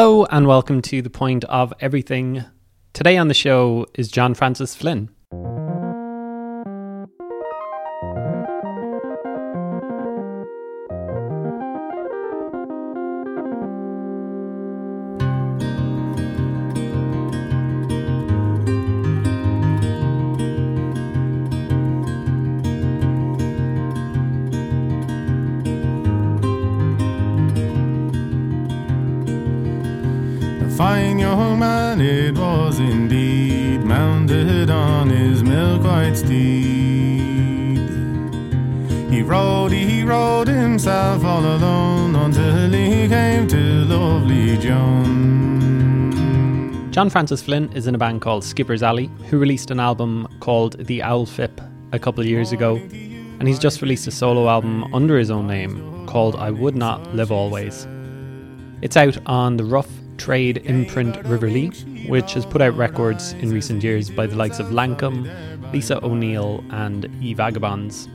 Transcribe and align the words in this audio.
Hello, 0.00 0.24
and 0.26 0.46
welcome 0.46 0.80
to 0.82 1.02
The 1.02 1.10
Point 1.10 1.42
of 1.46 1.74
Everything. 1.80 2.44
Today 2.92 3.16
on 3.16 3.26
the 3.26 3.34
show 3.34 3.84
is 3.94 4.12
John 4.12 4.32
Francis 4.32 4.76
Flynn. 4.76 5.10
John 47.08 47.12
Francis 47.12 47.40
Flynn 47.40 47.72
is 47.72 47.86
in 47.86 47.94
a 47.94 47.98
band 47.98 48.20
called 48.20 48.44
Skipper's 48.44 48.82
Alley, 48.82 49.10
who 49.30 49.38
released 49.38 49.70
an 49.70 49.80
album 49.80 50.28
called 50.40 50.76
The 50.78 51.02
Owl 51.02 51.24
Fip 51.24 51.58
a 51.92 51.98
couple 51.98 52.22
years 52.22 52.52
ago, 52.52 52.76
and 52.76 53.48
he's 53.48 53.58
just 53.58 53.80
released 53.80 54.06
a 54.08 54.10
solo 54.10 54.46
album 54.46 54.92
under 54.92 55.16
his 55.18 55.30
own 55.30 55.46
name 55.46 56.06
called 56.06 56.36
I 56.36 56.50
Would 56.50 56.76
Not 56.76 57.14
Live 57.14 57.32
Always. 57.32 57.88
It's 58.82 58.98
out 58.98 59.16
on 59.24 59.56
the 59.56 59.64
Rough 59.64 59.88
Trade 60.18 60.58
imprint 60.66 61.16
River 61.24 61.48
Lea, 61.48 61.70
which 62.08 62.34
has 62.34 62.44
put 62.44 62.60
out 62.60 62.76
records 62.76 63.32
in 63.32 63.54
recent 63.54 63.82
years 63.82 64.10
by 64.10 64.26
the 64.26 64.36
likes 64.36 64.58
of 64.58 64.66
Lankum, 64.66 65.72
Lisa 65.72 66.04
O'Neill, 66.04 66.62
and 66.72 67.06
E 67.22 67.32
Vagabonds. 67.32 68.06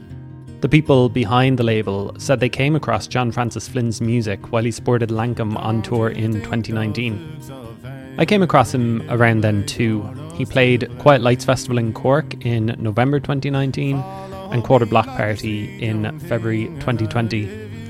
The 0.61 0.69
people 0.69 1.09
behind 1.09 1.57
the 1.57 1.63
label 1.63 2.13
said 2.19 2.39
they 2.39 2.47
came 2.47 2.75
across 2.75 3.07
John 3.07 3.31
Francis 3.31 3.67
Flynn's 3.67 4.01
music 4.01 4.51
while 4.51 4.63
he 4.63 4.69
supported 4.69 5.09
Lankum 5.09 5.57
on 5.57 5.81
tour 5.81 6.09
in 6.09 6.33
2019. 6.33 7.72
I 8.17 8.25
came 8.25 8.43
across 8.43 8.73
him 8.73 9.03
around 9.09 9.41
then 9.41 9.65
too. 9.65 10.03
He 10.35 10.45
played 10.45 10.87
Quiet 10.99 11.21
Lights 11.21 11.45
Festival 11.45 11.79
in 11.79 11.93
Cork 11.93 12.45
in 12.45 12.75
November 12.77 13.19
2019 13.19 13.97
and 13.97 14.63
Quarter 14.63 14.85
Block 14.85 15.07
Party 15.07 15.83
in 15.83 16.19
February 16.19 16.65
2020. 16.79 17.45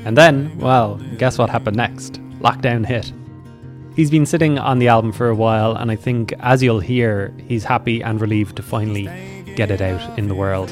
And 0.05 0.17
then, 0.17 0.57
well, 0.57 0.95
guess 1.17 1.37
what 1.37 1.49
happened 1.49 1.75
next? 1.75 2.21
Lockdown 2.39 2.85
hit. 2.85 3.11
He's 3.97 4.09
been 4.09 4.25
sitting 4.25 4.57
on 4.57 4.79
the 4.79 4.87
album 4.87 5.11
for 5.11 5.27
a 5.27 5.35
while, 5.35 5.75
and 5.75 5.91
I 5.91 5.97
think, 5.97 6.33
as 6.39 6.63
you'll 6.63 6.79
hear, 6.79 7.33
he's 7.47 7.65
happy 7.65 8.01
and 8.01 8.19
relieved 8.19 8.55
to 8.55 8.63
finally 8.63 9.09
get 9.55 9.71
it 9.71 9.81
out 9.81 10.17
in 10.17 10.29
the 10.29 10.35
world. 10.35 10.71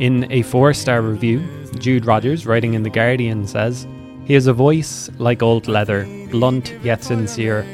In 0.00 0.30
a 0.30 0.42
four 0.42 0.74
star 0.74 1.02
review, 1.02 1.40
Jude 1.78 2.04
Rogers, 2.04 2.46
writing 2.46 2.74
in 2.74 2.82
The 2.82 2.90
Guardian, 2.90 3.46
says, 3.46 3.86
He 4.24 4.34
has 4.34 4.48
a 4.48 4.52
voice 4.52 5.08
like 5.18 5.42
old 5.42 5.68
leather, 5.68 6.04
blunt 6.30 6.74
yet 6.82 7.02
sincere, 7.02 7.64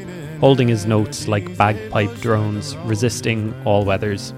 holding 0.42 0.66
his 0.66 0.86
notes 0.86 1.28
like 1.28 1.56
bagpipe 1.56 2.12
drones, 2.16 2.76
resisting 2.78 3.54
all 3.64 3.84
weathers. 3.84 4.34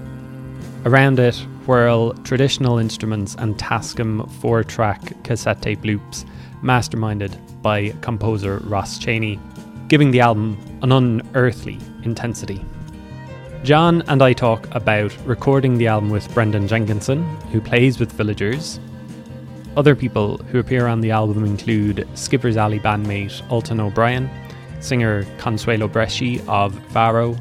Around 0.85 1.17
it 1.17 1.35
whirl 1.65 2.13
traditional 2.23 2.77
instruments 2.77 3.35
and 3.39 3.57
Tascam 3.57 4.29
four 4.33 4.63
track 4.63 5.01
cassette 5.23 5.63
tape 5.63 5.83
loops, 5.83 6.23
masterminded 6.61 7.35
by 7.63 7.89
composer 8.01 8.59
Ross 8.65 8.99
Chaney, 8.99 9.39
giving 9.87 10.11
the 10.11 10.19
album 10.19 10.59
an 10.83 10.91
unearthly 10.91 11.79
intensity. 12.03 12.63
John 13.63 14.03
and 14.07 14.21
I 14.21 14.33
talk 14.33 14.67
about 14.75 15.11
recording 15.25 15.79
the 15.79 15.87
album 15.87 16.11
with 16.11 16.31
Brendan 16.35 16.67
Jenkinson, 16.67 17.23
who 17.51 17.59
plays 17.59 17.99
with 17.99 18.11
Villagers. 18.11 18.79
Other 19.75 19.95
people 19.95 20.37
who 20.37 20.59
appear 20.59 20.85
on 20.85 21.01
the 21.01 21.09
album 21.09 21.43
include 21.45 22.07
Skipper's 22.13 22.57
Alley 22.57 22.79
bandmate 22.79 23.41
Ultan 23.49 23.79
O'Brien, 23.79 24.29
singer 24.85 25.25
Consuelo 25.37 25.87
Breschi 25.87 26.45
of 26.47 26.73
Varo, 26.93 27.35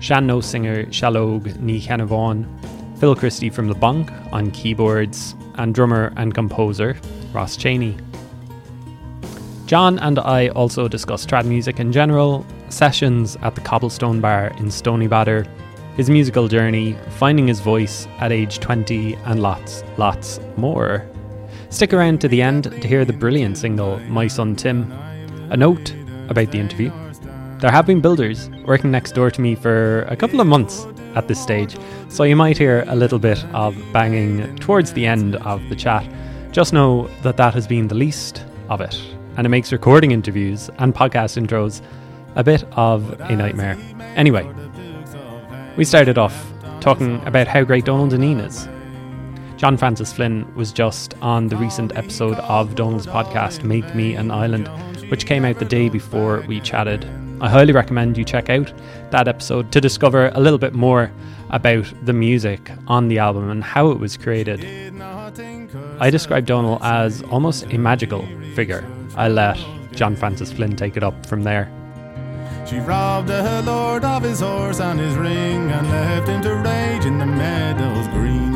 sean-nós 0.00 0.44
singer 0.44 0.84
Saileog 0.86 1.42
Ní 1.58 1.80
Cheannabháin, 1.80 2.46
Phil 2.98 3.14
Christie 3.14 3.50
from 3.50 3.68
The 3.68 3.74
Bonk 3.74 4.10
on 4.32 4.50
keyboards, 4.50 5.34
and 5.56 5.74
drummer 5.74 6.12
and 6.16 6.34
composer 6.34 6.96
Ross 7.32 7.56
Chaney. 7.56 7.96
John 9.66 9.98
and 10.00 10.18
I 10.18 10.48
also 10.48 10.88
discuss 10.88 11.24
trad 11.24 11.46
music 11.46 11.80
in 11.80 11.92
general, 11.92 12.44
sessions 12.68 13.36
at 13.42 13.54
the 13.54 13.60
Cobblestone 13.60 14.20
Bar 14.20 14.48
in 14.58 14.66
Stoneybatter, 14.66 15.48
his 15.96 16.10
musical 16.10 16.48
journey, 16.48 16.96
finding 17.18 17.46
his 17.46 17.60
voice 17.60 18.06
at 18.18 18.32
age 18.32 18.58
20, 18.58 19.14
and 19.24 19.40
lots, 19.40 19.84
lots 19.96 20.40
more. 20.56 21.06
Stick 21.70 21.92
around 21.92 22.20
to 22.20 22.28
the 22.28 22.42
end 22.42 22.64
to 22.64 22.88
hear 22.88 23.04
the 23.04 23.12
brilliant 23.12 23.56
single 23.56 23.98
My 24.00 24.26
Son 24.26 24.54
Tim. 24.54 24.92
A 25.50 25.56
note 25.56 25.94
about 26.28 26.50
the 26.50 26.58
interview. 26.58 26.90
There 27.60 27.70
have 27.70 27.86
been 27.86 28.00
builders 28.00 28.50
working 28.66 28.90
next 28.90 29.12
door 29.12 29.30
to 29.30 29.40
me 29.40 29.54
for 29.54 30.02
a 30.02 30.16
couple 30.16 30.40
of 30.40 30.46
months 30.46 30.86
at 31.14 31.28
this 31.28 31.40
stage, 31.40 31.76
so 32.08 32.24
you 32.24 32.36
might 32.36 32.58
hear 32.58 32.84
a 32.88 32.96
little 32.96 33.18
bit 33.18 33.42
of 33.54 33.76
banging 33.92 34.56
towards 34.56 34.92
the 34.92 35.06
end 35.06 35.36
of 35.36 35.66
the 35.68 35.76
chat. 35.76 36.06
Just 36.52 36.72
know 36.72 37.08
that 37.22 37.36
that 37.36 37.54
has 37.54 37.66
been 37.66 37.88
the 37.88 37.94
least 37.94 38.44
of 38.68 38.80
it, 38.80 39.00
and 39.36 39.46
it 39.46 39.50
makes 39.50 39.72
recording 39.72 40.10
interviews 40.10 40.68
and 40.78 40.94
podcast 40.94 41.40
intros 41.40 41.80
a 42.34 42.44
bit 42.44 42.64
of 42.72 43.18
a 43.20 43.36
nightmare. 43.36 43.78
Anyway, 44.16 44.48
we 45.76 45.84
started 45.84 46.18
off 46.18 46.52
talking 46.80 47.22
about 47.26 47.46
how 47.46 47.64
great 47.64 47.84
Donal 47.84 48.08
Dineen 48.08 48.40
is. 48.40 48.68
John 49.56 49.76
Francis 49.76 50.12
Flynn 50.12 50.52
was 50.54 50.72
just 50.72 51.14
on 51.22 51.48
the 51.48 51.56
recent 51.56 51.96
episode 51.96 52.38
of 52.40 52.74
Donal's 52.74 53.06
podcast, 53.06 53.64
Make 53.64 53.94
Me 53.94 54.14
an 54.14 54.30
Island, 54.30 54.68
which 55.08 55.26
came 55.26 55.44
out 55.44 55.58
the 55.58 55.64
day 55.64 55.88
before 55.88 56.44
we 56.48 56.60
chatted. 56.60 57.04
I 57.40 57.48
highly 57.48 57.72
recommend 57.72 58.16
you 58.16 58.24
check 58.24 58.48
out 58.48 58.72
that 59.10 59.28
episode 59.28 59.72
to 59.72 59.80
discover 59.80 60.30
a 60.34 60.40
little 60.40 60.58
bit 60.58 60.72
more 60.72 61.10
about 61.50 61.86
the 62.04 62.12
music 62.12 62.70
on 62.86 63.08
the 63.08 63.18
album 63.18 63.50
and 63.50 63.62
how 63.62 63.90
it 63.90 63.98
was 63.98 64.16
created. 64.16 64.64
I 66.00 66.10
describe 66.10 66.46
Donal 66.46 66.82
as 66.82 67.22
almost 67.24 67.72
a 67.72 67.78
magical 67.78 68.26
figure. 68.54 68.84
I 69.16 69.28
let 69.28 69.58
John 69.92 70.16
Francis 70.16 70.52
Flynn 70.52 70.76
take 70.76 70.96
it 70.96 71.02
up 71.02 71.26
from 71.26 71.42
there. 71.42 71.70
She 72.66 72.78
robbed 72.78 73.28
her 73.28 73.62
lord 73.62 74.04
of 74.04 74.22
his 74.22 74.40
horse 74.40 74.80
and 74.80 74.98
his 74.98 75.16
ring 75.16 75.70
and 75.70 75.88
left 75.90 76.28
him 76.28 76.42
to 76.42 76.54
rage 76.54 77.04
in 77.04 77.18
the 77.18 77.26
meadows 77.26 78.08
green. 78.08 78.53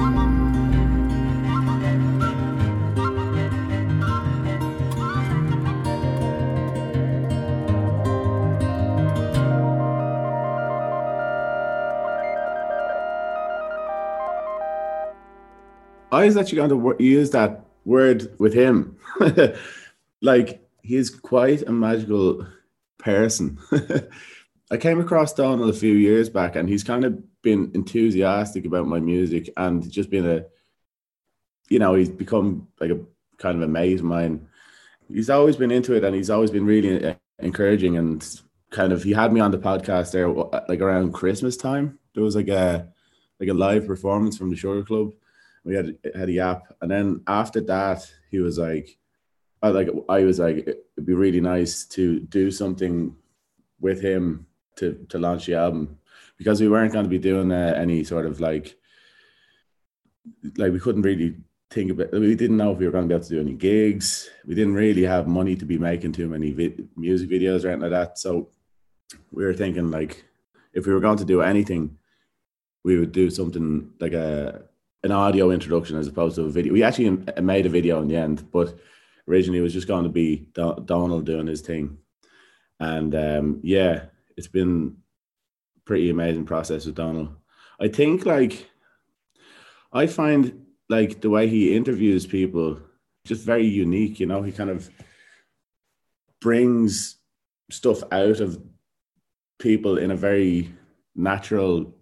I 16.11 16.25
was 16.25 16.37
actually 16.37 16.57
going 16.57 16.97
to 16.99 17.05
use 17.05 17.31
that 17.31 17.65
word 17.85 18.35
with 18.39 18.55
him. 18.55 18.97
like 20.23 20.67
he's 20.82 21.11
quite 21.11 21.62
a 21.62 21.73
magical 21.73 22.47
person. 22.99 23.59
I 24.71 24.77
came 24.77 25.00
across 25.00 25.32
Donal 25.32 25.69
a 25.69 25.75
few 25.75 25.94
years 25.94 26.29
back, 26.29 26.56
and 26.56 26.69
he's 26.69 26.85
kind 26.85 27.05
of 27.05 27.23
been 27.43 27.71
enthusiastic 27.75 28.65
about 28.65 28.87
my 28.87 29.00
music 29.00 29.50
and 29.56 29.91
just 29.91 30.11
been 30.11 30.27
a, 30.27 30.44
you 31.69 31.79
know, 31.79 31.94
he's 31.94 32.11
become 32.11 32.69
like 32.81 32.91
a 32.91 33.00
kind 33.38 33.56
of 33.56 33.62
a 33.62 33.69
mate 33.69 33.99
of 33.99 34.05
mine. 34.05 34.47
He's 35.09 35.31
always 35.31 35.56
been 35.56 35.71
into 35.71 35.94
it, 35.94 36.05
and 36.05 36.15
he's 36.15 36.31
always 36.31 36.50
been 36.50 36.67
really 36.67 37.05
uh, 37.05 37.15
encouraging 37.38 37.97
and 37.97 38.27
kind 38.71 38.93
of. 38.93 39.03
He 39.03 39.12
had 39.12 39.32
me 39.32 39.41
on 39.41 39.50
the 39.50 39.59
podcast 39.59 40.12
there, 40.12 40.29
like 40.69 40.81
around 40.81 41.12
Christmas 41.12 41.56
time. 41.56 41.99
There 42.15 42.23
was 42.23 42.37
like 42.37 42.49
a 42.49 42.88
like 43.41 43.49
a 43.49 43.55
live 43.55 43.87
performance 43.87 44.37
from 44.37 44.50
the 44.50 44.56
Sugar 44.56 44.82
Club. 44.82 45.12
We 45.69 45.75
had 45.75 45.99
had 46.15 46.29
a 46.31 46.32
yap, 46.32 46.62
and 46.81 46.91
then 46.91 47.23
after 47.26 47.61
that, 47.61 48.11
he 48.31 48.38
was 48.38 48.59
like, 48.59 48.97
I 49.62 49.69
like 49.69 49.88
I 50.09 50.25
was 50.25 50.38
like, 50.38 50.56
it'd 50.67 51.05
be 51.05 51.12
really 51.12 51.43
nice 51.43 51.85
to 51.97 52.20
do 52.20 52.50
something 52.50 53.15
with 53.79 54.00
him 54.00 54.47
to 54.76 55.06
to 55.11 55.19
launch 55.19 55.47
the 55.47 55.55
album. 55.55 55.99
Because 56.38 56.61
we 56.61 56.69
weren't 56.69 56.93
going 56.93 57.05
to 57.05 57.11
be 57.11 57.19
doing 57.19 57.53
uh, 57.53 57.75
any 57.76 58.03
sort 58.03 58.25
of 58.25 58.41
like 58.41 58.76
like 60.56 60.73
we 60.73 60.81
couldn't 60.81 61.03
really 61.03 61.37
think 61.70 61.91
about 61.91 62.12
we 62.12 62.35
didn't 62.35 62.56
know 62.56 62.73
if 62.73 62.79
we 62.79 62.87
were 62.87 62.93
going 62.93 63.05
to 63.05 63.09
be 63.09 63.15
able 63.15 63.25
to 63.25 63.35
do 63.35 63.41
any 63.41 63.55
gigs. 63.55 64.31
We 64.47 64.55
didn't 64.55 64.75
really 64.75 65.03
have 65.03 65.26
money 65.26 65.55
to 65.56 65.67
be 65.67 65.76
making 65.76 66.12
too 66.12 66.29
many 66.29 66.53
vi- 66.53 66.85
music 66.97 67.29
videos 67.29 67.65
or 67.65 67.69
anything 67.69 67.91
like 67.91 67.91
that. 67.91 68.19
So 68.19 68.49
we 69.32 69.44
were 69.44 69.55
thinking 69.55 69.91
like 69.91 70.25
if 70.73 70.87
we 70.87 70.94
were 70.94 71.00
going 71.00 71.19
to 71.19 71.25
do 71.25 71.43
anything 71.43 71.99
we 72.85 72.99
would 72.99 73.12
do 73.12 73.31
something 73.31 73.91
like 74.00 74.12
a 74.12 74.62
an 75.05 75.12
audio 75.12 75.50
introduction 75.50 75.97
as 75.97 76.09
opposed 76.09 76.37
to 76.37 76.43
a 76.43 76.50
video. 76.50 76.73
We 76.73 76.83
actually 76.83 77.11
made 77.41 77.67
a 77.67 77.71
video 77.71 78.00
in 78.03 78.09
the 78.09 78.17
end 78.17 78.50
but 78.50 78.79
originally 79.29 79.59
it 79.59 79.62
was 79.62 79.73
just 79.73 79.89
going 79.89 80.05
to 80.05 80.11
be 80.11 80.49
Don- 80.55 80.85
Donal 80.85 81.21
doing 81.21 81.47
his 81.47 81.61
thing. 81.61 81.99
And 82.81 83.15
um, 83.15 83.61
yeah, 83.62 84.06
it's 84.37 84.49
been 84.49 84.97
pretty 85.85 86.11
amazing 86.11 86.47
process 86.47 86.87
with 86.87 86.95
Donal. 86.95 87.37
I 87.81 87.89
think 87.89 88.27
like 88.27 88.69
I 89.93 90.06
find 90.06 90.67
like 90.89 91.21
the 91.21 91.31
way 91.31 91.49
he 91.49 91.77
interviews 91.77 92.27
people 92.27 92.81
just 93.25 93.44
very 93.44 93.67
unique, 93.67 94.21
you 94.21 94.27
know, 94.27 94.43
he 94.43 94.53
kind 94.53 94.71
of 94.71 94.89
brings 96.41 97.17
stuff 97.71 98.03
out 98.11 98.41
of 98.41 98.61
people 99.59 99.99
in 99.99 100.11
a 100.11 100.17
very 100.17 100.73
natural 101.15 101.94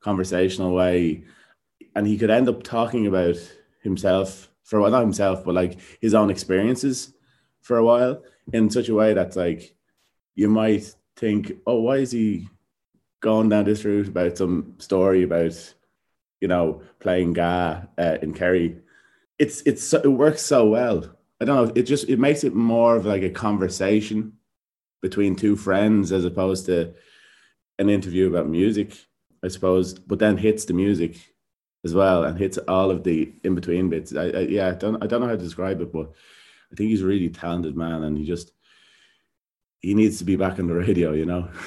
conversational 0.00 0.74
way 0.74 1.24
and 1.94 2.06
he 2.06 2.18
could 2.18 2.30
end 2.30 2.48
up 2.48 2.62
talking 2.62 3.06
about 3.06 3.36
himself 3.80 4.50
for 4.62 4.80
well, 4.80 4.90
not 4.90 5.00
himself 5.02 5.44
but 5.44 5.54
like 5.54 5.78
his 6.00 6.14
own 6.14 6.30
experiences 6.30 7.12
for 7.60 7.76
a 7.76 7.84
while 7.84 8.22
in 8.52 8.70
such 8.70 8.88
a 8.88 8.94
way 8.94 9.12
that's 9.14 9.36
like 9.36 9.74
you 10.34 10.48
might 10.48 10.94
think 11.16 11.52
oh 11.66 11.80
why 11.80 11.96
is 11.96 12.12
he 12.12 12.48
going 13.20 13.50
down 13.50 13.64
this 13.64 13.84
route 13.84 14.08
about 14.08 14.38
some 14.38 14.74
story 14.78 15.22
about 15.22 15.74
you 16.40 16.48
know 16.48 16.82
playing 16.98 17.32
ga 17.32 17.82
uh, 17.98 18.18
in 18.22 18.34
kerry? 18.34 18.78
It's 19.38 19.62
it's 19.62 19.92
it 19.92 20.06
works 20.06 20.42
so 20.42 20.66
well. 20.66 21.16
I 21.40 21.44
don't 21.44 21.68
know 21.68 21.72
it 21.74 21.82
just 21.82 22.08
it 22.08 22.18
makes 22.18 22.44
it 22.44 22.54
more 22.54 22.96
of 22.96 23.06
like 23.06 23.22
a 23.22 23.30
conversation 23.30 24.34
between 25.00 25.36
two 25.36 25.56
friends 25.56 26.12
as 26.12 26.24
opposed 26.24 26.66
to 26.66 26.94
an 27.78 27.88
interview 27.88 28.28
about 28.28 28.46
music, 28.46 28.94
I 29.42 29.48
suppose, 29.48 29.94
but 29.94 30.18
then 30.18 30.36
hits 30.36 30.66
the 30.66 30.74
music 30.74 31.16
as 31.84 31.94
well 31.94 32.24
and 32.24 32.38
hits 32.38 32.58
all 32.68 32.90
of 32.90 33.04
the 33.04 33.32
in 33.44 33.54
between 33.54 33.88
bits. 33.88 34.14
I, 34.14 34.24
I, 34.24 34.40
yeah, 34.40 34.68
I 34.68 34.72
don't 34.72 35.02
I 35.02 35.06
don't 35.06 35.20
know 35.20 35.26
how 35.26 35.32
to 35.32 35.38
describe 35.38 35.80
it, 35.80 35.92
but 35.92 36.12
I 36.72 36.76
think 36.76 36.90
he's 36.90 37.02
a 37.02 37.06
really 37.06 37.28
talented 37.28 37.76
man, 37.76 38.04
and 38.04 38.16
he 38.16 38.24
just 38.24 38.52
he 39.80 39.94
needs 39.94 40.18
to 40.18 40.24
be 40.24 40.36
back 40.36 40.58
on 40.58 40.66
the 40.66 40.74
radio, 40.74 41.12
you 41.12 41.26
know. 41.26 41.48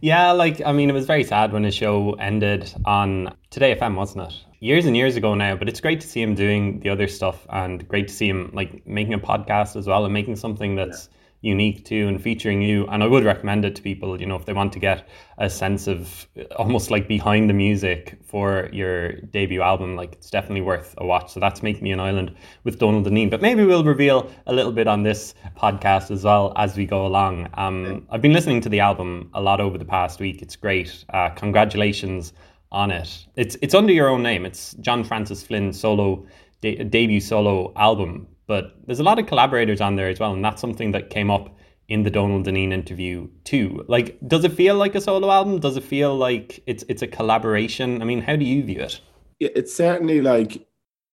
Yeah, 0.00 0.32
like 0.32 0.62
I 0.64 0.72
mean, 0.72 0.88
it 0.88 0.94
was 0.94 1.04
very 1.04 1.22
sad 1.22 1.52
when 1.52 1.64
his 1.64 1.74
show 1.74 2.14
ended 2.14 2.74
on 2.86 3.36
Today 3.50 3.76
FM, 3.76 3.94
wasn't 3.94 4.32
it? 4.32 4.44
Years 4.58 4.86
and 4.86 4.96
years 4.96 5.16
ago 5.16 5.34
now, 5.34 5.54
but 5.54 5.68
it's 5.68 5.80
great 5.80 6.00
to 6.00 6.08
see 6.08 6.22
him 6.22 6.34
doing 6.34 6.80
the 6.80 6.88
other 6.88 7.06
stuff 7.06 7.46
and 7.50 7.86
great 7.86 8.08
to 8.08 8.14
see 8.14 8.26
him 8.26 8.50
like 8.54 8.86
making 8.86 9.12
a 9.12 9.18
podcast 9.18 9.76
as 9.76 9.86
well 9.86 10.04
and 10.04 10.14
making 10.14 10.36
something 10.36 10.76
that's. 10.76 11.08
Yeah 11.12 11.18
unique 11.42 11.84
to 11.84 12.08
and 12.08 12.22
featuring 12.22 12.62
you. 12.62 12.86
And 12.86 13.02
I 13.02 13.06
would 13.06 13.24
recommend 13.24 13.64
it 13.64 13.74
to 13.76 13.82
people, 13.82 14.18
you 14.20 14.26
know, 14.26 14.36
if 14.36 14.46
they 14.46 14.52
want 14.52 14.72
to 14.72 14.78
get 14.78 15.06
a 15.38 15.50
sense 15.50 15.86
of 15.88 16.26
almost 16.56 16.90
like 16.90 17.08
behind 17.08 17.50
the 17.50 17.54
music 17.54 18.18
for 18.24 18.70
your 18.72 19.12
debut 19.12 19.60
album, 19.60 19.96
like 19.96 20.14
it's 20.14 20.30
definitely 20.30 20.60
worth 20.60 20.94
a 20.98 21.04
watch. 21.04 21.32
So 21.32 21.40
that's 21.40 21.62
Make 21.62 21.82
Me 21.82 21.90
an 21.90 22.00
Island 22.00 22.34
with 22.64 22.78
Donal 22.78 23.02
Dineen. 23.02 23.28
But 23.28 23.42
maybe 23.42 23.64
we'll 23.64 23.84
reveal 23.84 24.30
a 24.46 24.52
little 24.52 24.72
bit 24.72 24.86
on 24.86 25.02
this 25.02 25.34
podcast 25.56 26.10
as 26.10 26.24
well 26.24 26.52
as 26.56 26.76
we 26.76 26.86
go 26.86 27.04
along. 27.04 27.50
Um, 27.54 28.06
I've 28.10 28.22
been 28.22 28.32
listening 28.32 28.60
to 28.62 28.68
the 28.68 28.80
album 28.80 29.28
a 29.34 29.42
lot 29.42 29.60
over 29.60 29.76
the 29.76 29.84
past 29.84 30.20
week. 30.20 30.42
It's 30.42 30.56
great. 30.56 31.04
Uh, 31.12 31.30
congratulations 31.30 32.32
on 32.70 32.90
it. 32.90 33.26
It's 33.36 33.56
it's 33.60 33.74
under 33.74 33.92
your 33.92 34.08
own 34.08 34.22
name. 34.22 34.46
It's 34.46 34.74
John 34.74 35.04
Francis 35.04 35.42
Flynn 35.42 35.72
solo 35.72 36.24
de- 36.62 36.82
debut 36.84 37.20
solo 37.20 37.72
album 37.76 38.26
but 38.46 38.76
there's 38.86 39.00
a 39.00 39.04
lot 39.04 39.18
of 39.18 39.26
collaborators 39.26 39.80
on 39.80 39.96
there 39.96 40.08
as 40.08 40.20
well, 40.20 40.32
and 40.32 40.44
that's 40.44 40.60
something 40.60 40.92
that 40.92 41.10
came 41.10 41.30
up 41.30 41.56
in 41.88 42.02
the 42.02 42.10
Donal 42.10 42.42
Dineen 42.42 42.72
interview 42.72 43.28
too. 43.44 43.84
Like, 43.88 44.18
does 44.26 44.44
it 44.44 44.52
feel 44.52 44.76
like 44.76 44.94
a 44.94 45.00
solo 45.00 45.30
album? 45.30 45.60
Does 45.60 45.76
it 45.76 45.84
feel 45.84 46.16
like 46.16 46.62
it's 46.66 46.84
it's 46.88 47.02
a 47.02 47.06
collaboration? 47.06 48.00
I 48.00 48.04
mean, 48.04 48.22
how 48.22 48.36
do 48.36 48.44
you 48.44 48.62
view 48.62 48.80
it? 48.80 49.00
It's 49.40 49.74
certainly 49.74 50.20
like 50.20 50.66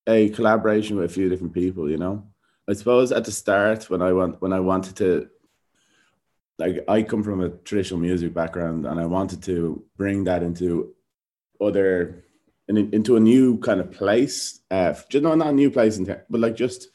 a 0.07 0.29
collaboration 0.29 0.95
with 0.95 1.05
a 1.05 1.13
few 1.13 1.29
different 1.29 1.53
people. 1.53 1.89
You 1.89 1.97
know, 1.97 2.23
I 2.69 2.73
suppose 2.73 3.11
at 3.11 3.25
the 3.25 3.31
start 3.31 3.89
when 3.89 4.01
I 4.01 4.13
want 4.13 4.41
when 4.41 4.53
I 4.53 4.59
wanted 4.59 4.95
to, 4.97 5.27
like, 6.57 6.83
I 6.87 7.03
come 7.03 7.23
from 7.23 7.41
a 7.41 7.49
traditional 7.49 7.99
music 7.99 8.33
background, 8.33 8.85
and 8.85 8.99
I 8.99 9.05
wanted 9.05 9.43
to 9.43 9.83
bring 9.97 10.23
that 10.25 10.43
into 10.43 10.93
other 11.61 12.23
into 12.67 13.15
a 13.15 13.19
new 13.19 13.57
kind 13.57 13.81
of 13.81 13.91
place. 13.91 14.61
Uh, 14.69 14.93
just 15.09 15.23
no, 15.23 15.33
not 15.35 15.47
a 15.47 15.53
new 15.53 15.71
place, 15.71 15.97
in 15.97 16.05
ter- 16.05 16.25
but 16.29 16.39
like 16.39 16.55
just 16.55 16.89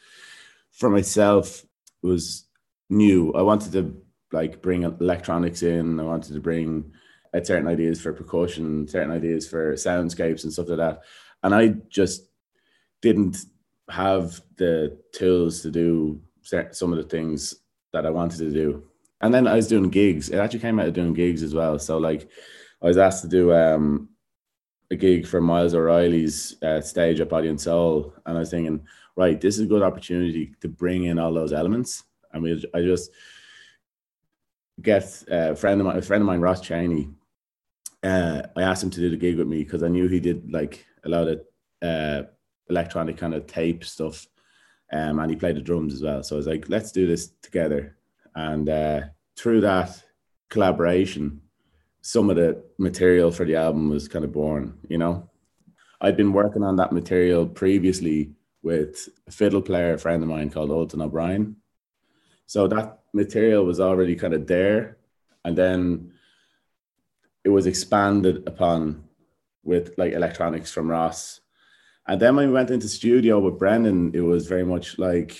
for 0.74 0.90
myself 0.90 1.64
was 2.02 2.46
new. 2.90 3.32
I 3.32 3.42
wanted 3.42 3.72
to 3.72 3.96
like 4.32 4.60
bring 4.60 4.82
electronics 4.82 5.62
in. 5.62 5.98
I 5.98 6.02
wanted 6.02 6.34
to 6.34 6.40
bring 6.40 6.92
uh, 7.32 7.42
certain 7.42 7.68
ideas 7.68 8.00
for 8.00 8.12
percussion, 8.12 8.86
certain 8.88 9.12
ideas 9.12 9.48
for 9.48 9.74
soundscapes 9.74 10.44
and 10.44 10.52
stuff 10.52 10.68
like 10.68 10.78
that. 10.78 11.02
And 11.42 11.54
I 11.54 11.68
just 11.88 12.28
didn't 13.00 13.36
have 13.88 14.40
the 14.56 14.98
tools 15.12 15.62
to 15.62 15.70
do 15.70 16.20
some 16.42 16.92
of 16.92 16.98
the 16.98 17.08
things 17.08 17.54
that 17.92 18.06
I 18.06 18.10
wanted 18.10 18.38
to 18.38 18.50
do. 18.50 18.84
And 19.20 19.32
then 19.32 19.46
I 19.46 19.54
was 19.54 19.68
doing 19.68 19.88
gigs. 19.88 20.28
It 20.28 20.38
actually 20.38 20.60
came 20.60 20.78
out 20.80 20.88
of 20.88 20.94
doing 20.94 21.14
gigs 21.14 21.42
as 21.42 21.54
well. 21.54 21.78
So 21.78 21.98
like 21.98 22.28
I 22.82 22.86
was 22.86 22.98
asked 22.98 23.22
to 23.22 23.28
do 23.28 23.54
um, 23.54 24.08
a 24.90 24.96
gig 24.96 25.26
for 25.26 25.40
Miles 25.40 25.74
O'Reilly's 25.74 26.56
uh, 26.62 26.80
stage 26.80 27.20
at 27.20 27.28
Body 27.28 27.48
and 27.48 27.60
Soul, 27.60 28.14
and 28.26 28.36
I 28.36 28.40
was 28.40 28.50
thinking, 28.50 28.80
right, 29.16 29.40
this 29.40 29.56
is 29.56 29.64
a 29.64 29.68
good 29.68 29.82
opportunity 29.82 30.54
to 30.60 30.68
bring 30.68 31.04
in 31.04 31.18
all 31.18 31.32
those 31.32 31.52
elements. 31.52 32.04
I 32.32 32.38
mean, 32.38 32.60
I 32.74 32.82
just 32.82 33.10
get 34.80 35.22
a 35.28 35.54
friend 35.54 35.80
of 35.80 35.86
mine, 35.86 35.98
a 35.98 36.02
friend 36.02 36.22
of 36.22 36.26
mine, 36.26 36.40
Ross 36.40 36.60
Chaney. 36.60 37.10
Uh, 38.02 38.42
I 38.56 38.62
asked 38.62 38.82
him 38.82 38.90
to 38.90 39.00
do 39.00 39.10
the 39.10 39.16
gig 39.16 39.38
with 39.38 39.46
me 39.46 39.62
because 39.62 39.82
I 39.82 39.88
knew 39.88 40.08
he 40.08 40.20
did 40.20 40.52
like 40.52 40.84
a 41.04 41.08
lot 41.08 41.28
of 41.28 41.40
uh, 41.80 42.22
electronic 42.68 43.16
kind 43.16 43.34
of 43.34 43.46
tape 43.46 43.84
stuff, 43.84 44.26
um, 44.92 45.18
and 45.18 45.30
he 45.30 45.36
played 45.36 45.56
the 45.56 45.60
drums 45.60 45.94
as 45.94 46.02
well. 46.02 46.22
So 46.22 46.36
I 46.36 46.38
was 46.38 46.46
like, 46.46 46.68
let's 46.68 46.92
do 46.92 47.06
this 47.06 47.30
together. 47.40 47.96
And 48.34 48.68
uh, 48.68 49.00
through 49.36 49.60
that 49.62 50.02
collaboration, 50.50 51.40
some 52.02 52.28
of 52.30 52.36
the 52.36 52.62
material 52.78 53.30
for 53.30 53.44
the 53.46 53.56
album 53.56 53.88
was 53.88 54.08
kind 54.08 54.24
of 54.24 54.32
born. 54.32 54.76
You 54.88 54.98
know, 54.98 55.30
I'd 56.00 56.16
been 56.16 56.32
working 56.32 56.62
on 56.62 56.76
that 56.76 56.92
material 56.92 57.46
previously 57.46 58.32
with 58.64 59.10
a 59.28 59.30
fiddle 59.30 59.62
player, 59.62 59.92
a 59.92 59.98
friend 59.98 60.22
of 60.22 60.28
mine 60.28 60.50
called 60.50 60.70
Ultan 60.70 61.02
O'Brien. 61.02 61.56
So 62.46 62.66
that 62.68 63.00
material 63.12 63.64
was 63.64 63.78
already 63.78 64.16
kind 64.16 64.32
of 64.32 64.46
there. 64.46 64.96
And 65.44 65.56
then 65.56 66.12
it 67.44 67.50
was 67.50 67.66
expanded 67.66 68.48
upon 68.48 69.04
with 69.62 69.94
like 69.98 70.14
electronics 70.14 70.72
from 70.72 70.90
Ross. 70.90 71.40
And 72.08 72.20
then 72.20 72.36
when 72.36 72.48
we 72.48 72.54
went 72.54 72.70
into 72.70 72.88
studio 72.88 73.38
with 73.38 73.58
Brendan, 73.58 74.12
it 74.14 74.20
was 74.20 74.46
very 74.46 74.64
much 74.64 74.98
like 74.98 75.32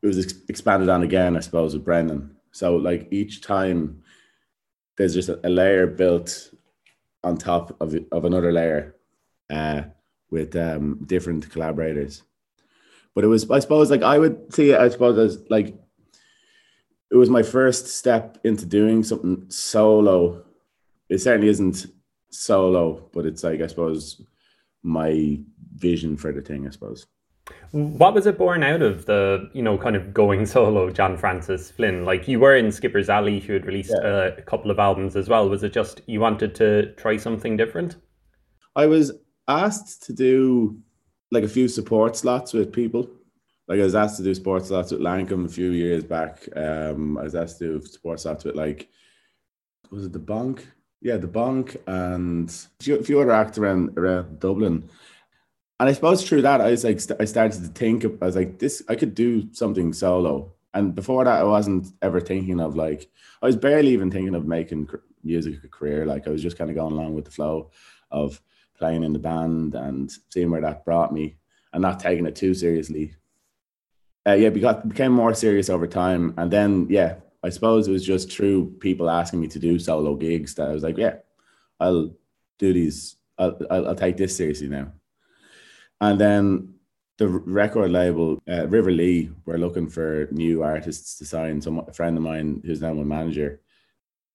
it 0.00 0.06
was 0.06 0.18
ex- 0.18 0.40
expanded 0.48 0.88
on 0.88 1.02
again, 1.02 1.36
I 1.36 1.40
suppose, 1.40 1.74
with 1.74 1.84
Brendan. 1.84 2.36
So 2.52 2.76
like 2.76 3.08
each 3.10 3.42
time 3.42 4.02
there's 4.96 5.14
just 5.14 5.28
a, 5.28 5.44
a 5.44 5.50
layer 5.50 5.88
built 5.88 6.52
on 7.24 7.36
top 7.36 7.76
of, 7.80 7.96
of 8.12 8.24
another 8.24 8.52
layer. 8.52 8.94
Uh, 9.50 9.82
with 10.30 10.54
um, 10.56 11.00
different 11.06 11.50
collaborators. 11.50 12.22
But 13.14 13.24
it 13.24 13.28
was, 13.28 13.50
I 13.50 13.58
suppose, 13.58 13.90
like 13.90 14.02
I 14.02 14.18
would 14.18 14.52
see 14.54 14.70
it, 14.70 14.80
I 14.80 14.88
suppose, 14.88 15.18
as 15.18 15.42
like 15.50 15.74
it 17.10 17.16
was 17.16 17.30
my 17.30 17.42
first 17.42 17.86
step 17.86 18.38
into 18.44 18.66
doing 18.66 19.02
something 19.02 19.46
solo. 19.48 20.44
It 21.08 21.18
certainly 21.18 21.48
isn't 21.48 21.86
solo, 22.30 23.08
but 23.12 23.26
it's 23.26 23.42
like, 23.42 23.60
I 23.60 23.66
suppose, 23.66 24.22
my 24.82 25.40
vision 25.74 26.16
for 26.16 26.32
the 26.32 26.42
thing, 26.42 26.66
I 26.66 26.70
suppose. 26.70 27.06
What 27.70 28.12
was 28.12 28.26
it 28.26 28.36
born 28.36 28.62
out 28.62 28.82
of 28.82 29.06
the, 29.06 29.50
you 29.54 29.62
know, 29.62 29.78
kind 29.78 29.96
of 29.96 30.12
going 30.12 30.44
solo, 30.44 30.90
John 30.90 31.16
Francis 31.16 31.70
Flynn? 31.70 32.04
Like 32.04 32.28
you 32.28 32.40
were 32.40 32.56
in 32.56 32.70
Skipper's 32.70 33.08
Alley, 33.08 33.40
who 33.40 33.54
had 33.54 33.64
released 33.66 33.94
yeah. 34.02 34.26
a 34.38 34.42
couple 34.42 34.70
of 34.70 34.78
albums 34.78 35.16
as 35.16 35.28
well. 35.28 35.48
Was 35.48 35.62
it 35.62 35.72
just 35.72 36.02
you 36.06 36.20
wanted 36.20 36.54
to 36.56 36.92
try 36.94 37.16
something 37.16 37.56
different? 37.56 37.96
I 38.76 38.86
was 38.86 39.12
asked 39.48 40.04
to 40.04 40.12
do 40.12 40.78
like 41.30 41.44
a 41.44 41.48
few 41.48 41.68
support 41.68 42.16
slots 42.16 42.52
with 42.52 42.72
people. 42.72 43.08
Like 43.66 43.80
I 43.80 43.84
was 43.84 43.94
asked 43.94 44.16
to 44.18 44.22
do 44.22 44.34
sports 44.34 44.68
slots 44.68 44.92
with 44.92 45.00
Lankum 45.00 45.44
a 45.44 45.48
few 45.48 45.70
years 45.70 46.04
back. 46.04 46.48
Um, 46.56 47.18
I 47.18 47.24
was 47.24 47.34
asked 47.34 47.58
to 47.58 47.78
do 47.78 47.86
sports 47.86 48.22
slots 48.22 48.44
with 48.44 48.54
like, 48.54 48.88
was 49.90 50.06
it 50.06 50.12
the 50.12 50.18
Bonk? 50.18 50.64
Yeah, 51.00 51.16
the 51.16 51.28
Bonk 51.28 51.76
and 51.86 52.48
a 52.80 53.02
few, 53.02 53.20
other 53.20 53.30
acts 53.32 53.58
around 53.58 53.98
around 53.98 54.40
Dublin. 54.40 54.88
And 55.80 55.88
I 55.88 55.92
suppose 55.92 56.26
through 56.26 56.42
that, 56.42 56.60
I 56.60 56.70
was 56.70 56.82
like, 56.82 57.00
I 57.20 57.24
started 57.24 57.62
to 57.62 57.68
think. 57.68 58.04
I 58.04 58.24
was 58.24 58.36
like, 58.36 58.58
this, 58.58 58.82
I 58.88 58.96
could 58.96 59.14
do 59.14 59.52
something 59.52 59.92
solo. 59.92 60.52
And 60.74 60.94
before 60.94 61.24
that, 61.24 61.40
I 61.40 61.44
wasn't 61.44 61.92
ever 62.02 62.20
thinking 62.20 62.58
of 62.60 62.74
like, 62.74 63.08
I 63.42 63.46
was 63.46 63.56
barely 63.56 63.90
even 63.90 64.10
thinking 64.10 64.34
of 64.34 64.46
making 64.46 64.88
music 65.22 65.62
a 65.62 65.68
career. 65.68 66.04
Like 66.04 66.26
I 66.26 66.30
was 66.30 66.42
just 66.42 66.58
kind 66.58 66.70
of 66.70 66.76
going 66.76 66.92
along 66.92 67.14
with 67.14 67.26
the 67.26 67.30
flow 67.30 67.70
of 68.10 68.40
playing 68.78 69.02
in 69.02 69.12
the 69.12 69.18
band 69.18 69.74
and 69.74 70.12
seeing 70.30 70.50
where 70.50 70.60
that 70.60 70.84
brought 70.84 71.12
me 71.12 71.36
and 71.72 71.82
not 71.82 72.00
taking 72.00 72.26
it 72.26 72.36
too 72.36 72.54
seriously. 72.54 73.14
Uh, 74.26 74.34
yeah, 74.34 74.50
got 74.50 74.88
became 74.88 75.12
more 75.12 75.34
serious 75.34 75.70
over 75.70 75.86
time. 75.86 76.34
And 76.36 76.50
then, 76.50 76.86
yeah, 76.90 77.16
I 77.42 77.50
suppose 77.50 77.88
it 77.88 77.92
was 77.92 78.04
just 78.04 78.32
through 78.32 78.76
people 78.80 79.08
asking 79.08 79.40
me 79.40 79.48
to 79.48 79.58
do 79.58 79.78
solo 79.78 80.14
gigs 80.16 80.54
that 80.54 80.68
I 80.68 80.72
was 80.72 80.82
like, 80.82 80.98
yeah, 80.98 81.16
I'll 81.80 82.14
do 82.58 82.72
these. 82.72 83.16
I'll, 83.38 83.58
I'll, 83.70 83.88
I'll 83.88 83.94
take 83.94 84.16
this 84.16 84.36
seriously 84.36 84.68
now. 84.68 84.92
And 86.00 86.20
then 86.20 86.74
the 87.18 87.28
record 87.28 87.90
label 87.90 88.40
uh, 88.48 88.66
River 88.68 88.90
Lea 88.90 89.30
were 89.44 89.58
looking 89.58 89.88
for 89.88 90.28
new 90.30 90.62
artists 90.62 91.18
to 91.18 91.24
sign. 91.24 91.60
Some 91.60 91.80
a 91.80 91.92
friend 91.92 92.16
of 92.16 92.22
mine 92.22 92.62
who's 92.64 92.80
now 92.80 92.94
my 92.94 93.02
manager 93.02 93.60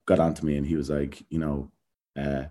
got 0.06 0.20
onto 0.20 0.46
me 0.46 0.58
and 0.58 0.66
he 0.66 0.76
was 0.76 0.90
like, 0.90 1.24
you 1.30 1.40
know, 1.40 1.72
uh, 2.20 2.44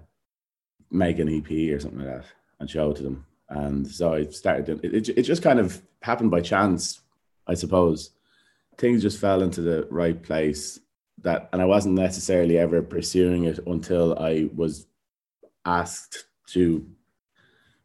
make 0.93 1.19
an 1.19 1.29
EP 1.29 1.75
or 1.75 1.81
something 1.81 2.01
like 2.01 2.09
that 2.09 2.27
and 2.61 2.71
show 2.71 2.91
it 2.91 2.97
to 2.97 3.03
them. 3.03 3.27
And 3.49 3.87
so 3.87 4.15
I 4.15 4.27
started 4.27 4.67
doing 4.67 4.81
it. 4.83 5.09
It, 5.09 5.19
it 5.19 5.23
just 5.23 5.43
kind 5.43 5.59
of 5.59 5.83
happened 6.03 6.31
by 6.31 6.41
chance, 6.41 7.01
I 7.47 7.55
suppose. 7.55 8.11
Things 8.79 9.03
just 9.03 9.21
fell 9.21 9.43
into 9.43 9.61
the 9.61 9.87
right 9.91 10.23
place 10.23 10.81
that, 11.23 11.49
and 11.53 11.61
I 11.61 11.67
wasn't 11.67 11.95
necessarily 11.95 12.59
ever 12.59 12.83
pursuing 12.83 13.45
it 13.45 13.59
until 13.67 14.19
I 14.19 14.49
was 14.55 14.87
asked 15.65 16.25
to, 16.49 16.87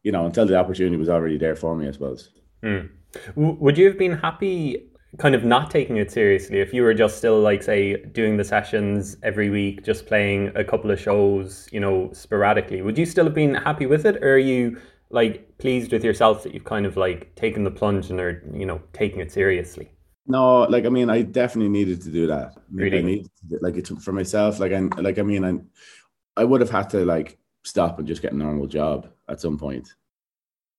you 0.03 0.11
know, 0.11 0.25
until 0.25 0.45
the 0.45 0.57
opportunity 0.57 0.97
was 0.97 1.09
already 1.09 1.37
there 1.37 1.55
for 1.55 1.75
me, 1.75 1.87
I 1.87 1.91
suppose. 1.91 2.29
Mm. 2.63 2.89
Would 3.35 3.77
you 3.77 3.87
have 3.87 3.97
been 3.97 4.17
happy 4.17 4.86
kind 5.17 5.35
of 5.35 5.43
not 5.43 5.71
taking 5.71 5.97
it 5.97 6.11
seriously. 6.11 6.59
If 6.59 6.73
you 6.73 6.83
were 6.83 6.93
just 6.93 7.17
still 7.17 7.39
like 7.39 7.63
say 7.63 7.95
doing 7.97 8.37
the 8.37 8.43
sessions 8.43 9.17
every 9.23 9.49
week 9.49 9.83
just 9.83 10.05
playing 10.05 10.51
a 10.55 10.63
couple 10.63 10.91
of 10.91 10.99
shows 10.99 11.67
you 11.71 11.79
know 11.79 12.11
sporadically 12.13 12.81
would 12.81 12.97
you 12.97 13.05
still 13.05 13.25
have 13.25 13.33
been 13.33 13.55
happy 13.55 13.85
with 13.85 14.05
it? 14.05 14.17
Or 14.17 14.33
are 14.33 14.37
you 14.37 14.79
like 15.09 15.57
pleased 15.57 15.93
with 15.93 16.03
yourself 16.03 16.43
that 16.43 16.53
you've 16.53 16.65
kind 16.65 16.85
of 16.85 16.97
like 16.97 17.33
taken 17.35 17.63
the 17.63 17.71
plunge 17.71 18.09
and 18.09 18.19
are 18.19 18.43
you 18.53 18.65
know 18.65 18.81
taking 18.93 19.19
it 19.19 19.31
seriously? 19.31 19.89
No 20.27 20.63
like 20.63 20.85
i 20.85 20.89
mean 20.89 21.09
i 21.09 21.21
definitely 21.21 21.69
needed 21.69 22.01
to 22.01 22.11
do 22.11 22.27
that. 22.27 22.55
Really 22.71 22.99
I 22.99 23.01
needed 23.01 23.31
to, 23.49 23.59
like 23.61 23.77
it 23.77 23.87
for 23.87 24.11
myself. 24.11 24.59
Like 24.59 24.73
i 24.73 24.79
like 25.01 25.19
i 25.19 25.23
mean 25.23 25.45
i 25.45 26.41
i 26.41 26.43
would 26.43 26.59
have 26.61 26.69
had 26.69 26.89
to 26.91 27.05
like 27.05 27.37
stop 27.63 27.97
and 27.97 28.07
just 28.07 28.21
get 28.21 28.33
a 28.33 28.37
normal 28.37 28.67
job 28.67 29.09
at 29.29 29.39
some 29.39 29.57
point. 29.57 29.95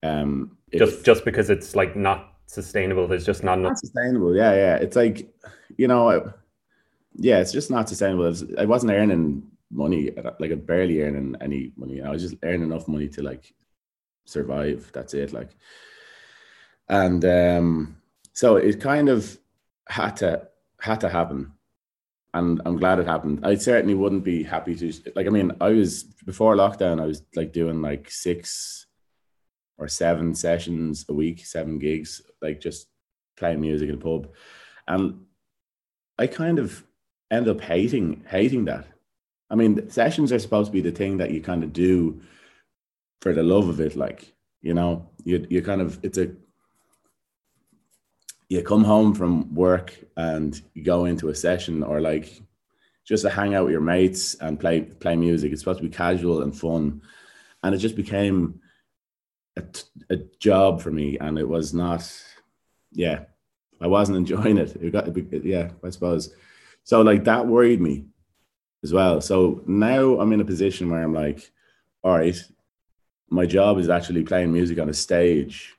Um 0.02 0.58
just 0.76 1.02
just 1.02 1.24
because 1.24 1.48
it's 1.48 1.74
like 1.74 1.96
not 1.96 2.37
sustainable. 2.48 3.06
There's 3.06 3.26
just 3.26 3.44
not 3.44 3.58
enough. 3.58 3.70
Not 3.70 3.78
sustainable. 3.78 4.34
Yeah, 4.34 4.54
yeah. 4.54 4.76
It's 4.76 4.96
like, 4.96 5.32
you 5.76 5.86
know, 5.86 6.10
I, 6.10 6.20
yeah, 7.14 7.38
it's 7.38 7.52
just 7.52 7.70
not 7.70 7.88
sustainable. 7.88 8.24
Was, 8.24 8.44
I 8.58 8.64
wasn't 8.64 8.92
earning 8.92 9.44
money, 9.70 10.10
like 10.40 10.50
I 10.50 10.54
barely 10.54 11.02
earning 11.02 11.36
any 11.40 11.72
money. 11.76 12.00
I 12.02 12.10
was 12.10 12.22
just 12.22 12.36
earning 12.42 12.62
enough 12.62 12.88
money 12.88 13.08
to 13.10 13.22
like 13.22 13.52
survive. 14.24 14.90
That's 14.92 15.14
it. 15.14 15.32
Like, 15.32 15.50
and 16.88 17.24
um, 17.24 17.96
so 18.32 18.56
it 18.56 18.80
kind 18.80 19.08
of 19.08 19.38
had 19.88 20.16
to 20.16 20.48
had 20.80 21.00
to 21.00 21.08
happen, 21.08 21.52
and 22.32 22.62
I'm 22.64 22.78
glad 22.78 22.98
it 22.98 23.06
happened. 23.06 23.44
I 23.44 23.56
certainly 23.56 23.94
wouldn't 23.94 24.24
be 24.24 24.42
happy 24.42 24.74
to 24.76 24.92
like. 25.14 25.26
I 25.26 25.30
mean, 25.30 25.52
I 25.60 25.70
was 25.70 26.04
before 26.24 26.56
lockdown. 26.56 27.00
I 27.00 27.06
was 27.06 27.22
like 27.36 27.52
doing 27.52 27.82
like 27.82 28.10
six 28.10 28.86
or 29.78 29.88
seven 29.88 30.34
sessions 30.34 31.06
a 31.08 31.14
week, 31.14 31.46
seven 31.46 31.78
gigs, 31.78 32.20
like 32.42 32.60
just 32.60 32.88
playing 33.36 33.60
music 33.60 33.88
in 33.88 33.94
a 33.94 33.98
pub. 33.98 34.28
And 34.86 35.24
I 36.18 36.26
kind 36.26 36.58
of 36.58 36.84
end 37.30 37.48
up 37.48 37.60
hating 37.60 38.24
hating 38.28 38.64
that. 38.66 38.86
I 39.50 39.54
mean, 39.54 39.88
sessions 39.88 40.32
are 40.32 40.38
supposed 40.38 40.66
to 40.66 40.72
be 40.72 40.80
the 40.80 40.90
thing 40.90 41.16
that 41.18 41.30
you 41.30 41.40
kind 41.40 41.62
of 41.62 41.72
do 41.72 42.20
for 43.20 43.32
the 43.32 43.42
love 43.42 43.68
of 43.68 43.80
it. 43.80 43.96
Like, 43.96 44.34
you 44.60 44.74
know, 44.74 45.08
you 45.24 45.46
you 45.48 45.62
kind 45.62 45.80
of 45.80 45.98
it's 46.02 46.18
a 46.18 46.32
you 48.48 48.62
come 48.62 48.84
home 48.84 49.14
from 49.14 49.54
work 49.54 49.94
and 50.16 50.60
you 50.74 50.82
go 50.82 51.04
into 51.04 51.28
a 51.28 51.34
session 51.34 51.82
or 51.82 52.00
like 52.00 52.42
just 53.04 53.22
to 53.22 53.30
hang 53.30 53.54
out 53.54 53.64
with 53.64 53.72
your 53.72 53.80
mates 53.80 54.34
and 54.34 54.58
play 54.58 54.82
play 54.82 55.16
music. 55.16 55.52
It's 55.52 55.60
supposed 55.60 55.80
to 55.80 55.88
be 55.88 55.94
casual 55.94 56.42
and 56.42 56.56
fun. 56.56 57.02
And 57.62 57.74
it 57.74 57.78
just 57.78 57.96
became 57.96 58.60
a, 60.10 60.16
job 60.38 60.80
for 60.80 60.90
me, 60.90 61.18
and 61.18 61.38
it 61.38 61.48
was 61.48 61.74
not. 61.74 62.10
Yeah, 62.92 63.24
I 63.80 63.86
wasn't 63.86 64.18
enjoying 64.18 64.58
it. 64.58 64.76
It 64.76 64.92
got 64.92 65.44
yeah, 65.44 65.70
I 65.84 65.90
suppose. 65.90 66.34
So 66.84 67.02
like 67.02 67.24
that 67.24 67.46
worried 67.46 67.80
me 67.80 68.06
as 68.82 68.92
well. 68.92 69.20
So 69.20 69.62
now 69.66 70.18
I'm 70.20 70.32
in 70.32 70.40
a 70.40 70.44
position 70.44 70.90
where 70.90 71.02
I'm 71.02 71.14
like, 71.14 71.50
all 72.02 72.16
right, 72.16 72.42
my 73.28 73.44
job 73.46 73.78
is 73.78 73.88
actually 73.88 74.22
playing 74.22 74.52
music 74.52 74.78
on 74.78 74.88
a 74.88 74.94
stage, 74.94 75.74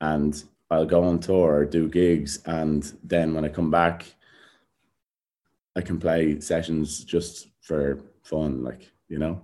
and 0.00 0.42
I'll 0.70 0.86
go 0.86 1.04
on 1.04 1.20
tour 1.20 1.54
or 1.54 1.64
do 1.64 1.88
gigs, 1.88 2.40
and 2.46 2.90
then 3.02 3.34
when 3.34 3.44
I 3.44 3.48
come 3.48 3.70
back, 3.70 4.04
I 5.76 5.80
can 5.80 5.98
play 5.98 6.40
sessions 6.40 7.04
just 7.04 7.48
for 7.60 8.00
fun, 8.22 8.64
like 8.64 8.90
you 9.08 9.18
know. 9.18 9.40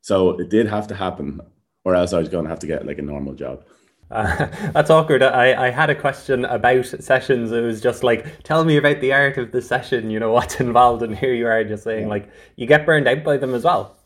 So 0.00 0.30
it 0.40 0.50
did 0.50 0.66
have 0.66 0.88
to 0.88 0.94
happen 0.94 1.40
or 1.84 1.94
else 1.94 2.12
I 2.12 2.18
was 2.18 2.28
going 2.28 2.44
to 2.44 2.50
have 2.50 2.60
to 2.60 2.66
get 2.66 2.86
like 2.86 2.98
a 2.98 3.02
normal 3.02 3.34
job. 3.34 3.64
Uh, 4.12 4.46
that's 4.72 4.90
awkward. 4.90 5.22
I, 5.22 5.68
I 5.68 5.70
had 5.70 5.90
a 5.90 5.94
question 5.94 6.44
about 6.44 6.86
sessions. 6.86 7.50
It 7.50 7.62
was 7.62 7.80
just 7.80 8.04
like, 8.04 8.42
tell 8.44 8.64
me 8.64 8.76
about 8.76 9.00
the 9.00 9.12
art 9.12 9.38
of 9.38 9.52
the 9.52 9.62
session, 9.62 10.10
you 10.10 10.20
know, 10.20 10.32
what's 10.32 10.60
involved. 10.60 11.02
And 11.02 11.16
here 11.16 11.34
you 11.34 11.46
are 11.46 11.64
just 11.64 11.84
saying, 11.84 12.08
like, 12.08 12.30
you 12.56 12.66
get 12.66 12.86
burned 12.86 13.08
out 13.08 13.24
by 13.24 13.38
them 13.38 13.54
as 13.54 13.64
well. 13.64 13.96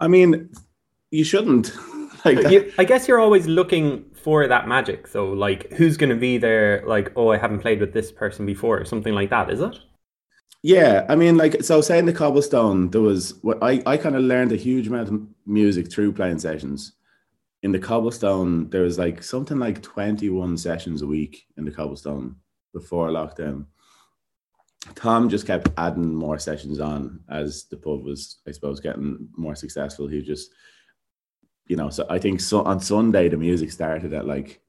I 0.00 0.08
mean, 0.08 0.50
you 1.10 1.24
shouldn't. 1.24 1.72
like 2.24 2.50
you, 2.50 2.72
I 2.78 2.84
guess 2.84 3.08
you're 3.08 3.20
always 3.20 3.46
looking 3.46 4.04
for 4.22 4.46
that 4.46 4.68
magic. 4.68 5.06
So, 5.06 5.32
like, 5.32 5.72
who's 5.72 5.96
going 5.96 6.10
to 6.10 6.16
be 6.16 6.38
there? 6.38 6.82
Like, 6.86 7.12
oh, 7.16 7.30
I 7.30 7.38
haven't 7.38 7.60
played 7.60 7.80
with 7.80 7.92
this 7.92 8.12
person 8.12 8.44
before, 8.44 8.78
or 8.78 8.84
something 8.84 9.14
like 9.14 9.30
that, 9.30 9.50
is 9.50 9.60
it? 9.60 9.78
Yeah, 10.62 11.06
I 11.08 11.14
mean, 11.14 11.36
like, 11.36 11.62
so 11.62 11.80
saying 11.80 12.06
the 12.06 12.12
cobblestone, 12.12 12.90
there 12.90 13.00
was 13.00 13.34
what 13.42 13.62
I, 13.62 13.80
I 13.86 13.96
kind 13.96 14.16
of 14.16 14.22
learned 14.22 14.50
a 14.50 14.56
huge 14.56 14.88
amount 14.88 15.08
of 15.08 15.22
music 15.46 15.90
through 15.90 16.12
playing 16.12 16.40
sessions 16.40 16.94
in 17.62 17.72
the 17.72 17.78
cobblestone 17.78 18.68
there 18.70 18.82
was 18.82 18.98
like 18.98 19.22
something 19.22 19.58
like 19.58 19.82
21 19.82 20.56
sessions 20.56 21.02
a 21.02 21.06
week 21.06 21.46
in 21.56 21.64
the 21.64 21.70
cobblestone 21.70 22.36
before 22.72 23.08
lockdown. 23.08 23.66
Tom 24.94 25.28
just 25.28 25.46
kept 25.46 25.68
adding 25.76 26.14
more 26.14 26.38
sessions 26.38 26.78
on 26.80 27.20
as 27.28 27.64
the 27.64 27.76
pub 27.76 28.04
was 28.04 28.40
i 28.46 28.52
suppose 28.52 28.80
getting 28.80 29.28
more 29.36 29.54
successful. 29.54 30.06
He 30.06 30.22
just 30.22 30.50
you 31.68 31.76
know 31.76 31.90
so 31.90 32.06
i 32.08 32.18
think 32.18 32.40
so 32.40 32.62
on 32.62 32.80
sunday 32.80 33.28
the 33.28 33.36
music 33.36 33.70
started 33.70 34.12
at 34.14 34.26
like 34.26 34.60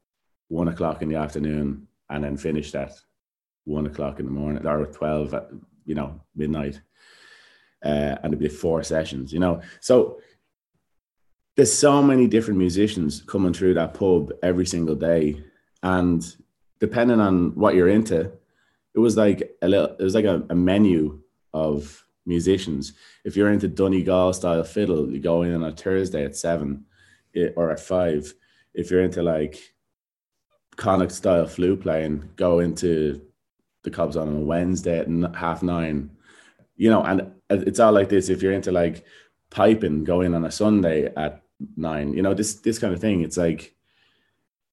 one 0.50 0.68
o'clock 0.68 1.02
in 1.02 1.10
the 1.10 1.16
afternoon 1.16 1.88
and 2.10 2.24
then 2.24 2.38
finished 2.38 2.76
at 2.76 2.92
one 3.64 3.86
o'clock 3.86 4.20
in 4.20 4.26
the 4.26 4.32
morning 4.32 4.66
or 4.66 4.86
12 4.86 5.34
at 5.34 5.50
you 5.86 5.96
know 5.96 6.22
midnight 6.36 6.82
uh, 7.86 8.18
and 8.22 8.26
it'd 8.26 8.40
be 8.40 8.50
four 8.50 8.84
sessions 8.84 9.32
you 9.32 9.40
know? 9.40 9.62
So 9.80 10.20
there's 11.60 11.74
so 11.74 12.02
many 12.02 12.26
different 12.26 12.58
musicians 12.58 13.22
coming 13.24 13.52
through 13.52 13.74
that 13.74 13.94
pub 13.94 14.32
every 14.42 14.66
single 14.66 14.96
day, 14.96 15.44
and 15.84 16.38
depending 16.80 17.20
on 17.20 17.54
what 17.54 17.76
you're 17.76 17.90
into, 17.90 18.32
it 18.96 19.00
was 19.00 19.18
like 19.18 19.58
a 19.62 19.68
little, 19.68 19.94
it 20.00 20.02
was 20.02 20.16
like 20.16 20.24
a, 20.24 20.42
a 20.50 20.56
menu 20.56 21.22
of 21.54 22.02
musicians. 22.26 22.94
If 23.26 23.36
you're 23.36 23.52
into 23.52 23.68
Donegal 23.68 24.32
style 24.32 24.64
fiddle, 24.64 25.12
you 25.12 25.20
go 25.20 25.42
in 25.42 25.54
on 25.54 25.66
a 25.66 25.74
Thursday 25.74 26.24
at 26.24 26.38
seven 26.38 26.86
eh, 27.36 27.50
or 27.58 27.72
at 27.72 27.82
five. 27.82 28.34
If 28.74 28.90
you're 28.90 29.04
into 29.04 29.22
like 29.22 29.60
Connacht 30.78 31.12
style 31.12 31.46
flute 31.46 31.82
playing, 31.82 32.30
go 32.38 32.60
into 32.60 33.22
the 33.84 33.92
Cubs 33.92 34.16
on 34.16 34.34
a 34.34 34.40
Wednesday 34.40 35.00
at 35.00 35.36
half 35.36 35.62
nine. 35.62 36.10
You 36.78 36.90
know, 36.90 37.04
and 37.04 37.34
it's 37.50 37.82
all 37.82 37.92
like 37.92 38.08
this. 38.08 38.30
If 38.30 38.42
you're 38.42 38.54
into 38.54 38.72
like 38.72 39.04
piping, 39.50 40.06
go 40.06 40.22
in 40.22 40.34
on 40.34 40.46
a 40.46 40.52
Sunday 40.52 41.12
at 41.18 41.44
nine. 41.76 42.14
You 42.14 42.22
know, 42.22 42.34
this 42.34 42.56
this 42.56 42.80
kind 42.80 42.94
of 42.94 43.02
thing. 43.02 43.22
It's 43.22 43.38
like 43.38 43.76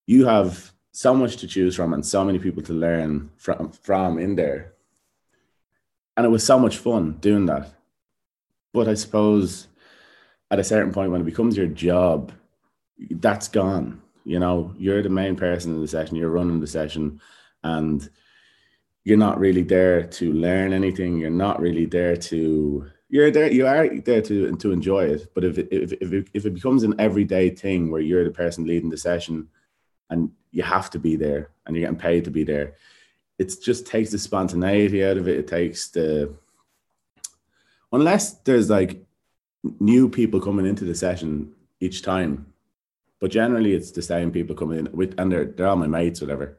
you 0.07 0.27
have 0.27 0.73
so 0.93 1.15
much 1.15 1.37
to 1.39 1.47
choose 1.47 1.77
from 1.77 1.93
and 1.93 2.05
so 2.05 2.25
many 2.25 2.39
people 2.39 2.63
to 2.63 2.73
learn 2.73 3.31
from 3.37 3.71
from 3.71 4.19
in 4.19 4.37
there. 4.37 4.73
And 6.17 6.25
it 6.25 6.31
was 6.31 6.45
so 6.45 6.59
much 6.59 6.79
fun 6.79 7.19
doing 7.21 7.47
that. 7.47 7.75
But 8.73 8.89
I 8.89 8.95
suppose 8.95 9.69
at 10.51 10.59
a 10.59 10.65
certain 10.65 10.93
point 10.93 11.11
when 11.11 11.21
it 11.21 11.25
becomes 11.25 11.57
your 11.57 11.67
job, 11.67 12.33
that's 13.11 13.49
gone. 13.49 14.01
You 14.25 14.39
know, 14.39 14.75
you're 14.79 15.03
the 15.03 15.09
main 15.09 15.37
person 15.37 15.75
in 15.75 15.81
the 15.81 15.89
session, 15.89 16.17
you're 16.17 16.31
running 16.31 16.61
the 16.61 16.67
session, 16.67 17.21
and 17.63 18.09
you're 19.05 19.17
not 19.17 19.39
really 19.39 19.63
there 19.63 20.03
to 20.03 20.33
learn 20.33 20.73
anything. 20.73 21.19
You're 21.19 21.31
not 21.31 21.61
really 21.61 21.87
there 21.87 22.17
to 22.17 22.91
you're 23.09 23.31
there 23.31 23.53
you 23.53 23.67
are 23.67 23.89
there 24.01 24.23
to 24.23 24.55
to 24.57 24.73
enjoy 24.73 25.05
it 25.05 25.31
but 25.35 25.45
if 25.45 25.59
it, 25.59 25.69
if, 25.71 25.93
if 25.93 26.13
it, 26.13 26.29
if 26.35 26.47
it 26.47 26.55
becomes 26.55 26.83
an 26.83 26.95
everyday 26.99 27.51
thing 27.51 27.91
where 27.91 28.01
you're 28.01 28.25
the 28.25 28.31
person 28.31 28.67
leading 28.67 28.91
the 28.91 28.97
session 28.97 29.49
and 30.11 30.31
you 30.51 30.63
have 30.63 30.91
to 30.91 30.99
be 30.99 31.17
there 31.17 31.51
and 31.67 31.77
you're 31.77 31.85
getting 31.85 31.99
paid 31.99 32.25
to 32.25 32.31
be 32.31 32.45
there 32.45 32.75
it 33.39 33.55
just 33.63 33.87
takes 33.87 34.11
the 34.11 34.19
spontaneity 34.19 35.05
out 35.05 35.17
of 35.17 35.29
it. 35.29 35.39
It 35.39 35.47
takes 35.47 35.89
the 35.89 36.35
unless 37.93 38.35
there's 38.41 38.71
like 38.71 39.05
new 39.81 40.09
people 40.09 40.41
coming 40.41 40.67
into 40.67 40.85
the 40.85 40.95
session 40.95 41.53
each 41.81 42.03
time 42.03 42.47
but 43.21 43.31
generally 43.31 43.75
it's 43.75 43.91
the 43.91 44.03
same 44.03 44.31
people 44.31 44.55
coming 44.55 44.79
in 44.79 44.93
with 44.93 45.15
and 45.19 45.31
they're, 45.31 45.47
they're 45.47 45.67
all 45.67 45.77
my 45.77 45.87
mates 45.87 46.21
whatever. 46.21 46.59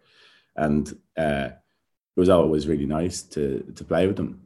And 0.55 0.89
uh, 1.15 1.49
it 2.15 2.19
was 2.19 2.29
always 2.29 2.67
really 2.67 2.87
nice 2.87 3.21
to 3.23 3.71
to 3.75 3.83
play 3.83 4.07
with 4.07 4.17
them. 4.17 4.41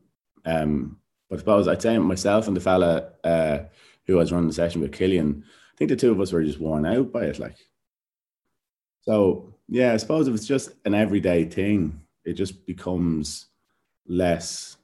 Um 0.46 0.98
but 1.32 1.38
I 1.38 1.40
suppose 1.40 1.68
I'd 1.70 1.82
say 1.82 1.98
myself 1.98 2.50
and 2.50 2.58
the 2.58 2.62
fella 2.62 3.14
uh, 3.24 3.60
who 4.06 4.18
was 4.18 4.34
running 4.34 4.50
the 4.50 4.54
session 4.54 4.82
with 4.82 4.92
Killian, 4.92 5.46
I 5.74 5.78
think 5.78 5.88
the 5.88 5.96
two 5.96 6.12
of 6.12 6.20
us 6.20 6.34
were 6.34 6.44
just 6.44 6.60
worn 6.60 6.86
out 6.86 7.14
by 7.14 7.24
it. 7.24 7.40
Like, 7.40 7.56
So 9.04 9.56
yeah, 9.70 9.94
I 9.94 9.98
suppose 9.98 10.28
if 10.28 10.36
it's 10.36 10.46
just 10.46 10.72
an 10.84 10.94
everyday 10.94 11.46
thing, 11.46 12.02
it 12.26 12.34
just 12.34 12.66
becomes 12.66 13.48
less 14.06 14.76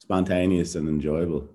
spontaneous 0.00 0.74
and 0.74 0.88
enjoyable. 0.88 1.48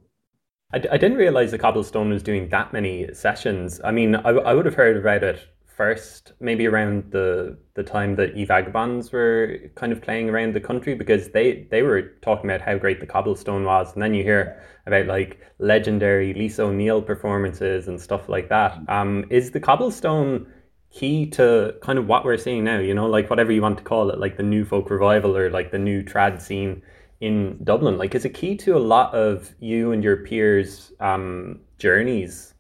I, 0.72 0.78
I 0.78 0.98
didn't 0.98 1.18
realize 1.18 1.52
the 1.52 1.58
Cobblestone 1.58 2.12
was 2.12 2.24
doing 2.24 2.48
that 2.48 2.72
many 2.72 3.14
sessions. 3.14 3.82
I 3.84 3.92
mean, 3.92 4.16
I, 4.16 4.30
I 4.30 4.54
would 4.54 4.66
have 4.66 4.76
heard 4.76 4.96
about 4.96 5.24
it 5.24 5.46
first, 5.78 6.34
maybe 6.40 6.68
around 6.68 7.12
the 7.12 7.58
the 7.76 7.84
time 7.84 8.16
that 8.16 8.36
E 8.36 8.44
Vagabonds 8.44 9.12
were 9.12 9.60
kind 9.76 9.94
of 9.94 10.02
playing 10.02 10.30
around 10.30 10.54
the 10.54 10.60
country 10.60 10.96
because 10.96 11.30
they 11.30 11.68
they 11.72 11.84
were 11.84 12.02
talking 12.22 12.50
about 12.50 12.62
how 12.62 12.78
great 12.78 13.00
the 13.00 13.06
cobblestone 13.06 13.64
was, 13.64 13.94
and 13.94 14.02
then 14.02 14.14
you 14.14 14.24
hear 14.24 14.62
about 14.88 15.06
like 15.06 15.40
legendary 15.60 16.34
Lisa 16.34 16.64
O'Neill 16.64 17.02
performances 17.02 17.88
and 17.88 18.02
stuff 18.02 18.28
like 18.28 18.50
that. 18.50 18.78
Um, 18.90 19.26
is 19.30 19.52
the 19.52 19.60
cobblestone 19.60 20.52
key 20.90 21.28
to 21.28 21.76
kind 21.82 22.00
of 22.00 22.08
what 22.08 22.26
we're 22.26 22.38
seeing 22.38 22.64
now? 22.64 22.80
You 22.80 22.96
know, 22.96 23.06
like 23.06 23.30
whatever 23.30 23.52
you 23.52 23.62
want 23.62 23.78
to 23.78 23.84
call 23.84 24.10
it, 24.10 24.20
like 24.20 24.38
the 24.38 24.44
new 24.44 24.66
folk 24.66 24.90
revival 24.90 25.38
or 25.38 25.50
like 25.52 25.72
the 25.72 25.80
new 25.80 26.04
trad 26.04 26.42
scene 26.42 26.82
in 27.20 27.64
Dublin. 27.64 27.98
Like, 27.98 28.16
is 28.16 28.26
it 28.26 28.34
key 28.34 28.56
to 28.58 28.76
a 28.76 28.80
lot 28.80 29.14
of 29.14 29.54
you 29.60 29.92
and 29.92 30.04
your 30.04 30.18
peers' 30.18 30.92
um, 31.00 31.62
journeys? 31.78 32.54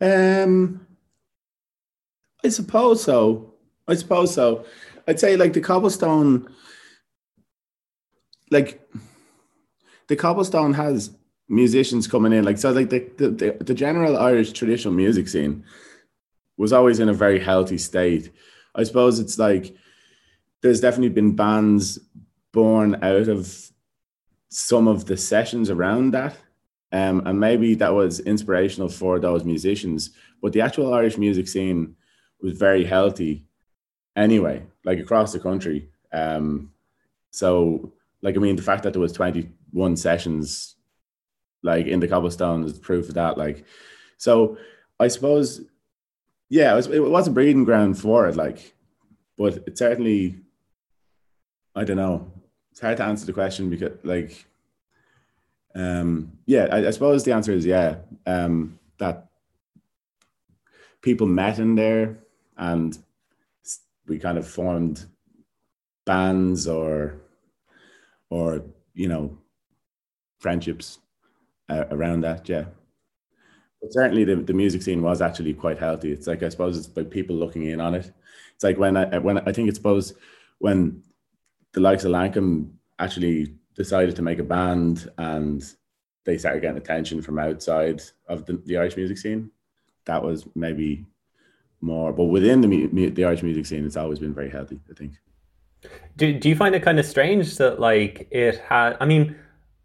Um, 0.00 0.87
I 2.44 2.48
suppose 2.48 3.02
so. 3.02 3.54
I 3.86 3.94
suppose 3.94 4.34
so. 4.34 4.64
I'd 5.06 5.20
say 5.20 5.36
like 5.36 5.54
the 5.54 5.60
cobblestone, 5.60 6.48
like 8.50 8.86
the 10.08 10.16
cobblestone 10.16 10.74
has 10.74 11.10
musicians 11.48 12.06
coming 12.06 12.32
in. 12.32 12.44
Like 12.44 12.58
so, 12.58 12.70
like 12.72 12.90
the 12.90 13.10
the, 13.16 13.56
the 13.64 13.74
general 13.74 14.18
Irish 14.18 14.52
traditional 14.52 14.94
music 14.94 15.28
scene 15.28 15.64
was 16.56 16.72
always 16.72 17.00
in 17.00 17.08
a 17.08 17.14
very 17.14 17.38
healthy 17.38 17.78
state. 17.78 18.30
I 18.74 18.84
suppose 18.84 19.18
it's 19.18 19.38
like 19.38 19.74
there's 20.62 20.80
definitely 20.80 21.10
been 21.10 21.34
bands 21.34 21.98
born 22.52 22.96
out 23.02 23.28
of 23.28 23.70
some 24.50 24.88
of 24.88 25.06
the 25.06 25.16
sessions 25.16 25.70
around 25.70 26.12
that. 26.12 26.36
Um, 26.90 27.22
and 27.26 27.38
maybe 27.38 27.74
that 27.74 27.94
was 27.94 28.20
inspirational 28.20 28.88
for 28.88 29.18
those 29.18 29.44
musicians. 29.44 30.10
But 30.40 30.52
the 30.52 30.62
actual 30.62 30.94
Irish 30.94 31.18
music 31.18 31.46
scene 31.46 31.94
was 32.40 32.58
very 32.58 32.84
healthy 32.84 33.44
anyway, 34.16 34.62
like 34.84 34.98
across 34.98 35.32
the 35.32 35.40
country. 35.40 35.88
Um, 36.12 36.72
so, 37.30 37.92
like, 38.22 38.36
I 38.36 38.38
mean, 38.38 38.56
the 38.56 38.62
fact 38.62 38.82
that 38.82 38.92
there 38.92 39.02
was 39.02 39.12
21 39.12 39.96
sessions, 39.96 40.76
like 41.62 41.86
in 41.86 42.00
the 42.00 42.08
cobblestone, 42.08 42.64
is 42.64 42.78
proof 42.78 43.08
of 43.08 43.14
that. 43.14 43.38
Like, 43.38 43.64
so 44.16 44.58
I 44.98 45.08
suppose, 45.08 45.62
yeah, 46.48 46.72
it, 46.72 46.76
was, 46.76 46.86
it 46.88 47.00
was 47.00 47.28
a 47.28 47.30
breeding 47.32 47.64
ground 47.64 47.98
for 47.98 48.28
it. 48.28 48.36
Like, 48.36 48.74
but 49.36 49.58
it 49.66 49.78
certainly, 49.78 50.36
I 51.74 51.84
don't 51.84 51.96
know. 51.96 52.32
It's 52.72 52.80
hard 52.80 52.96
to 52.98 53.04
answer 53.04 53.26
the 53.26 53.32
question 53.32 53.70
because, 53.70 53.98
like, 54.02 54.44
um, 55.74 56.32
yeah, 56.46 56.68
I, 56.72 56.88
I 56.88 56.90
suppose 56.90 57.24
the 57.24 57.32
answer 57.32 57.52
is 57.52 57.64
yeah. 57.64 57.96
Um, 58.26 58.78
that 58.98 59.28
people 61.02 61.26
met 61.26 61.58
in 61.58 61.76
there 61.76 62.18
and 62.58 62.98
we 64.06 64.18
kind 64.18 64.38
of 64.38 64.46
formed 64.46 65.06
bands 66.04 66.66
or 66.66 67.20
or 68.30 68.64
you 68.94 69.08
know 69.08 69.38
friendships 70.38 70.98
uh, 71.68 71.84
around 71.90 72.22
that 72.22 72.48
yeah. 72.48 72.64
But 73.80 73.92
certainly 73.92 74.24
the, 74.24 74.36
the 74.36 74.54
music 74.54 74.82
scene 74.82 75.02
was 75.02 75.22
actually 75.22 75.54
quite 75.54 75.78
healthy. 75.78 76.10
It's 76.12 76.26
like 76.26 76.42
i 76.42 76.48
suppose 76.48 76.76
it's 76.76 76.96
like 76.96 77.10
people 77.10 77.36
looking 77.36 77.64
in 77.64 77.80
on 77.80 77.94
it. 77.94 78.10
It's 78.54 78.64
like 78.64 78.78
when 78.78 78.96
i 78.96 79.18
when 79.18 79.38
i 79.38 79.52
think 79.52 79.68
it's 79.68 79.78
suppose 79.78 80.14
when 80.58 81.02
the 81.72 81.80
likes 81.80 82.04
of 82.04 82.10
lankum 82.10 82.70
actually 82.98 83.54
decided 83.76 84.16
to 84.16 84.22
make 84.22 84.40
a 84.40 84.44
band 84.44 85.08
and 85.18 85.62
they 86.24 86.36
started 86.36 86.60
getting 86.60 86.76
attention 86.76 87.22
from 87.22 87.38
outside 87.38 88.02
of 88.26 88.44
the, 88.46 88.60
the 88.66 88.76
irish 88.76 88.96
music 88.96 89.16
scene 89.16 89.50
that 90.04 90.22
was 90.22 90.46
maybe 90.56 91.06
more. 91.80 92.12
But 92.12 92.24
within 92.24 92.60
the 92.60 93.10
the 93.10 93.24
Irish 93.24 93.42
music 93.42 93.66
scene, 93.66 93.84
it's 93.84 93.96
always 93.96 94.18
been 94.18 94.34
very 94.34 94.50
healthy. 94.50 94.80
I 94.90 94.94
think. 94.94 95.12
Do 96.16 96.32
Do 96.32 96.48
you 96.48 96.56
find 96.56 96.74
it 96.74 96.82
kind 96.82 96.98
of 96.98 97.06
strange 97.06 97.56
that 97.56 97.80
like 97.80 98.28
it 98.30 98.58
had? 98.58 98.96
I 99.00 99.06
mean, 99.06 99.36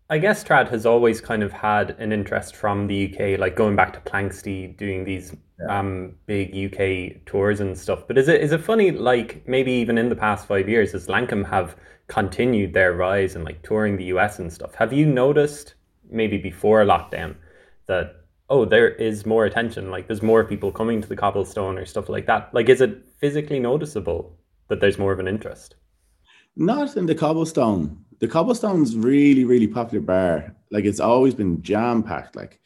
I 0.09 0.17
guess 0.17 0.43
trad 0.43 0.69
has 0.69 0.85
always 0.85 1.21
kind 1.21 1.43
of 1.43 1.51
had 1.51 1.91
an 1.99 2.11
interest 2.11 2.55
from 2.55 2.87
the 2.87 3.13
UK, 3.13 3.39
like 3.39 3.55
going 3.55 3.75
back 3.75 3.93
to 3.93 3.99
Planxty, 4.11 4.75
doing 4.77 5.05
these 5.05 5.35
yeah. 5.59 5.79
um, 5.79 6.15
big 6.25 6.55
UK 6.55 7.25
tours 7.25 7.59
and 7.59 7.77
stuff. 7.77 8.07
But 8.07 8.17
is 8.17 8.27
it 8.27 8.41
is 8.41 8.51
it 8.51 8.61
funny? 8.61 8.91
Like 8.91 9.47
maybe 9.47 9.71
even 9.71 9.97
in 9.97 10.09
the 10.09 10.15
past 10.15 10.47
five 10.47 10.67
years, 10.67 10.93
as 10.93 11.07
Lankum 11.07 11.47
have 11.49 11.75
continued 12.07 12.73
their 12.73 12.93
rise 12.93 13.35
and 13.35 13.45
like 13.45 13.61
touring 13.63 13.97
the 13.97 14.05
US 14.05 14.39
and 14.39 14.51
stuff. 14.51 14.75
Have 14.75 14.91
you 14.91 15.05
noticed 15.05 15.75
maybe 16.09 16.37
before 16.37 16.83
lockdown 16.85 17.35
that 17.87 18.22
oh, 18.53 18.65
there 18.65 18.89
is 18.89 19.25
more 19.25 19.45
attention. 19.45 19.89
Like 19.89 20.05
there's 20.05 20.21
more 20.21 20.43
people 20.43 20.71
coming 20.71 21.01
to 21.01 21.09
the 21.09 21.15
cobblestone 21.15 21.75
or 21.79 21.85
stuff 21.87 22.07
like 22.07 22.27
that. 22.27 22.53
Like, 22.53 22.69
is 22.69 22.81
it 22.81 23.03
physically 23.19 23.59
noticeable 23.59 24.37
that 24.67 24.79
there's 24.79 24.99
more 24.99 25.11
of 25.11 25.19
an 25.19 25.27
interest? 25.27 25.75
Not 26.55 26.95
in 26.95 27.07
the 27.07 27.15
cobblestone. 27.15 28.05
The 28.19 28.27
cobblestone's 28.27 28.95
really, 28.95 29.43
really 29.43 29.65
popular 29.65 30.05
bar. 30.05 30.55
Like 30.69 30.85
it's 30.85 30.99
always 30.99 31.33
been 31.33 31.63
jam 31.63 32.03
packed. 32.03 32.35
Like, 32.35 32.59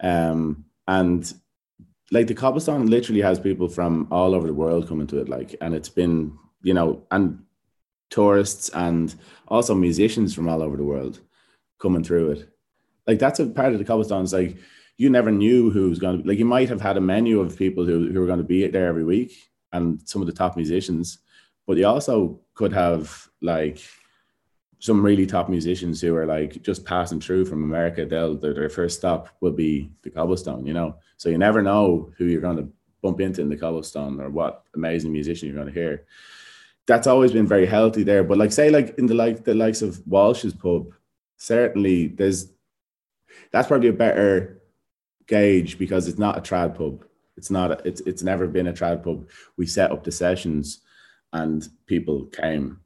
um, 0.00 0.64
and 0.86 1.34
like 2.12 2.28
the 2.28 2.34
cobblestone 2.34 2.86
literally 2.86 3.20
has 3.20 3.40
people 3.40 3.68
from 3.68 4.06
all 4.12 4.32
over 4.32 4.46
the 4.46 4.54
world 4.54 4.86
coming 4.86 5.08
to 5.08 5.18
it. 5.18 5.28
Like, 5.28 5.56
and 5.60 5.74
it's 5.74 5.88
been, 5.88 6.38
you 6.62 6.72
know, 6.72 7.02
and 7.10 7.40
tourists 8.10 8.68
and 8.74 9.16
also 9.48 9.74
musicians 9.74 10.32
from 10.32 10.48
all 10.48 10.62
over 10.62 10.76
the 10.76 10.84
world 10.84 11.18
coming 11.80 12.04
through 12.04 12.30
it. 12.30 12.48
Like 13.08 13.18
that's 13.18 13.40
a 13.40 13.46
part 13.46 13.72
of 13.72 13.80
the 13.80 13.84
cobblestones. 13.84 14.32
Like 14.32 14.56
you 15.00 15.08
never 15.08 15.30
knew 15.30 15.70
who 15.70 15.88
was 15.88 15.98
going 15.98 16.20
to 16.20 16.28
like 16.28 16.38
you 16.38 16.44
might 16.44 16.68
have 16.68 16.80
had 16.80 16.96
a 16.96 17.00
menu 17.00 17.40
of 17.40 17.56
people 17.56 17.86
who, 17.86 18.12
who 18.12 18.20
were 18.20 18.26
going 18.26 18.38
to 18.38 18.44
be 18.44 18.66
there 18.66 18.86
every 18.86 19.04
week 19.04 19.32
and 19.72 20.00
some 20.04 20.20
of 20.20 20.26
the 20.26 20.34
top 20.40 20.56
musicians 20.56 21.18
but 21.66 21.76
you 21.76 21.86
also 21.86 22.40
could 22.54 22.72
have 22.72 23.28
like 23.40 23.80
some 24.80 25.02
really 25.02 25.26
top 25.26 25.48
musicians 25.48 26.00
who 26.00 26.16
are 26.16 26.26
like 26.26 26.62
just 26.62 26.84
passing 26.84 27.20
through 27.20 27.44
from 27.44 27.62
America. 27.62 28.04
They'll 28.06 28.34
their, 28.36 28.68
first 28.70 28.98
stop 28.98 29.28
will 29.40 29.52
be 29.52 29.92
the 30.02 30.10
cobblestone, 30.10 30.66
you 30.66 30.72
know. 30.72 30.96
So 31.18 31.28
you 31.28 31.36
never 31.36 31.62
know 31.62 32.10
who 32.16 32.24
you're 32.24 32.40
going 32.40 32.56
to 32.56 32.68
bump 33.02 33.20
into 33.20 33.42
in 33.42 33.50
the 33.50 33.56
cobblestone 33.56 34.20
or 34.20 34.30
what 34.30 34.64
amazing 34.74 35.12
musician 35.12 35.48
you're 35.48 35.56
going 35.62 35.72
to 35.72 35.80
hear. 35.80 36.06
That's 36.86 37.06
always 37.06 37.30
been 37.30 37.46
very 37.46 37.66
healthy 37.66 38.02
there. 38.02 38.24
But 38.24 38.38
like 38.38 38.52
say 38.52 38.70
like 38.70 38.98
in 38.98 39.06
the 39.06 39.14
like 39.14 39.44
the 39.44 39.54
likes 39.54 39.82
of 39.82 40.00
Walsh's 40.06 40.54
pub, 40.54 40.92
certainly 41.36 42.08
there's 42.08 42.50
that's 43.52 43.68
probably 43.68 43.90
a 43.90 43.92
better 43.92 44.59
gauge 45.30 45.78
because 45.78 46.08
it's 46.08 46.18
not 46.18 46.36
a 46.36 46.40
trad 46.40 46.76
pub. 46.76 47.04
It's 47.36 47.50
not. 47.50 47.70
A, 47.70 47.88
it's 47.88 48.02
it's 48.02 48.22
never 48.22 48.46
been 48.46 48.66
a 48.66 48.72
trad 48.72 49.02
pub. 49.02 49.28
We 49.56 49.64
set 49.64 49.92
up 49.92 50.04
the 50.04 50.12
sessions, 50.12 50.80
and 51.32 51.66
people 51.86 52.26
came. 52.26 52.80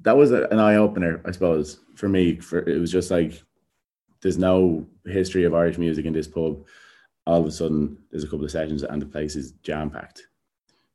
That 0.00 0.16
was 0.16 0.30
a, 0.30 0.44
an 0.48 0.60
eye 0.60 0.76
opener, 0.76 1.20
I 1.26 1.32
suppose, 1.32 1.80
for 1.96 2.08
me. 2.08 2.36
For 2.36 2.60
it 2.60 2.78
was 2.78 2.92
just 2.92 3.10
like 3.10 3.42
there's 4.22 4.38
no 4.38 4.86
history 5.04 5.44
of 5.44 5.54
Irish 5.54 5.76
music 5.76 6.06
in 6.06 6.14
this 6.14 6.28
pub. 6.28 6.64
All 7.26 7.40
of 7.40 7.46
a 7.46 7.50
sudden, 7.50 7.98
there's 8.10 8.22
a 8.22 8.28
couple 8.28 8.44
of 8.44 8.52
sessions, 8.52 8.84
and 8.84 9.02
the 9.02 9.06
place 9.06 9.34
is 9.36 9.52
jam 9.62 9.90
packed. 9.90 10.28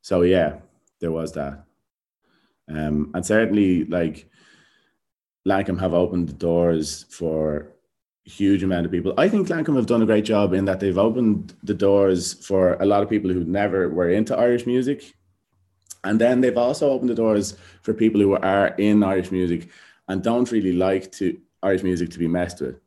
So 0.00 0.22
yeah, 0.22 0.56
there 0.98 1.12
was 1.12 1.32
that, 1.32 1.62
um, 2.68 3.12
and 3.14 3.24
certainly 3.24 3.84
like 3.84 4.28
Lankum 5.46 5.78
have 5.78 5.92
opened 5.92 6.28
the 6.28 6.32
doors 6.32 7.04
for 7.10 7.71
huge 8.24 8.62
amount 8.62 8.86
of 8.86 8.92
people. 8.92 9.14
I 9.18 9.28
think 9.28 9.48
Lankum 9.48 9.76
have 9.76 9.86
done 9.86 10.02
a 10.02 10.06
great 10.06 10.24
job 10.24 10.52
in 10.52 10.64
that 10.66 10.80
they've 10.80 10.98
opened 10.98 11.54
the 11.62 11.74
doors 11.74 12.34
for 12.34 12.74
a 12.74 12.86
lot 12.86 13.02
of 13.02 13.10
people 13.10 13.30
who 13.32 13.44
never 13.44 13.88
were 13.88 14.10
into 14.10 14.36
Irish 14.36 14.66
music. 14.66 15.14
And 16.04 16.20
then 16.20 16.40
they've 16.40 16.56
also 16.56 16.90
opened 16.90 17.10
the 17.10 17.14
doors 17.14 17.56
for 17.82 17.94
people 17.94 18.20
who 18.20 18.34
are 18.34 18.68
in 18.78 19.02
Irish 19.02 19.30
music 19.30 19.68
and 20.08 20.22
don't 20.22 20.50
really 20.50 20.72
like 20.72 21.10
to 21.12 21.38
Irish 21.62 21.82
music 21.82 22.10
to 22.10 22.18
be 22.18 22.28
messed 22.28 22.60
with 22.60 22.80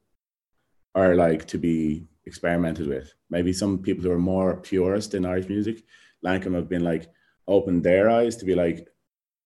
or 0.94 1.16
like 1.16 1.46
to 1.48 1.58
be 1.58 2.08
experimented 2.26 2.88
with. 2.88 3.14
Maybe 3.30 3.52
some 3.52 3.80
people 3.80 4.04
who 4.04 4.12
are 4.12 4.20
more 4.20 4.58
purist 4.58 5.14
in 5.14 5.26
Irish 5.26 5.50
music, 5.50 5.84
Lankum 6.26 6.56
have 6.56 6.70
been 6.70 6.84
like 6.84 7.10
opened 7.48 7.84
their 7.84 8.10
eyes 8.10 8.38
to 8.38 8.46
be 8.46 8.56
like, 8.56 8.88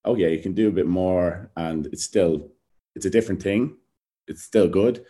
oh 0.06 0.15
yeah, 0.15 0.28
you 0.28 0.39
can 0.39 0.54
do 0.54 0.67
a 0.67 0.71
bit 0.71 0.88
more 0.88 1.52
and 1.58 1.88
it's 1.88 2.04
still 2.04 2.52
it's 2.95 3.06
a 3.06 3.10
different 3.10 3.41
thing. 3.41 3.78
It's 4.28 4.43
still 4.43 4.67
good 4.67 5.06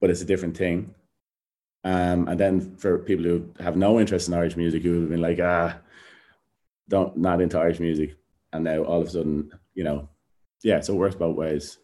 but 0.00 0.10
it's 0.10 0.22
a 0.22 0.26
different 0.26 0.56
thing. 0.56 0.94
Um, 1.84 2.28
and 2.28 2.38
then 2.38 2.76
for 2.76 2.98
people 2.98 3.24
who 3.24 3.50
have 3.58 3.76
no 3.76 3.98
interest 3.98 4.28
in 4.28 4.34
Irish 4.34 4.56
music, 4.56 4.82
who 4.82 5.00
have 5.00 5.10
been 5.10 5.22
like, 5.22 5.40
ah, 5.40 5.78
don't 6.88 7.16
not 7.16 7.40
into 7.40 7.58
Irish 7.58 7.80
music, 7.80 8.16
and 8.52 8.64
now 8.64 8.82
all 8.82 9.00
of 9.00 9.08
a 9.08 9.10
sudden, 9.10 9.50
you 9.74 9.84
know, 9.84 10.08
yeah, 10.62 10.80
so 10.80 10.94
it 10.94 10.98
works 10.98 11.14
both 11.14 11.36
ways. 11.36 11.78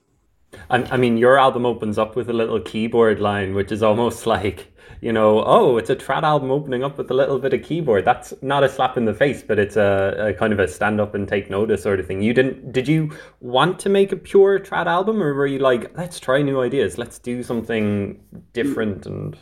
I, 0.71 0.97
mean, 0.97 1.17
your 1.17 1.39
album 1.39 1.65
opens 1.65 1.99
up 1.99 2.17
with 2.17 2.29
a 2.29 2.33
little 2.33 2.61
keyboard 2.61 3.21
line, 3.21 3.55
which 3.55 3.73
is 3.73 3.83
almost 3.83 4.27
like 4.37 4.73
you 5.01 5.13
know, 5.13 5.45
oh, 5.45 5.77
it's 5.77 5.91
a 5.91 5.97
trad 5.97 6.23
album 6.23 6.51
opening 6.51 6.83
up 6.83 6.97
with 6.99 7.11
a 7.11 7.15
little 7.15 7.39
bit 7.39 7.53
of 7.53 7.63
keyboard. 7.63 8.05
That's 8.05 8.33
not 8.43 8.65
a 8.65 8.69
slap 8.69 8.97
in 8.97 9.05
the 9.05 9.15
face, 9.15 9.43
but 9.43 9.59
it's 9.59 9.77
a, 9.77 10.31
a, 10.31 10.35
kind 10.35 10.53
of 10.53 10.59
a 10.59 10.67
stand 10.67 11.01
up 11.01 11.15
and 11.15 11.29
take 11.29 11.51
notice 11.51 11.83
sort 11.83 12.01
of 12.01 12.07
thing. 12.07 12.23
You 12.23 12.33
didn't? 12.33 12.73
Did 12.73 12.89
you 12.89 13.17
want 13.41 13.79
to 13.81 13.89
make 13.89 14.13
a 14.13 14.17
pure 14.17 14.59
trad 14.59 14.87
album, 14.87 15.23
or 15.23 15.35
were 15.35 15.47
you 15.47 15.59
like, 15.59 15.97
let's 15.97 16.19
try 16.19 16.43
new 16.43 16.61
ideas, 16.61 16.99
let's 16.99 17.19
do 17.19 17.43
something 17.43 18.21
different? 18.53 19.07
And 19.07 19.37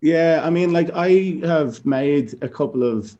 yeah, 0.00 0.40
I 0.42 0.50
mean, 0.50 0.72
like 0.72 0.90
I 0.92 1.40
have 1.44 1.84
made 1.86 2.34
a 2.42 2.48
couple 2.48 2.82
of 2.82 3.16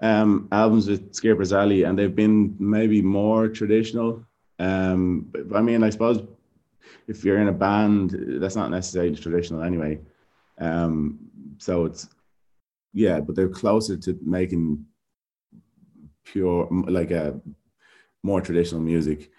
um, 0.00 0.48
albums 0.52 0.88
with 0.88 1.14
Skipper's 1.14 1.52
Alley, 1.52 1.84
and 1.84 1.98
they've 1.98 2.14
been 2.14 2.56
maybe 2.58 3.00
more 3.00 3.48
traditional. 3.48 4.24
Um, 4.58 5.32
I 5.54 5.62
mean, 5.62 5.82
I 5.82 5.90
suppose 5.90 6.22
if 7.06 7.24
you're 7.24 7.38
in 7.38 7.48
a 7.48 7.52
band, 7.52 8.14
that's 8.40 8.56
not 8.56 8.70
necessarily 8.70 9.14
traditional 9.14 9.62
anyway. 9.62 10.00
Um, 10.58 11.18
so 11.58 11.84
it's 11.84 12.08
yeah, 12.92 13.20
but 13.20 13.34
they're 13.34 13.48
closer 13.48 13.96
to 13.96 14.18
making 14.22 14.84
pure 16.24 16.68
like 16.70 17.10
a 17.10 17.40
more 18.22 18.40
traditional 18.40 18.80
music. 18.80 19.30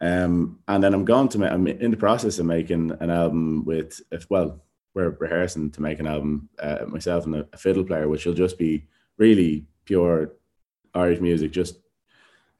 Um, 0.00 0.58
and 0.68 0.82
then 0.82 0.92
I'm 0.92 1.04
going 1.04 1.28
to 1.28 1.38
make, 1.38 1.52
I'm 1.52 1.66
in 1.66 1.90
the 1.90 1.96
process 1.96 2.38
of 2.38 2.46
making 2.46 2.92
an 3.00 3.10
album 3.10 3.64
with, 3.64 4.00
if, 4.10 4.28
well, 4.28 4.60
we're 4.94 5.10
rehearsing 5.10 5.70
to 5.72 5.82
make 5.82 6.00
an 6.00 6.06
album, 6.06 6.48
uh, 6.58 6.84
myself 6.86 7.26
and 7.26 7.36
a, 7.36 7.48
a, 7.52 7.56
fiddle 7.56 7.84
player, 7.84 8.08
which 8.08 8.26
will 8.26 8.34
just 8.34 8.58
be 8.58 8.86
really 9.18 9.66
pure 9.84 10.32
Irish 10.94 11.20
music, 11.20 11.52
just 11.52 11.78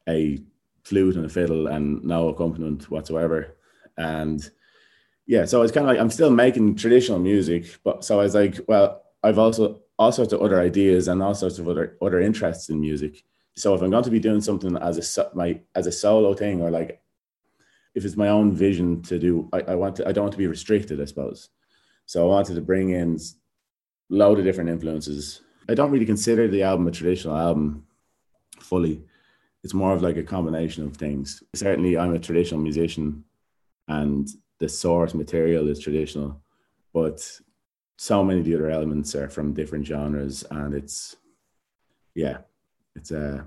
a 0.09 0.39
flute 0.85 1.17
and 1.17 1.27
a 1.27 1.29
fiddle 1.29 1.67
and 1.67 2.03
no 2.05 2.29
accompaniment 2.29 2.91
whatsoever. 2.91 3.57
And 3.97 4.49
yeah, 5.27 5.45
so 5.45 5.63
it's 5.63 5.73
kind 5.73 5.87
of 5.87 5.89
like 5.89 6.01
I'm 6.01 6.11
still 6.11 6.31
making 6.31 6.77
traditional 6.77 7.19
music, 7.19 7.79
but 7.85 8.05
so 8.05 8.21
I 8.21 8.25
was 8.25 8.35
like, 8.35 8.61
well, 8.69 9.03
I've 9.23 9.39
also 9.39 9.81
all 9.99 10.13
sorts 10.13 10.33
of 10.33 10.43
other 10.43 10.61
ideas 10.61 11.09
and 11.09 11.23
all 11.23 11.35
sorts 11.35 11.59
of 11.59 11.69
other 11.69 11.97
other 12.03 12.21
interests 12.21 12.69
in 12.69 12.81
music. 12.81 13.23
So 13.57 13.75
if 13.75 13.83
I'm 13.83 13.91
going 13.91 14.05
to 14.05 14.11
be 14.11 14.21
doing 14.21 14.41
something 14.41 14.77
as 14.77 15.19
a 15.19 15.31
my 15.35 15.61
as 15.75 15.87
a 15.87 15.93
solo 15.93 16.35
thing, 16.35 16.61
or 16.61 16.71
like 16.71 17.01
if 17.95 18.05
it's 18.05 18.17
my 18.17 18.29
own 18.29 18.53
vision 18.53 19.03
to 19.03 19.19
do, 19.19 19.49
I, 19.53 19.61
I 19.61 19.75
want 19.77 19.97
to 19.97 20.09
I 20.09 20.13
don't 20.13 20.25
want 20.25 20.33
to 20.33 20.39
be 20.39 20.47
restricted, 20.47 21.01
I 21.01 21.05
suppose. 21.05 21.51
So 22.07 22.25
I 22.25 22.29
wanted 22.29 22.55
to 22.55 22.61
bring 22.61 22.91
in 22.91 23.19
load 24.11 24.39
of 24.39 24.45
different 24.45 24.71
influences. 24.71 25.41
I 25.69 25.75
don't 25.75 25.91
really 25.91 26.05
consider 26.05 26.49
the 26.49 26.63
album 26.63 26.87
a 26.87 26.91
traditional 26.91 27.37
album 27.37 27.87
fully. 28.61 29.03
It's 29.63 29.73
more 29.73 29.95
of 29.95 30.03
like 30.03 30.19
a 30.19 30.23
combination 30.23 30.85
of 30.85 30.97
things. 30.97 31.43
Certainly, 31.55 31.97
I'm 31.97 32.15
a 32.15 32.19
traditional 32.19 32.61
musician, 32.61 33.25
and 33.89 34.29
the 34.61 34.69
source 34.69 35.15
material 35.15 35.69
is 35.69 35.81
traditional, 35.81 36.41
but 36.93 37.41
so 37.97 38.25
many 38.25 38.41
of 38.41 38.45
the 38.45 38.55
other 38.55 38.71
elements 38.71 39.15
are 39.15 39.29
from 39.29 39.55
different 39.55 39.87
genres, 39.87 40.45
and 40.51 40.75
it's 40.75 41.17
yeah, 42.15 42.39
it's 42.95 43.11
a 43.11 43.39
uh, 43.39 43.43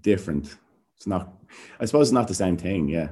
different. 0.00 0.56
It's 0.96 1.06
not. 1.06 1.32
I 1.80 1.84
suppose 1.84 2.08
it's 2.08 2.14
not 2.14 2.28
the 2.28 2.34
same 2.34 2.56
thing. 2.56 2.88
Yeah, 2.88 3.08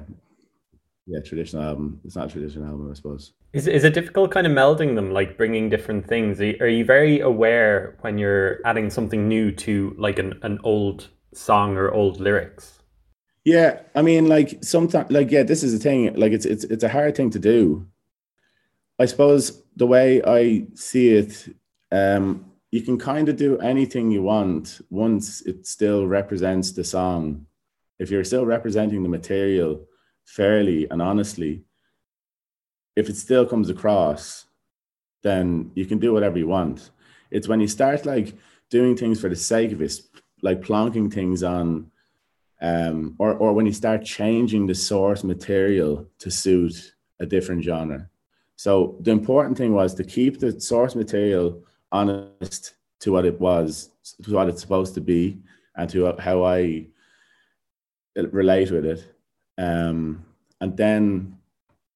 yeah. 1.05 1.19
Traditional 1.21 1.63
album. 1.63 2.01
It's 2.03 2.15
not 2.15 2.27
a 2.27 2.31
traditional 2.31 2.67
album. 2.67 2.91
I 2.91 2.95
suppose. 2.95 3.33
Is 3.53 3.67
is 3.67 3.83
it 3.83 3.93
difficult 3.93 4.31
kind 4.31 4.47
of 4.47 4.53
melding 4.53 4.95
them, 4.95 5.11
like 5.11 5.37
bringing 5.37 5.69
different 5.69 6.07
things? 6.07 6.41
Are 6.41 6.67
you 6.67 6.85
very 6.85 7.19
aware 7.21 7.97
when 8.01 8.17
you're 8.17 8.59
adding 8.65 8.89
something 8.89 9.27
new 9.27 9.51
to 9.51 9.95
like 9.97 10.19
an, 10.19 10.39
an 10.41 10.59
old 10.63 11.09
song 11.33 11.77
or 11.77 11.91
old 11.91 12.19
lyrics? 12.19 12.81
Yeah, 13.45 13.81
I 13.93 14.01
mean, 14.01 14.27
like 14.27 14.63
sometimes, 14.63 15.11
like 15.11 15.29
yeah, 15.29 15.43
this 15.43 15.63
is 15.63 15.73
a 15.75 15.77
thing. 15.77 16.13
Like 16.15 16.31
it's 16.31 16.45
it's 16.45 16.63
it's 16.63 16.83
a 16.83 16.89
hard 16.89 17.15
thing 17.15 17.29
to 17.29 17.39
do. 17.39 17.85
I 18.97 19.05
suppose 19.05 19.61
the 19.75 19.85
way 19.85 20.21
I 20.23 20.65
see 20.73 21.09
it, 21.09 21.55
um, 21.91 22.51
you 22.71 22.81
can 22.81 22.97
kind 22.97 23.29
of 23.29 23.35
do 23.35 23.59
anything 23.59 24.09
you 24.09 24.23
want 24.23 24.81
once 24.89 25.41
it 25.41 25.67
still 25.67 26.07
represents 26.07 26.71
the 26.71 26.83
song. 26.83 27.45
If 27.99 28.09
you're 28.09 28.23
still 28.23 28.45
representing 28.45 29.03
the 29.03 29.09
material 29.09 29.85
fairly 30.25 30.89
and 30.89 31.01
honestly, 31.01 31.63
if 32.95 33.09
it 33.09 33.17
still 33.17 33.45
comes 33.45 33.69
across, 33.69 34.45
then 35.23 35.71
you 35.75 35.85
can 35.85 35.99
do 35.99 36.13
whatever 36.13 36.37
you 36.37 36.47
want. 36.47 36.91
It's 37.31 37.47
when 37.47 37.59
you 37.59 37.67
start 37.67 38.05
like 38.05 38.33
doing 38.69 38.95
things 38.97 39.19
for 39.19 39.29
the 39.29 39.35
sake 39.35 39.71
of 39.71 39.81
it, 39.81 39.99
like 40.41 40.61
plonking 40.61 41.13
things 41.13 41.43
on 41.43 41.91
um, 42.65 43.15
or, 43.19 43.35
or 43.35 43.53
when 43.53 43.67
you 43.67 43.73
start 43.73 44.03
changing 44.03 44.65
the 44.65 44.73
source 44.73 45.23
material 45.23 46.07
to 46.17 46.31
suit 46.31 46.95
a 47.19 47.25
different 47.25 47.63
genre. 47.63 48.09
So 48.55 48.97
the 49.01 49.11
important 49.11 49.55
thing 49.55 49.73
was 49.73 49.93
to 49.95 50.03
keep 50.03 50.39
the 50.39 50.59
source 50.59 50.95
material 50.95 51.63
honest 51.91 52.73
to 53.01 53.11
what 53.11 53.25
it 53.25 53.39
was, 53.39 53.91
to 54.23 54.33
what 54.33 54.49
it's 54.49 54.61
supposed 54.61 54.95
to 54.95 55.01
be, 55.01 55.37
and 55.75 55.87
to 55.91 56.15
how 56.17 56.43
I 56.43 56.87
relate 58.15 58.71
with 58.71 58.85
it. 58.85 59.13
Um, 59.59 60.25
and 60.59 60.75
then 60.75 61.37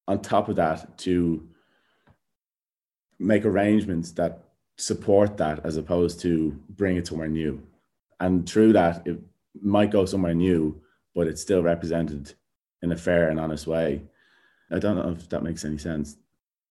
on 0.06 0.22
top 0.22 0.48
of 0.48 0.56
that, 0.56 0.96
to 0.98 1.48
make 3.18 3.44
arrangements 3.44 4.12
that 4.12 4.44
support 4.78 5.36
that 5.38 5.64
as 5.64 5.76
opposed 5.76 6.20
to 6.20 6.52
bring 6.70 6.96
it 6.96 7.08
somewhere 7.08 7.28
new. 7.28 7.60
And 8.20 8.48
through 8.48 8.74
that, 8.74 9.06
it 9.06 9.18
might 9.62 9.90
go 9.90 10.04
somewhere 10.04 10.34
new, 10.34 10.80
but 11.14 11.26
it's 11.26 11.42
still 11.42 11.62
represented 11.62 12.34
in 12.82 12.92
a 12.92 12.96
fair 12.96 13.28
and 13.28 13.38
honest 13.38 13.66
way. 13.66 14.02
I 14.70 14.78
don't 14.78 14.96
know 14.96 15.10
if 15.10 15.28
that 15.30 15.42
makes 15.42 15.64
any 15.64 15.78
sense. 15.78 16.16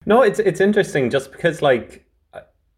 No, 0.05 0.21
it's 0.21 0.39
it's 0.39 0.61
interesting 0.61 1.09
just 1.09 1.31
because 1.31 1.61
like 1.61 2.09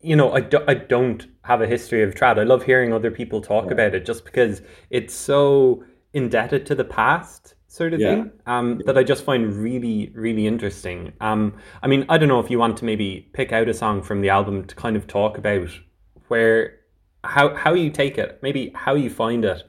you 0.03 0.15
know, 0.15 0.31
I, 0.33 0.41
do, 0.41 0.59
I 0.67 0.73
don't 0.73 1.27
have 1.43 1.61
a 1.61 1.67
history 1.67 2.03
of 2.03 2.15
trad. 2.15 2.39
I 2.39 2.43
love 2.43 2.63
hearing 2.63 2.93
other 2.93 3.11
people 3.11 3.41
talk 3.41 3.65
yeah. 3.65 3.73
about 3.73 3.95
it 3.95 4.05
just 4.05 4.25
because 4.25 4.61
it's 4.89 5.13
so 5.13 5.83
indebted 6.13 6.65
to 6.67 6.75
the 6.75 6.83
past 6.83 7.55
sort 7.67 7.93
of 7.93 7.99
yeah. 7.99 8.15
thing 8.15 8.31
um, 8.47 8.81
that 8.85 8.97
I 8.97 9.03
just 9.03 9.23
find 9.23 9.55
really, 9.55 10.11
really 10.13 10.45
interesting. 10.45 11.13
Um, 11.21 11.55
I 11.81 11.87
mean, 11.87 12.05
I 12.09 12.17
don't 12.17 12.27
know 12.27 12.39
if 12.39 12.49
you 12.51 12.59
want 12.59 12.77
to 12.77 12.85
maybe 12.85 13.29
pick 13.33 13.53
out 13.53 13.69
a 13.69 13.73
song 13.73 14.01
from 14.01 14.21
the 14.21 14.29
album 14.29 14.65
to 14.65 14.75
kind 14.75 14.95
of 14.95 15.07
talk 15.07 15.37
about 15.37 15.69
where, 16.27 16.79
how, 17.23 17.55
how 17.55 17.73
you 17.73 17.89
take 17.89 18.17
it, 18.17 18.39
maybe 18.41 18.71
how 18.75 18.95
you 18.95 19.09
find 19.09 19.45
it, 19.45 19.63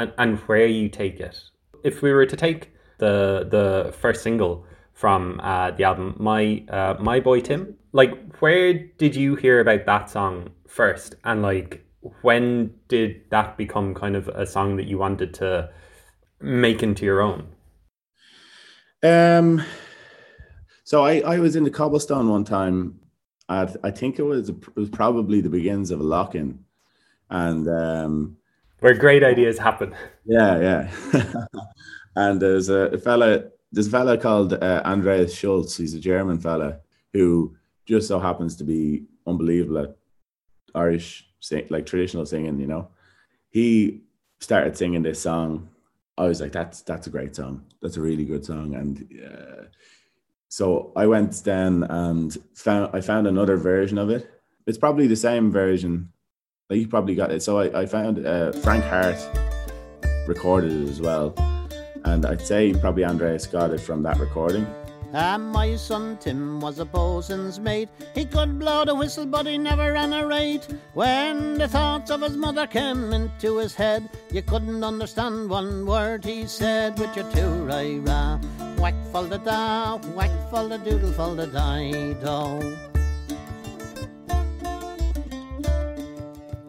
and, 0.00 0.12
and 0.18 0.38
where 0.40 0.66
you 0.66 0.88
take 0.88 1.20
it. 1.20 1.38
If 1.84 2.02
we 2.02 2.12
were 2.12 2.26
to 2.26 2.36
take 2.36 2.72
the 2.98 3.46
the 3.50 3.92
first 3.92 4.22
single 4.22 4.64
from 4.92 5.40
uh, 5.42 5.70
the 5.72 5.84
album, 5.84 6.16
my 6.18 6.64
uh, 6.68 6.94
my 6.98 7.20
boy 7.20 7.40
Tim, 7.40 7.76
like 7.92 8.36
where 8.36 8.74
did 8.74 9.14
you 9.14 9.36
hear 9.36 9.60
about 9.60 9.86
that 9.86 10.10
song 10.10 10.50
first, 10.68 11.14
and 11.24 11.42
like 11.42 11.84
when 12.22 12.74
did 12.88 13.22
that 13.30 13.56
become 13.56 13.94
kind 13.94 14.16
of 14.16 14.28
a 14.28 14.46
song 14.46 14.76
that 14.76 14.86
you 14.86 14.98
wanted 14.98 15.34
to 15.34 15.70
make 16.40 16.82
into 16.82 17.04
your 17.04 17.20
own? 17.20 17.48
Um, 19.02 19.62
so 20.84 21.04
I 21.04 21.20
I 21.20 21.38
was 21.38 21.56
in 21.56 21.64
the 21.64 21.70
cobblestone 21.70 22.28
one 22.28 22.44
time. 22.44 23.00
I 23.48 23.90
think 23.90 24.20
it 24.20 24.22
was 24.22 24.48
it 24.48 24.76
was 24.76 24.90
probably 24.90 25.40
the 25.40 25.50
beginnings 25.50 25.90
of 25.90 25.98
a 25.98 26.04
lock 26.04 26.36
in, 26.36 26.60
and 27.30 27.68
um, 27.68 28.36
where 28.80 28.94
great 28.94 29.22
ideas 29.22 29.58
happen. 29.58 29.94
Yeah, 30.24 30.58
yeah. 30.60 31.24
and 32.16 32.40
there's 32.40 32.68
a 32.68 32.98
fella, 32.98 33.44
this 33.72 33.88
fella 33.88 34.18
called 34.18 34.54
uh, 34.54 34.82
Andreas 34.84 35.34
Schulz. 35.34 35.76
He's 35.76 35.94
a 35.94 36.00
German 36.00 36.38
fella 36.38 36.80
who 37.12 37.56
just 37.86 38.08
so 38.08 38.18
happens 38.18 38.56
to 38.56 38.64
be 38.64 39.04
unbelievable 39.26 39.78
at 39.78 39.96
Irish, 40.74 41.28
sing, 41.40 41.66
like 41.70 41.86
traditional 41.86 42.26
singing. 42.26 42.58
You 42.58 42.66
know, 42.66 42.88
he 43.50 44.02
started 44.40 44.76
singing 44.76 45.02
this 45.02 45.20
song. 45.20 45.68
I 46.16 46.26
was 46.26 46.40
like, 46.40 46.52
that's 46.52 46.82
that's 46.82 47.06
a 47.06 47.10
great 47.10 47.34
song. 47.34 47.64
That's 47.82 47.96
a 47.96 48.00
really 48.00 48.24
good 48.24 48.44
song. 48.44 48.74
And 48.74 49.08
uh, 49.24 49.64
so 50.48 50.92
I 50.96 51.06
went 51.06 51.32
then 51.44 51.84
and 51.84 52.36
found 52.54 52.90
I 52.94 53.00
found 53.00 53.26
another 53.26 53.56
version 53.56 53.98
of 53.98 54.10
it. 54.10 54.30
It's 54.66 54.78
probably 54.78 55.06
the 55.06 55.16
same 55.16 55.50
version 55.50 56.12
like 56.70 56.78
you 56.78 56.88
probably 56.88 57.14
got 57.14 57.32
it. 57.32 57.42
So 57.42 57.58
I, 57.58 57.80
I 57.82 57.86
found 57.86 58.24
uh, 58.24 58.52
Frank 58.52 58.84
Harte 58.84 59.18
recorded 60.26 60.72
it 60.72 60.88
as 60.88 61.00
well. 61.00 61.34
And 62.04 62.24
I'd 62.24 62.40
say 62.40 62.72
probably 62.72 63.04
Andreas 63.04 63.46
got 63.46 63.72
it 63.72 63.80
from 63.80 64.02
that 64.04 64.18
recording. 64.18 64.66
And 65.12 65.50
my 65.50 65.74
son 65.74 66.18
Tim 66.18 66.60
was 66.60 66.78
a 66.78 66.84
bosun's 66.84 67.58
mate. 67.58 67.88
He 68.14 68.24
could 68.24 68.60
blow 68.60 68.84
the 68.84 68.94
whistle, 68.94 69.26
but 69.26 69.44
he 69.44 69.58
never 69.58 69.92
ran 69.92 70.12
a 70.12 70.24
rate. 70.24 70.68
When 70.94 71.58
the 71.58 71.66
thoughts 71.66 72.12
of 72.12 72.22
his 72.22 72.36
mother 72.36 72.68
came 72.68 73.12
into 73.12 73.58
his 73.58 73.74
head, 73.74 74.08
you 74.30 74.42
couldn't 74.42 74.84
understand 74.84 75.50
one 75.50 75.84
word 75.84 76.24
he 76.24 76.46
said 76.46 76.96
with 76.96 77.14
your 77.16 77.28
two 77.32 77.64
ra 77.64 77.82
ra. 78.04 78.38
Whack 78.78 78.94
fall 79.10 79.24
the 79.24 79.38
da, 79.38 79.98
whack 80.14 80.30
fall 80.48 80.68
the 80.68 80.78
doodle 80.78 81.12
fall 81.12 81.34
the 81.34 81.48
die 81.48 82.12
do. 82.22 82.89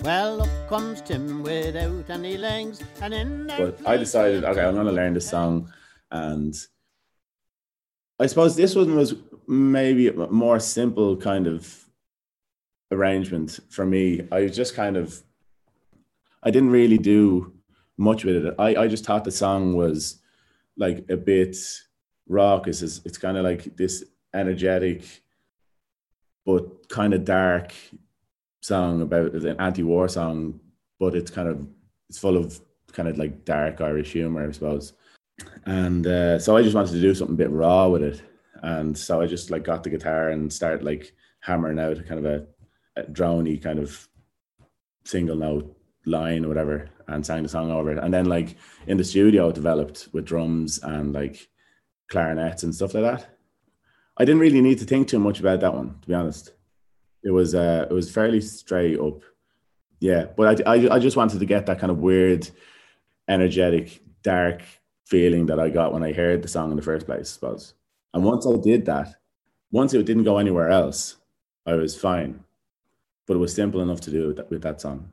Well, 0.03 0.41
up 0.41 0.49
comes 0.67 0.99
Tim 1.01 1.43
without 1.43 2.09
any 2.09 2.35
legs, 2.35 2.81
and 3.01 3.13
in. 3.13 3.47
But 3.47 3.79
I 3.85 3.97
decided, 3.97 4.43
okay, 4.43 4.65
I'm 4.65 4.73
going 4.73 4.87
to 4.87 4.91
learn 4.91 5.13
the 5.13 5.21
song, 5.21 5.71
and 6.09 6.55
I 8.19 8.25
suppose 8.25 8.55
this 8.55 8.75
one 8.75 8.95
was 8.95 9.13
maybe 9.47 10.07
a 10.07 10.13
more 10.13 10.59
simple 10.59 11.15
kind 11.17 11.45
of 11.45 11.85
arrangement 12.91 13.59
for 13.69 13.85
me. 13.85 14.27
I 14.31 14.41
was 14.41 14.55
just 14.55 14.73
kind 14.73 14.97
of, 14.97 15.21
I 16.41 16.49
didn't 16.49 16.71
really 16.71 16.97
do 16.97 17.53
much 17.95 18.25
with 18.25 18.43
it. 18.43 18.55
I, 18.57 18.75
I 18.75 18.87
just 18.87 19.05
thought 19.05 19.23
the 19.23 19.31
song 19.31 19.75
was 19.75 20.19
like 20.77 21.05
a 21.09 21.17
bit 21.17 21.55
raucous. 22.27 22.81
It's, 22.81 23.01
it's 23.05 23.19
kind 23.19 23.37
of 23.37 23.43
like 23.43 23.77
this 23.77 24.03
energetic, 24.33 25.03
but 26.43 26.89
kind 26.89 27.13
of 27.13 27.23
dark 27.23 27.73
song 28.61 29.01
about 29.01 29.33
an 29.33 29.59
anti-war 29.59 30.07
song, 30.07 30.59
but 30.99 31.15
it's 31.15 31.31
kind 31.31 31.47
of 31.47 31.67
it's 32.09 32.19
full 32.19 32.37
of 32.37 32.59
kind 32.93 33.09
of 33.09 33.17
like 33.17 33.45
dark 33.45 33.81
Irish 33.81 34.13
humor, 34.13 34.47
I 34.47 34.51
suppose. 34.51 34.93
And 35.65 36.05
uh, 36.05 36.39
so 36.39 36.55
I 36.55 36.61
just 36.61 36.75
wanted 36.75 36.91
to 36.91 37.01
do 37.01 37.15
something 37.15 37.35
a 37.35 37.37
bit 37.37 37.51
raw 37.51 37.87
with 37.87 38.03
it, 38.03 38.21
and 38.61 38.97
so 38.97 39.21
I 39.21 39.27
just 39.27 39.49
like 39.49 39.63
got 39.63 39.83
the 39.83 39.89
guitar 39.89 40.29
and 40.29 40.51
started 40.51 40.83
like 40.83 41.13
hammering 41.39 41.79
out 41.79 41.97
a 41.97 42.03
kind 42.03 42.23
of 42.23 42.25
a, 42.25 42.45
a 42.97 43.57
kind 43.57 43.79
of 43.79 44.07
single 45.03 45.35
note 45.35 45.75
line 46.05 46.45
or 46.45 46.47
whatever, 46.47 46.89
and 47.07 47.25
sang 47.25 47.43
the 47.43 47.49
song 47.49 47.71
over 47.71 47.91
it. 47.91 47.97
And 47.97 48.13
then 48.13 48.25
like 48.25 48.57
in 48.87 48.97
the 48.97 49.03
studio, 49.03 49.49
it 49.49 49.55
developed 49.55 50.09
with 50.13 50.25
drums 50.25 50.79
and 50.83 51.13
like 51.13 51.49
clarinets 52.09 52.63
and 52.63 52.75
stuff 52.75 52.93
like 52.93 53.03
that. 53.03 53.37
I 54.17 54.25
didn't 54.25 54.41
really 54.41 54.61
need 54.61 54.79
to 54.79 54.85
think 54.85 55.07
too 55.07 55.19
much 55.19 55.39
about 55.39 55.61
that 55.61 55.73
one, 55.73 55.97
to 56.01 56.07
be 56.07 56.13
honest. 56.13 56.53
It 57.23 57.31
was 57.31 57.53
uh, 57.55 57.87
it 57.89 57.93
was 57.93 58.11
fairly 58.11 58.41
straight 58.41 58.99
up, 58.99 59.21
yeah. 59.99 60.25
But 60.35 60.67
I, 60.67 60.75
I 60.75 60.95
I 60.95 60.99
just 60.99 61.17
wanted 61.17 61.39
to 61.39 61.45
get 61.45 61.65
that 61.67 61.79
kind 61.79 61.91
of 61.91 61.99
weird, 61.99 62.49
energetic, 63.27 64.01
dark 64.23 64.61
feeling 65.05 65.45
that 65.47 65.59
I 65.59 65.69
got 65.69 65.93
when 65.93 66.03
I 66.03 66.13
heard 66.13 66.41
the 66.41 66.47
song 66.47 66.71
in 66.71 66.77
the 66.77 66.83
first 66.83 67.05
place, 67.05 67.19
I 67.19 67.23
suppose. 67.23 67.73
And 68.13 68.23
once 68.23 68.47
I 68.47 68.55
did 68.57 68.85
that, 68.85 69.15
once 69.71 69.93
it 69.93 70.05
didn't 70.05 70.23
go 70.23 70.37
anywhere 70.37 70.69
else, 70.69 71.17
I 71.65 71.73
was 71.75 71.95
fine. 71.95 72.43
But 73.27 73.35
it 73.35 73.39
was 73.39 73.53
simple 73.53 73.81
enough 73.81 74.01
to 74.01 74.11
do 74.11 74.27
with 74.27 74.37
that, 74.37 74.49
with 74.49 74.61
that 74.63 74.81
song. 74.81 75.11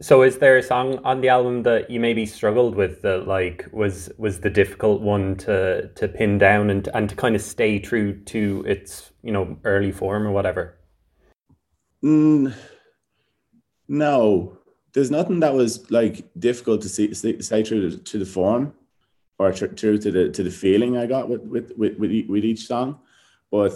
So, 0.00 0.22
is 0.22 0.38
there 0.38 0.56
a 0.56 0.62
song 0.62 0.98
on 1.04 1.20
the 1.20 1.28
album 1.28 1.62
that 1.64 1.90
you 1.90 2.00
maybe 2.00 2.24
struggled 2.24 2.74
with 2.74 3.02
that, 3.02 3.28
like, 3.28 3.68
was 3.70 4.10
was 4.16 4.40
the 4.40 4.48
difficult 4.48 5.02
one 5.02 5.36
to 5.44 5.88
to 5.88 6.08
pin 6.08 6.38
down 6.38 6.70
and 6.70 6.88
and 6.94 7.10
to 7.10 7.14
kind 7.14 7.36
of 7.36 7.42
stay 7.42 7.78
true 7.78 8.18
to 8.24 8.64
its 8.66 9.12
you 9.22 9.30
know 9.30 9.58
early 9.64 9.92
form 9.92 10.26
or 10.26 10.32
whatever? 10.32 10.79
Mm, 12.02 12.54
no, 13.88 14.58
there's 14.92 15.10
nothing 15.10 15.40
that 15.40 15.54
was 15.54 15.90
like 15.90 16.24
difficult 16.38 16.82
to 16.82 16.88
see, 16.88 17.12
say 17.14 17.62
true 17.62 17.90
to, 17.90 17.98
to 17.98 18.18
the 18.18 18.24
form 18.24 18.74
or 19.38 19.52
true 19.52 19.98
to 19.98 20.10
the 20.10 20.30
to 20.30 20.42
the 20.42 20.50
feeling 20.50 20.96
I 20.96 21.06
got 21.06 21.28
with 21.28 21.42
with 21.42 21.72
with 21.76 21.98
with, 21.98 22.26
with 22.28 22.44
each 22.44 22.66
song, 22.66 23.00
but 23.50 23.72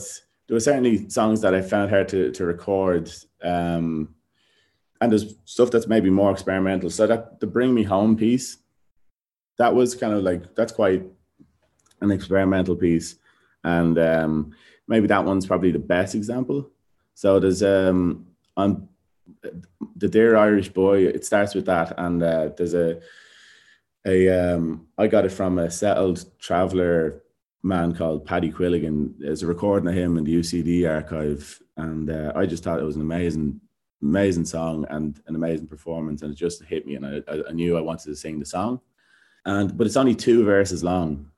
there 0.46 0.54
were 0.54 0.60
certainly 0.60 1.08
songs 1.08 1.40
that 1.40 1.54
I 1.54 1.62
found 1.62 1.90
hard 1.90 2.08
to 2.08 2.30
to 2.32 2.44
record. 2.44 3.10
Um, 3.42 4.14
and 5.00 5.10
there's 5.10 5.34
stuff 5.44 5.70
that's 5.70 5.86
maybe 5.86 6.10
more 6.10 6.30
experimental. 6.30 6.90
So 6.90 7.06
that 7.06 7.40
the 7.40 7.46
Bring 7.46 7.74
Me 7.74 7.82
Home 7.82 8.16
piece, 8.16 8.58
that 9.58 9.74
was 9.74 9.94
kind 9.94 10.14
of 10.14 10.22
like 10.22 10.54
that's 10.54 10.72
quite 10.72 11.04
an 12.00 12.10
experimental 12.10 12.76
piece, 12.76 13.16
and 13.64 13.98
um, 13.98 14.52
maybe 14.86 15.06
that 15.06 15.24
one's 15.24 15.46
probably 15.46 15.72
the 15.72 15.78
best 15.78 16.14
example. 16.14 16.70
So 17.14 17.38
there's 17.38 17.62
um 17.62 18.26
on 18.56 18.88
the 19.96 20.08
Dear 20.08 20.36
Irish 20.36 20.68
Boy. 20.68 21.06
It 21.06 21.24
starts 21.24 21.54
with 21.54 21.66
that, 21.66 21.94
and 21.96 22.22
uh, 22.22 22.50
there's 22.56 22.74
a 22.74 23.00
a 24.06 24.28
um 24.28 24.88
I 24.98 25.06
got 25.06 25.24
it 25.24 25.32
from 25.32 25.58
a 25.58 25.70
settled 25.70 26.24
traveler 26.38 27.22
man 27.62 27.94
called 27.94 28.26
Paddy 28.26 28.50
Quilligan. 28.50 29.14
There's 29.18 29.42
a 29.42 29.46
recording 29.46 29.88
of 29.88 29.94
him 29.94 30.18
in 30.18 30.24
the 30.24 30.36
UCD 30.36 30.88
archive, 30.88 31.62
and 31.76 32.10
uh, 32.10 32.32
I 32.34 32.46
just 32.46 32.64
thought 32.64 32.80
it 32.80 32.84
was 32.84 32.96
an 32.96 33.02
amazing 33.02 33.60
amazing 34.02 34.44
song 34.44 34.84
and 34.90 35.18
an 35.26 35.34
amazing 35.34 35.68
performance, 35.68 36.22
and 36.22 36.32
it 36.32 36.36
just 36.36 36.62
hit 36.64 36.86
me, 36.86 36.96
and 36.96 37.06
I, 37.06 37.22
I 37.48 37.52
knew 37.52 37.78
I 37.78 37.80
wanted 37.80 38.06
to 38.06 38.16
sing 38.16 38.38
the 38.38 38.46
song, 38.46 38.80
and 39.46 39.76
but 39.76 39.86
it's 39.86 39.96
only 39.96 40.14
two 40.14 40.44
verses 40.44 40.84
long, 40.84 41.30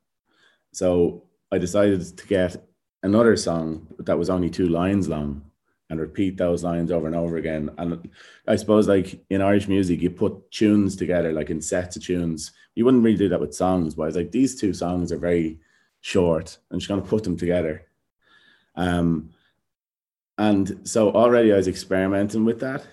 so 0.73 1.25
I 1.53 1.59
decided 1.59 2.17
to 2.17 2.27
get 2.27 2.67
another 3.03 3.37
song 3.37 3.87
that 4.01 4.19
was 4.19 4.31
only 4.31 4.51
two 4.51 4.69
lines 4.69 5.09
long 5.09 5.43
and 5.89 6.01
repeat 6.01 6.37
those 6.37 6.65
lines 6.65 6.91
over 6.91 7.07
and 7.07 7.17
over 7.17 7.37
again. 7.37 7.71
And 7.79 8.09
I 8.47 8.57
suppose 8.57 8.89
like 8.89 9.25
in 9.31 9.41
Irish 9.41 9.69
music, 9.69 10.01
you 10.03 10.11
put 10.11 10.51
tunes 10.51 10.97
together, 10.97 11.33
like 11.33 11.51
in 11.51 11.61
sets 11.61 11.97
of 11.97 12.03
tunes. 12.03 12.53
You 12.75 12.85
wouldn't 12.85 13.05
really 13.05 13.17
do 13.17 13.29
that 13.29 13.41
with 13.41 13.55
songs, 13.55 13.95
but 13.95 14.05
it's 14.05 14.17
like 14.17 14.33
these 14.33 14.61
two 14.61 14.73
songs 14.73 15.13
are 15.13 15.19
very 15.19 15.61
short. 16.01 16.59
I'm 16.71 16.79
just 16.79 16.89
gonna 16.89 17.03
put 17.03 17.25
them 17.25 17.37
together. 17.37 17.87
Um, 18.75 19.31
and 20.39 20.81
so 20.85 21.11
already 21.11 21.53
I 21.53 21.57
was 21.57 21.69
experimenting 21.69 22.45
with 22.45 22.61
that. 22.61 22.87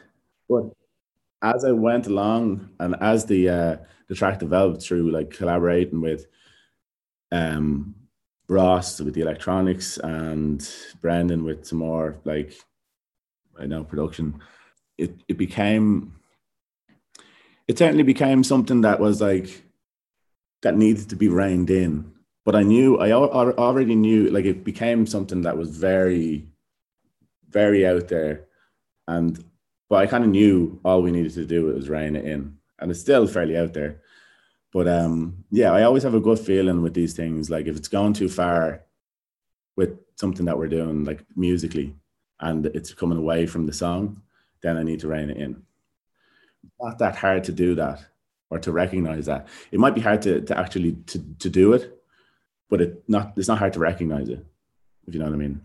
But 0.48 0.72
as 1.42 1.66
I 1.66 1.72
went 1.72 2.08
along 2.08 2.70
and 2.80 2.96
as 3.02 3.26
the 3.26 3.50
uh, 3.50 3.78
the 4.08 4.16
track 4.16 4.40
developed 4.40 4.84
through 4.84 5.12
like 5.12 5.32
collaborating 5.32 6.02
with 6.02 6.28
um 7.32 7.96
Ross 8.50 9.00
with 9.00 9.14
the 9.14 9.22
electronics 9.22 9.98
and 9.98 10.70
Brendan 11.02 11.44
with 11.44 11.66
some 11.66 11.80
more 11.80 12.20
like 12.26 12.54
I 13.60 13.66
know 13.66 13.84
production, 13.84 14.42
it 14.98 15.16
it 15.28 15.38
became 15.38 16.16
it 17.68 17.78
certainly 17.78 18.04
became 18.04 18.44
something 18.44 18.82
that 18.82 19.00
was 19.00 19.22
like 19.22 19.64
that 20.62 20.76
needed 20.76 21.10
to 21.10 21.16
be 21.16 21.28
reined 21.28 21.70
in. 21.70 22.12
But 22.46 22.56
I 22.56 22.64
knew 22.64 22.98
I 22.98 23.12
already 23.12 23.96
knew 23.96 24.30
like 24.30 24.46
it 24.46 24.64
became 24.64 25.06
something 25.06 25.42
that 25.44 25.58
was 25.58 25.78
very 25.78 26.48
very 27.50 27.86
out 27.88 28.08
there. 28.08 28.46
And 29.08 29.44
but 29.90 29.98
I 29.98 30.08
kind 30.08 30.24
of 30.24 30.30
knew 30.30 30.80
all 30.84 31.02
we 31.02 31.12
needed 31.12 31.34
to 31.36 31.46
do 31.46 31.66
was 31.66 31.90
rein 31.90 32.16
it 32.16 32.26
in. 32.26 32.58
And 32.80 32.92
it's 32.92 33.00
still 33.00 33.28
fairly 33.28 33.58
out 33.58 33.74
there. 33.74 34.02
But 34.74 34.88
um, 34.88 35.46
yeah, 35.52 35.72
I 35.72 35.84
always 35.84 36.04
have 36.04 36.16
a 36.16 36.20
good 36.20 36.40
feeling 36.40 36.82
with 36.82 36.94
these 36.96 37.14
things. 37.14 37.50
Like 37.50 37.68
if 37.68 37.78
it's 37.78 37.88
going 37.88 38.14
too 38.14 38.28
far 38.28 38.82
with 39.78 40.00
something 40.16 40.46
that 40.48 40.58
we're 40.58 40.68
doing, 40.68 41.06
like 41.06 41.24
musically, 41.36 41.96
and 42.44 42.66
it's 42.68 42.94
coming 42.94 43.18
away 43.18 43.46
from 43.46 43.66
the 43.66 43.74
song, 43.74 44.22
then 44.62 44.78
I 44.78 44.84
need 44.84 45.00
to 45.00 45.08
rein 45.08 45.30
it 45.30 45.38
in. 45.38 45.64
Not 46.80 47.00
that 47.00 47.16
hard 47.16 47.44
to 47.46 47.52
do 47.52 47.76
that 47.76 48.06
or 48.50 48.60
to 48.60 48.72
recognize 48.72 49.26
that. 49.26 49.48
It 49.72 49.80
might 49.80 49.96
be 49.96 50.02
hard 50.02 50.22
to, 50.24 50.42
to 50.42 50.58
actually 50.58 50.94
to, 51.08 51.20
to 51.40 51.50
do 51.50 51.74
it, 51.74 52.02
but 52.70 52.82
it 52.82 53.04
not 53.08 53.34
it's 53.38 53.48
not 53.48 53.60
hard 53.60 53.74
to 53.74 53.80
recognize 53.80 54.30
it, 54.30 54.46
if 55.08 55.14
you 55.14 55.20
know 55.20 55.26
what 55.26 55.34
I 55.34 55.38
mean. 55.38 55.62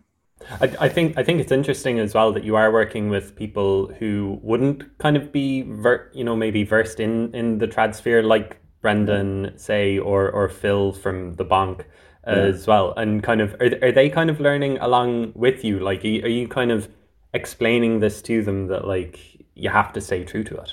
I, 0.61 0.87
I, 0.87 0.89
think 0.89 1.19
I 1.19 1.25
think 1.25 1.41
it's 1.41 1.51
interesting 1.51 1.99
as 1.99 2.15
well 2.15 2.33
that 2.33 2.45
you 2.45 2.55
are 2.55 2.71
working 2.73 3.09
with 3.09 3.35
people 3.35 3.93
who 3.99 4.39
wouldn't 4.43 4.99
kind 4.99 5.17
of 5.17 5.33
be 5.33 5.63
ver- 5.63 6.11
you 6.15 6.23
know 6.25 6.37
maybe 6.37 6.63
versed 6.63 7.01
in 7.01 7.35
in 7.35 7.59
the 7.59 7.67
trad 7.67 7.95
sphere 7.95 8.23
like 8.23 8.59
Brendan 8.81 9.55
say 9.57 9.99
or 9.99 10.31
or 10.31 10.49
Phil 10.49 10.93
from 10.93 11.35
the 11.35 11.45
Bonk 11.45 11.85
yeah. 12.29 12.35
as 12.35 12.67
well. 12.67 12.95
And 12.97 13.23
kind 13.23 13.41
of 13.41 13.55
are, 13.61 13.71
are 13.83 13.93
they 13.93 14.09
kind 14.09 14.31
of 14.31 14.41
learning 14.41 14.79
along 14.79 15.33
with 15.35 15.65
you? 15.65 15.79
Like 15.79 16.05
are 16.05 16.09
you, 16.09 16.23
are 16.25 16.29
you 16.29 16.49
kind 16.49 16.71
of 16.71 16.89
explaining 17.35 18.01
this 18.01 18.23
to 18.23 18.43
them 18.43 18.69
that 18.69 18.87
like 18.87 19.21
you 19.55 19.71
have 19.71 19.93
to 19.95 20.01
stay 20.01 20.25
true 20.25 20.45
to 20.45 20.57
it? 20.57 20.73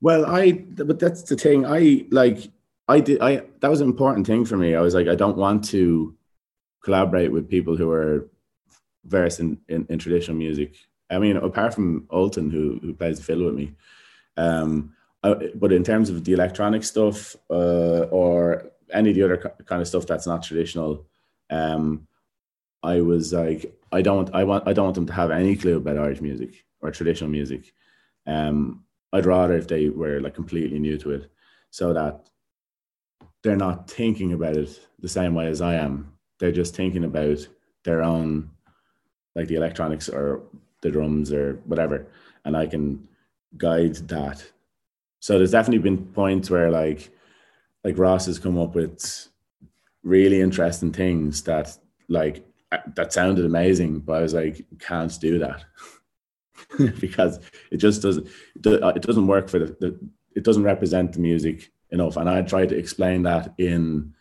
Well 0.00 0.26
I 0.26 0.52
but 0.52 0.98
that's 0.98 1.22
the 1.22 1.36
thing. 1.36 1.66
I 1.66 2.06
like 2.10 2.50
I 2.88 3.00
did 3.00 3.20
I 3.20 3.42
that 3.60 3.70
was 3.70 3.80
an 3.80 3.88
important 3.88 4.26
thing 4.26 4.44
for 4.44 4.56
me. 4.56 4.74
I 4.74 4.80
was 4.80 4.94
like 4.94 5.08
I 5.08 5.14
don't 5.14 5.36
want 5.36 5.64
to 5.68 6.16
collaborate 6.82 7.32
with 7.32 7.48
people 7.48 7.76
who 7.76 7.90
are 7.90 8.28
verse 9.04 9.40
in, 9.40 9.58
in, 9.68 9.86
in, 9.88 9.98
traditional 9.98 10.36
music. 10.36 10.74
I 11.10 11.18
mean, 11.18 11.36
apart 11.36 11.74
from 11.74 12.06
Ultan, 12.10 12.50
who 12.50 12.78
who 12.82 12.94
plays 12.94 13.18
the 13.18 13.24
fiddle 13.24 13.46
with 13.46 13.54
me, 13.54 13.74
um, 14.36 14.94
I, 15.22 15.34
but 15.54 15.72
in 15.72 15.84
terms 15.84 16.10
of 16.10 16.24
the 16.24 16.32
electronic 16.32 16.84
stuff 16.84 17.36
uh, 17.50 18.06
or 18.10 18.71
any 18.92 19.10
of 19.10 19.16
the 19.16 19.22
other 19.22 19.54
kind 19.66 19.82
of 19.82 19.88
stuff 19.88 20.06
that's 20.06 20.26
not 20.26 20.42
traditional, 20.42 21.06
um, 21.50 22.06
I 22.82 23.00
was 23.00 23.32
like, 23.32 23.74
I 23.92 24.02
don't, 24.02 24.28
I 24.34 24.44
want, 24.44 24.66
I 24.66 24.72
don't 24.72 24.86
want 24.86 24.94
them 24.94 25.06
to 25.06 25.12
have 25.12 25.30
any 25.30 25.56
clue 25.56 25.76
about 25.76 25.98
Irish 25.98 26.20
music 26.20 26.64
or 26.80 26.90
traditional 26.90 27.30
music. 27.30 27.72
Um, 28.26 28.84
I'd 29.12 29.26
rather 29.26 29.56
if 29.56 29.68
they 29.68 29.88
were 29.88 30.20
like 30.20 30.34
completely 30.34 30.78
new 30.78 30.98
to 30.98 31.12
it, 31.12 31.30
so 31.70 31.92
that 31.92 32.28
they're 33.42 33.56
not 33.56 33.90
thinking 33.90 34.32
about 34.32 34.56
it 34.56 34.80
the 34.98 35.08
same 35.08 35.34
way 35.34 35.46
as 35.46 35.60
I 35.60 35.74
am. 35.74 36.12
They're 36.38 36.52
just 36.52 36.74
thinking 36.74 37.04
about 37.04 37.46
their 37.84 38.02
own 38.02 38.50
like 39.34 39.48
the 39.48 39.56
electronics 39.56 40.08
or 40.08 40.42
the 40.80 40.90
drums 40.90 41.32
or 41.32 41.60
whatever, 41.64 42.06
and 42.44 42.56
I 42.56 42.66
can 42.66 43.06
guide 43.56 43.96
that. 44.08 44.44
So 45.20 45.38
there's 45.38 45.52
definitely 45.52 45.82
been 45.82 46.06
points 46.06 46.50
where 46.50 46.70
like 46.70 47.10
like 47.84 47.98
Ross 47.98 48.26
has 48.26 48.38
come 48.38 48.58
up 48.58 48.74
with 48.74 49.28
really 50.02 50.40
interesting 50.40 50.92
things 50.92 51.42
that 51.42 51.76
like 52.08 52.44
uh, 52.70 52.78
that 52.94 53.12
sounded 53.12 53.44
amazing, 53.44 54.00
but 54.00 54.14
I 54.14 54.22
was 54.22 54.34
like, 54.34 54.64
can't 54.78 55.18
do 55.20 55.38
that 55.38 55.64
because 57.00 57.40
it 57.70 57.78
just 57.78 58.02
doesn't 58.02 58.26
uh, 58.66 58.88
it 58.88 59.02
doesn't 59.02 59.26
work 59.26 59.48
for 59.48 59.58
the, 59.58 59.76
the 59.80 59.98
it 60.34 60.44
doesn't 60.44 60.64
represent 60.64 61.12
the 61.12 61.20
music 61.20 61.70
enough. 61.90 62.16
And 62.16 62.28
I 62.28 62.42
tried 62.42 62.70
to 62.70 62.78
explain 62.78 63.22
that 63.24 63.52
in 63.58 64.14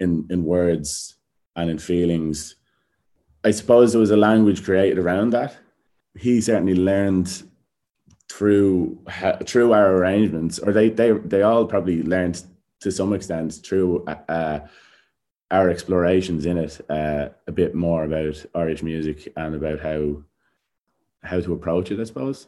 in 0.00 0.26
in 0.30 0.44
words 0.44 1.16
and 1.56 1.70
in 1.70 1.78
feelings 1.78 2.56
I 3.44 3.50
suppose 3.50 3.92
there 3.92 4.00
was 4.00 4.10
a 4.10 4.16
language 4.16 4.64
created 4.64 4.98
around 4.98 5.30
that. 5.30 5.56
He 6.18 6.40
certainly 6.40 6.74
learned 6.74 7.42
through 8.30 8.98
through 9.44 9.72
our 9.72 9.96
arrangements, 9.96 10.58
or 10.58 10.72
they 10.72 10.88
they 10.88 11.12
they 11.12 11.42
all 11.42 11.66
probably 11.66 12.02
learned 12.02 12.42
to 12.84 12.92
some 12.92 13.14
extent 13.14 13.60
through 13.64 14.04
uh, 14.04 14.60
our 15.50 15.70
explorations 15.70 16.44
in 16.44 16.58
it 16.58 16.80
uh, 16.90 17.30
a 17.46 17.52
bit 17.52 17.74
more 17.74 18.04
about 18.04 18.44
Irish 18.54 18.82
music 18.82 19.32
and 19.36 19.54
about 19.54 19.80
how 19.80 20.22
how 21.22 21.40
to 21.40 21.54
approach 21.54 21.90
it, 21.90 21.98
I 21.98 22.04
suppose. 22.04 22.46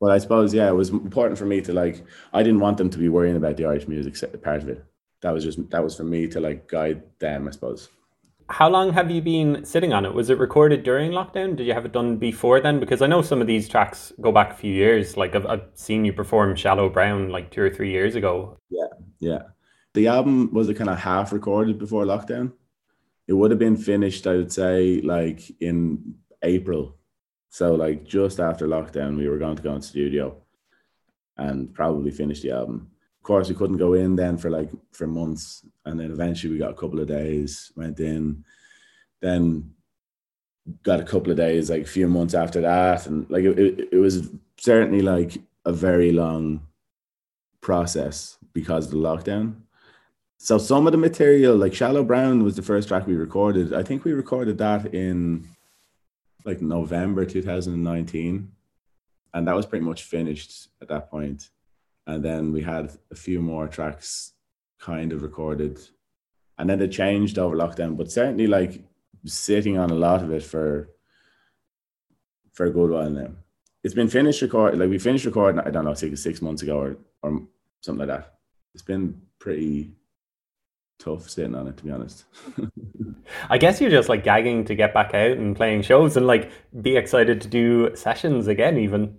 But 0.00 0.10
I 0.10 0.18
suppose 0.18 0.52
yeah, 0.52 0.68
it 0.68 0.74
was 0.74 0.90
important 0.90 1.38
for 1.38 1.46
me 1.46 1.60
to 1.62 1.72
like. 1.72 2.04
I 2.32 2.42
didn't 2.42 2.60
want 2.60 2.78
them 2.78 2.90
to 2.90 2.98
be 2.98 3.08
worrying 3.08 3.36
about 3.36 3.56
the 3.56 3.66
Irish 3.66 3.86
music 3.86 4.42
part 4.42 4.62
of 4.62 4.68
it. 4.68 4.84
That 5.20 5.30
was 5.30 5.44
just 5.44 5.70
that 5.70 5.84
was 5.84 5.96
for 5.96 6.04
me 6.04 6.26
to 6.28 6.40
like 6.40 6.66
guide 6.66 7.02
them, 7.20 7.46
I 7.46 7.52
suppose. 7.52 7.88
How 8.50 8.68
long 8.70 8.92
have 8.94 9.10
you 9.10 9.20
been 9.20 9.64
sitting 9.64 9.92
on 9.92 10.06
it? 10.06 10.14
Was 10.14 10.30
it 10.30 10.38
recorded 10.38 10.82
during 10.82 11.12
lockdown? 11.12 11.54
Did 11.54 11.66
you 11.66 11.74
have 11.74 11.84
it 11.84 11.92
done 11.92 12.16
before 12.16 12.60
then? 12.60 12.80
Because 12.80 13.02
I 13.02 13.06
know 13.06 13.20
some 13.20 13.42
of 13.42 13.46
these 13.46 13.68
tracks 13.68 14.12
go 14.22 14.32
back 14.32 14.52
a 14.52 14.54
few 14.54 14.72
years. 14.72 15.18
Like 15.18 15.34
I've, 15.34 15.44
I've 15.46 15.66
seen 15.74 16.04
you 16.06 16.14
perform 16.14 16.56
Shallow 16.56 16.88
Brown 16.88 17.28
like 17.28 17.50
two 17.50 17.60
or 17.60 17.68
three 17.70 17.90
years 17.90 18.14
ago. 18.14 18.56
Yeah, 18.70 18.86
yeah. 19.20 19.42
The 19.92 20.06
album 20.06 20.52
was 20.52 20.70
a 20.70 20.74
kind 20.74 20.88
of 20.88 20.98
half 20.98 21.32
recorded 21.32 21.78
before 21.78 22.04
lockdown. 22.04 22.52
It 23.26 23.34
would 23.34 23.50
have 23.50 23.60
been 23.60 23.76
finished, 23.76 24.26
I 24.26 24.36
would 24.36 24.52
say, 24.52 25.02
like 25.02 25.42
in 25.60 26.14
April. 26.42 26.96
So 27.50 27.74
like 27.74 28.04
just 28.04 28.40
after 28.40 28.66
lockdown, 28.66 29.18
we 29.18 29.28
were 29.28 29.38
going 29.38 29.56
to 29.56 29.62
go 29.62 29.74
in 29.74 29.82
studio 29.82 30.40
and 31.36 31.72
probably 31.74 32.10
finish 32.10 32.40
the 32.40 32.52
album. 32.52 32.90
Course, 33.28 33.50
we 33.50 33.54
couldn't 33.54 33.76
go 33.76 33.92
in 33.92 34.16
then 34.16 34.38
for 34.38 34.48
like 34.48 34.70
for 34.90 35.06
months 35.06 35.62
and 35.84 36.00
then 36.00 36.10
eventually 36.10 36.50
we 36.50 36.58
got 36.58 36.70
a 36.70 36.80
couple 36.82 36.98
of 36.98 37.08
days, 37.08 37.70
went 37.76 38.00
in, 38.00 38.42
then 39.20 39.70
got 40.82 41.00
a 41.00 41.04
couple 41.04 41.30
of 41.30 41.36
days, 41.36 41.68
like 41.68 41.82
a 41.82 41.86
few 41.86 42.08
months 42.08 42.32
after 42.32 42.62
that, 42.62 43.06
and 43.06 43.28
like 43.28 43.44
it, 43.44 43.58
it, 43.58 43.88
it 43.92 43.98
was 43.98 44.30
certainly 44.56 45.02
like 45.02 45.36
a 45.66 45.72
very 45.72 46.10
long 46.10 46.62
process 47.60 48.38
because 48.54 48.86
of 48.86 48.92
the 48.92 48.96
lockdown. 48.96 49.56
So 50.38 50.56
some 50.56 50.86
of 50.86 50.92
the 50.92 50.98
material, 50.98 51.54
like 51.54 51.74
Shallow 51.74 52.04
Brown, 52.04 52.42
was 52.42 52.56
the 52.56 52.62
first 52.62 52.88
track 52.88 53.06
we 53.06 53.14
recorded. 53.14 53.74
I 53.74 53.82
think 53.82 54.04
we 54.04 54.12
recorded 54.14 54.56
that 54.56 54.94
in 54.94 55.46
like 56.46 56.62
November 56.62 57.26
2019, 57.26 58.50
and 59.34 59.46
that 59.46 59.54
was 59.54 59.66
pretty 59.66 59.84
much 59.84 60.04
finished 60.04 60.68
at 60.80 60.88
that 60.88 61.10
point. 61.10 61.50
And 62.08 62.24
then 62.24 62.52
we 62.52 62.62
had 62.62 62.90
a 63.12 63.14
few 63.14 63.40
more 63.40 63.68
tracks 63.68 64.32
kind 64.80 65.12
of 65.12 65.22
recorded. 65.22 65.78
And 66.56 66.68
then 66.68 66.80
it 66.80 66.90
changed 66.90 67.38
over 67.38 67.54
lockdown, 67.54 67.98
but 67.98 68.10
certainly 68.10 68.46
like 68.46 68.82
sitting 69.26 69.76
on 69.76 69.90
a 69.90 69.94
lot 69.94 70.22
of 70.22 70.32
it 70.32 70.42
for 70.42 70.88
for 72.52 72.64
a 72.66 72.70
good 72.70 72.90
while 72.90 73.10
now. 73.10 73.28
It's 73.84 73.94
been 73.94 74.08
finished 74.08 74.42
recording, 74.42 74.80
like 74.80 74.88
we 74.88 74.98
finished 74.98 75.26
recording, 75.26 75.60
I 75.60 75.70
don't 75.70 75.84
know, 75.84 75.94
six, 75.94 76.20
six 76.20 76.42
months 76.42 76.62
ago 76.62 76.80
or, 76.80 76.96
or 77.22 77.42
something 77.82 78.08
like 78.08 78.18
that. 78.18 78.38
It's 78.74 78.82
been 78.82 79.20
pretty 79.38 79.92
tough 80.98 81.28
sitting 81.28 81.54
on 81.54 81.68
it, 81.68 81.76
to 81.76 81.84
be 81.84 81.90
honest. 81.90 82.24
I 83.50 83.58
guess 83.58 83.80
you're 83.80 83.90
just 83.90 84.08
like 84.08 84.24
gagging 84.24 84.64
to 84.64 84.74
get 84.74 84.92
back 84.92 85.14
out 85.14 85.36
and 85.36 85.54
playing 85.54 85.82
shows 85.82 86.16
and 86.16 86.26
like 86.26 86.50
be 86.82 86.96
excited 86.96 87.42
to 87.42 87.48
do 87.48 87.94
sessions 87.94 88.48
again, 88.48 88.78
even. 88.78 89.18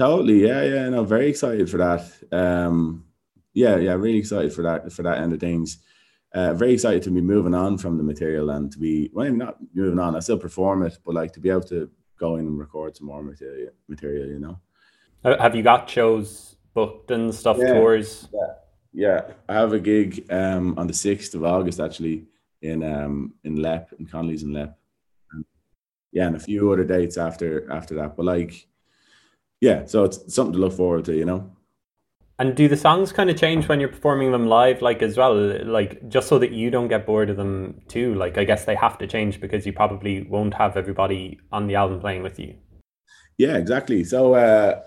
Totally, 0.00 0.46
yeah, 0.46 0.62
yeah, 0.62 0.88
no, 0.88 1.04
very 1.04 1.28
excited 1.28 1.68
for 1.68 1.76
that. 1.76 2.10
Um, 2.32 3.04
yeah, 3.52 3.76
yeah, 3.76 3.92
really 3.92 4.16
excited 4.16 4.50
for 4.50 4.62
that 4.62 4.90
for 4.90 5.02
that 5.02 5.18
end 5.18 5.34
of 5.34 5.40
things. 5.40 5.76
Uh, 6.32 6.54
very 6.54 6.72
excited 6.72 7.02
to 7.02 7.10
be 7.10 7.20
moving 7.20 7.54
on 7.54 7.76
from 7.76 7.98
the 7.98 8.02
material 8.02 8.48
and 8.48 8.72
to 8.72 8.78
be 8.78 9.10
well, 9.12 9.30
not 9.30 9.58
moving 9.74 9.98
on. 9.98 10.16
I 10.16 10.20
still 10.20 10.38
perform 10.38 10.84
it, 10.84 10.96
but 11.04 11.14
like 11.14 11.32
to 11.34 11.40
be 11.40 11.50
able 11.50 11.64
to 11.64 11.90
go 12.18 12.36
in 12.36 12.46
and 12.46 12.58
record 12.58 12.96
some 12.96 13.08
more 13.08 13.22
material. 13.22 13.72
Material, 13.88 14.28
you 14.28 14.38
know. 14.38 14.58
Have 15.22 15.54
you 15.54 15.62
got 15.62 15.90
shows 15.90 16.56
booked 16.72 17.10
and 17.10 17.34
stuff 17.34 17.58
yeah, 17.60 17.74
tours? 17.74 18.26
Yeah, 18.32 18.52
yeah. 18.94 19.34
I 19.50 19.52
have 19.52 19.74
a 19.74 19.80
gig 19.80 20.24
um, 20.32 20.78
on 20.78 20.86
the 20.86 20.94
sixth 20.94 21.34
of 21.34 21.44
August 21.44 21.78
actually 21.78 22.24
in 22.62 22.82
um, 22.82 23.34
in 23.44 23.60
Leap 23.60 23.92
in 23.98 24.06
Connolly's 24.06 24.44
in 24.44 24.54
Leap. 24.54 24.70
And, 25.32 25.44
yeah, 26.10 26.26
and 26.28 26.36
a 26.36 26.40
few 26.40 26.72
other 26.72 26.84
dates 26.84 27.18
after 27.18 27.70
after 27.70 27.96
that. 27.96 28.16
But 28.16 28.24
like, 28.24 28.66
yeah, 29.60 29.84
so 29.84 30.04
it's 30.04 30.32
something 30.32 30.54
to 30.54 30.58
look 30.58 30.72
forward 30.72 31.04
to, 31.06 31.14
you 31.14 31.24
know. 31.24 31.50
And 32.38 32.56
do 32.56 32.68
the 32.68 32.76
songs 32.76 33.12
kind 33.12 33.28
of 33.28 33.36
change 33.36 33.68
when 33.68 33.80
you're 33.80 33.90
performing 33.90 34.32
them 34.32 34.46
live, 34.46 34.80
like 34.80 35.02
as 35.02 35.18
well, 35.18 35.34
like 35.66 36.08
just 36.08 36.26
so 36.26 36.38
that 36.38 36.52
you 36.52 36.70
don't 36.70 36.88
get 36.88 37.04
bored 37.04 37.28
of 37.28 37.36
them 37.36 37.82
too? 37.86 38.14
Like 38.14 38.38
I 38.38 38.44
guess 38.44 38.64
they 38.64 38.74
have 38.74 38.96
to 38.98 39.06
change 39.06 39.42
because 39.42 39.66
you 39.66 39.74
probably 39.74 40.22
won't 40.22 40.54
have 40.54 40.78
everybody 40.78 41.38
on 41.52 41.66
the 41.66 41.74
album 41.74 42.00
playing 42.00 42.22
with 42.22 42.38
you. 42.38 42.56
Yeah, 43.36 43.56
exactly. 43.58 44.04
So, 44.04 44.34
uh, 44.34 44.80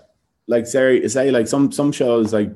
like 0.48 0.66
say, 0.66 1.06
say 1.06 1.30
like 1.30 1.46
some 1.46 1.70
some 1.70 1.92
shows 1.92 2.32
like 2.32 2.52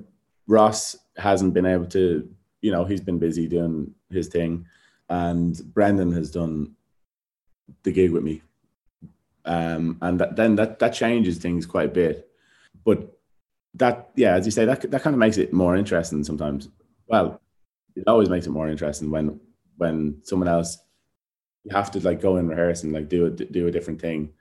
Ross 0.48 0.96
hasn't 1.16 1.54
been 1.54 1.66
able 1.66 1.86
to, 1.86 2.28
you 2.60 2.72
know, 2.72 2.84
he's 2.84 3.00
been 3.00 3.20
busy 3.20 3.46
doing 3.46 3.94
his 4.10 4.26
thing, 4.26 4.66
and 5.08 5.56
Brendan 5.72 6.10
has 6.12 6.32
done 6.32 6.74
the 7.84 7.92
gig 7.92 8.10
with 8.10 8.24
me, 8.24 8.42
um, 9.48 9.96
and 10.02 10.20
that, 10.20 10.36
then 10.36 10.56
that 10.56 10.78
that 10.78 10.92
changes 10.92 11.38
things 11.38 11.64
quite 11.64 11.86
a 11.86 11.92
bit, 11.92 12.30
but 12.84 13.18
that 13.74 14.10
yeah, 14.14 14.34
as 14.34 14.44
you 14.44 14.52
say, 14.52 14.66
that 14.66 14.90
that 14.90 15.02
kind 15.02 15.14
of 15.14 15.18
makes 15.18 15.38
it 15.38 15.54
more 15.54 15.74
interesting 15.74 16.22
sometimes. 16.22 16.68
Well, 17.06 17.40
it 17.96 18.06
always 18.06 18.28
makes 18.28 18.46
it 18.46 18.50
more 18.50 18.68
interesting 18.68 19.10
when 19.10 19.40
when 19.78 20.18
someone 20.22 20.48
else 20.48 20.78
you 21.64 21.74
have 21.74 21.90
to 21.92 22.00
like 22.00 22.20
go 22.20 22.36
and 22.36 22.48
rehearse 22.48 22.82
and 22.82 22.92
like 22.92 23.08
do 23.08 23.24
a 23.26 23.30
do 23.30 23.66
a 23.66 23.70
different 23.70 24.02
thing, 24.02 24.34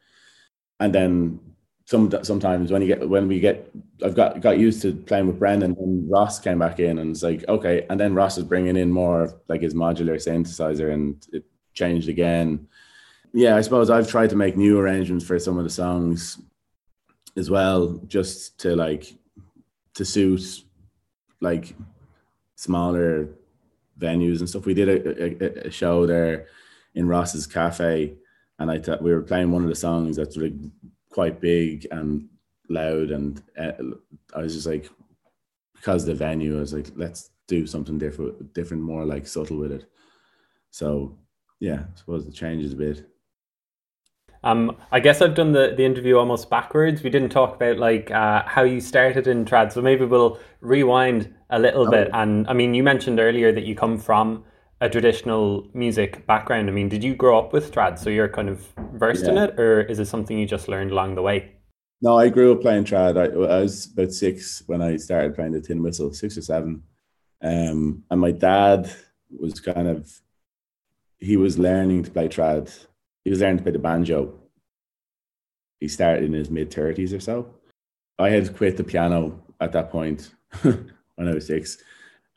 and 0.82 0.94
then 0.94 1.40
some 1.86 2.12
sometimes 2.22 2.70
when 2.70 2.82
you 2.82 2.90
get 2.90 3.08
when 3.08 3.30
we 3.30 3.40
get 3.40 3.72
I've 4.04 4.16
got 4.16 4.42
got 4.42 4.60
used 4.60 4.82
to 4.82 4.94
playing 4.94 5.28
with 5.28 5.40
Brendan 5.40 5.78
and 5.80 6.12
Ross 6.12 6.38
came 6.38 6.60
back 6.60 6.82
in 6.82 7.00
and 7.00 7.12
it's 7.12 7.24
like 7.24 7.48
okay, 7.48 7.86
and 7.90 7.98
then 7.98 8.14
Ross 8.14 8.38
is 8.38 8.44
bringing 8.44 8.76
in 8.76 8.92
more 8.92 9.40
like 9.48 9.62
his 9.62 9.74
modular 9.74 10.16
synthesizer 10.16 10.92
and 10.92 11.26
it 11.32 11.46
changed 11.74 12.10
again. 12.10 12.68
Yeah, 13.34 13.56
I 13.56 13.62
suppose 13.62 13.90
I've 13.90 14.10
tried 14.10 14.30
to 14.32 14.36
make 14.36 14.58
new 14.58 14.80
arrangements 14.80 15.26
for 15.26 15.38
some 15.38 15.58
of 15.58 15.64
the 15.64 15.70
songs 15.70 16.40
as 17.36 17.50
well, 17.50 18.02
just 18.08 18.60
to 18.62 18.76
like 18.76 19.14
to 19.94 20.06
suit 20.06 20.64
like 21.42 21.76
smaller 22.56 23.30
venues 24.00 24.40
and 24.40 24.50
stuff. 24.50 24.66
We 24.66 24.74
did 24.74 24.90
a, 24.90 25.24
a, 25.24 25.68
a 25.68 25.72
show 25.72 26.06
there 26.06 26.48
in 26.96 27.08
Ross's 27.08 27.46
Cafe, 27.46 28.16
and 28.60 28.72
I 28.72 28.80
thought 28.80 29.04
we 29.04 29.14
were 29.14 29.22
playing 29.22 29.52
one 29.52 29.64
of 29.64 29.70
the 29.70 29.76
songs 29.76 30.16
that's 30.16 30.38
really 30.38 30.72
quite 31.10 31.40
big 31.42 31.88
and 31.92 32.28
loud, 32.70 33.12
and 33.12 33.42
uh, 33.58 33.72
I 34.36 34.42
was 34.42 34.54
just 34.56 34.68
like, 34.68 34.90
because 35.76 36.06
the 36.06 36.16
venue, 36.16 36.58
I 36.58 36.62
was 36.62 36.74
like, 36.74 36.88
let's 36.96 37.30
do 37.48 37.68
something 37.68 37.98
different, 37.98 38.54
different, 38.54 38.84
more 38.84 39.06
like 39.06 39.28
subtle 39.28 39.58
with 39.58 39.72
it. 39.72 39.86
So 40.72 41.18
yeah, 41.60 41.84
I 41.94 41.98
suppose 41.98 42.26
it 42.28 42.34
changes 42.34 42.74
a 42.74 42.76
bit. 42.76 43.08
Um, 44.44 44.78
I 44.92 45.00
guess 45.00 45.22
I've 45.22 45.36
done 45.36 45.52
the, 45.52 45.74
the 45.76 45.84
interview 45.84 46.18
almost 46.18 46.50
backwards. 46.50 47.04
We 47.04 47.10
didn't 47.10 47.30
talk 47.30 47.56
about 47.56 47.78
like 47.78 48.12
uh, 48.12 48.44
how 48.46 48.64
you 48.64 48.80
started 48.80 49.28
in 49.28 49.46
trad, 49.46 49.72
so 49.72 49.82
maybe 49.82 50.06
we'll 50.06 50.40
rewind 50.62 51.34
a 51.50 51.60
little 51.60 51.88
oh. 51.88 51.92
bit. 51.92 52.10
And 52.14 52.48
I 52.48 52.54
mean, 52.54 52.74
you 52.74 52.84
mentioned 52.84 53.20
earlier 53.20 53.52
that 53.52 53.66
you 53.66 53.76
come 53.76 53.98
from 53.98 54.44
a 54.80 54.90
traditional 54.90 55.68
music 55.74 56.26
background. 56.28 56.70
I 56.70 56.72
mean, 56.74 56.88
did 56.90 57.04
you 57.04 57.16
grow 57.16 57.40
up 57.40 57.52
with 57.52 57.72
trad, 57.72 57.98
so 57.98 58.10
you're 58.10 58.30
kind 58.30 58.50
of 58.50 58.66
versed 58.94 59.26
yeah. 59.26 59.32
in 59.32 59.38
it, 59.38 59.60
or 59.60 59.82
is 59.82 60.00
it 60.00 60.06
something 60.06 60.38
you 60.38 60.46
just 60.46 60.68
learned 60.68 60.92
along 60.92 61.16
the 61.16 61.22
way? 61.22 61.54
No, 62.02 62.18
I 62.18 62.30
grew 62.30 62.54
up 62.54 62.62
playing 62.62 62.86
trad. 62.86 63.18
I, 63.18 63.34
I 63.34 63.62
was 63.62 63.92
about 63.92 64.12
six 64.12 64.62
when 64.68 64.82
I 64.82 64.98
started 64.98 65.34
playing 65.34 65.54
the 65.54 65.62
tin 65.62 65.82
whistle, 65.82 66.14
six 66.14 66.38
or 66.38 66.44
seven. 66.44 66.84
Um, 67.42 68.04
and 68.10 68.22
my 68.22 68.32
dad 68.32 68.92
was 69.36 69.60
kind 69.60 69.88
of 69.88 70.10
he 71.20 71.38
was 71.38 71.58
learning 71.58 72.04
to 72.04 72.12
play 72.12 72.28
trad 72.28 72.72
he 73.28 73.30
was 73.30 73.42
learning 73.42 73.58
to 73.58 73.64
play 73.64 73.74
the 73.74 73.80
banjo. 73.80 74.34
He 75.82 75.90
started 75.90 76.24
in 76.24 76.32
his 76.32 76.50
mid 76.50 76.74
thirties 76.74 77.14
or 77.14 77.20
so. 77.20 77.54
I 78.18 78.30
had 78.30 78.56
quit 78.56 78.78
the 78.78 78.86
piano 78.86 79.44
at 79.60 79.74
that 79.74 79.92
point 79.92 80.32
when 80.62 81.28
I 81.28 81.34
was 81.34 81.46
six, 81.46 81.78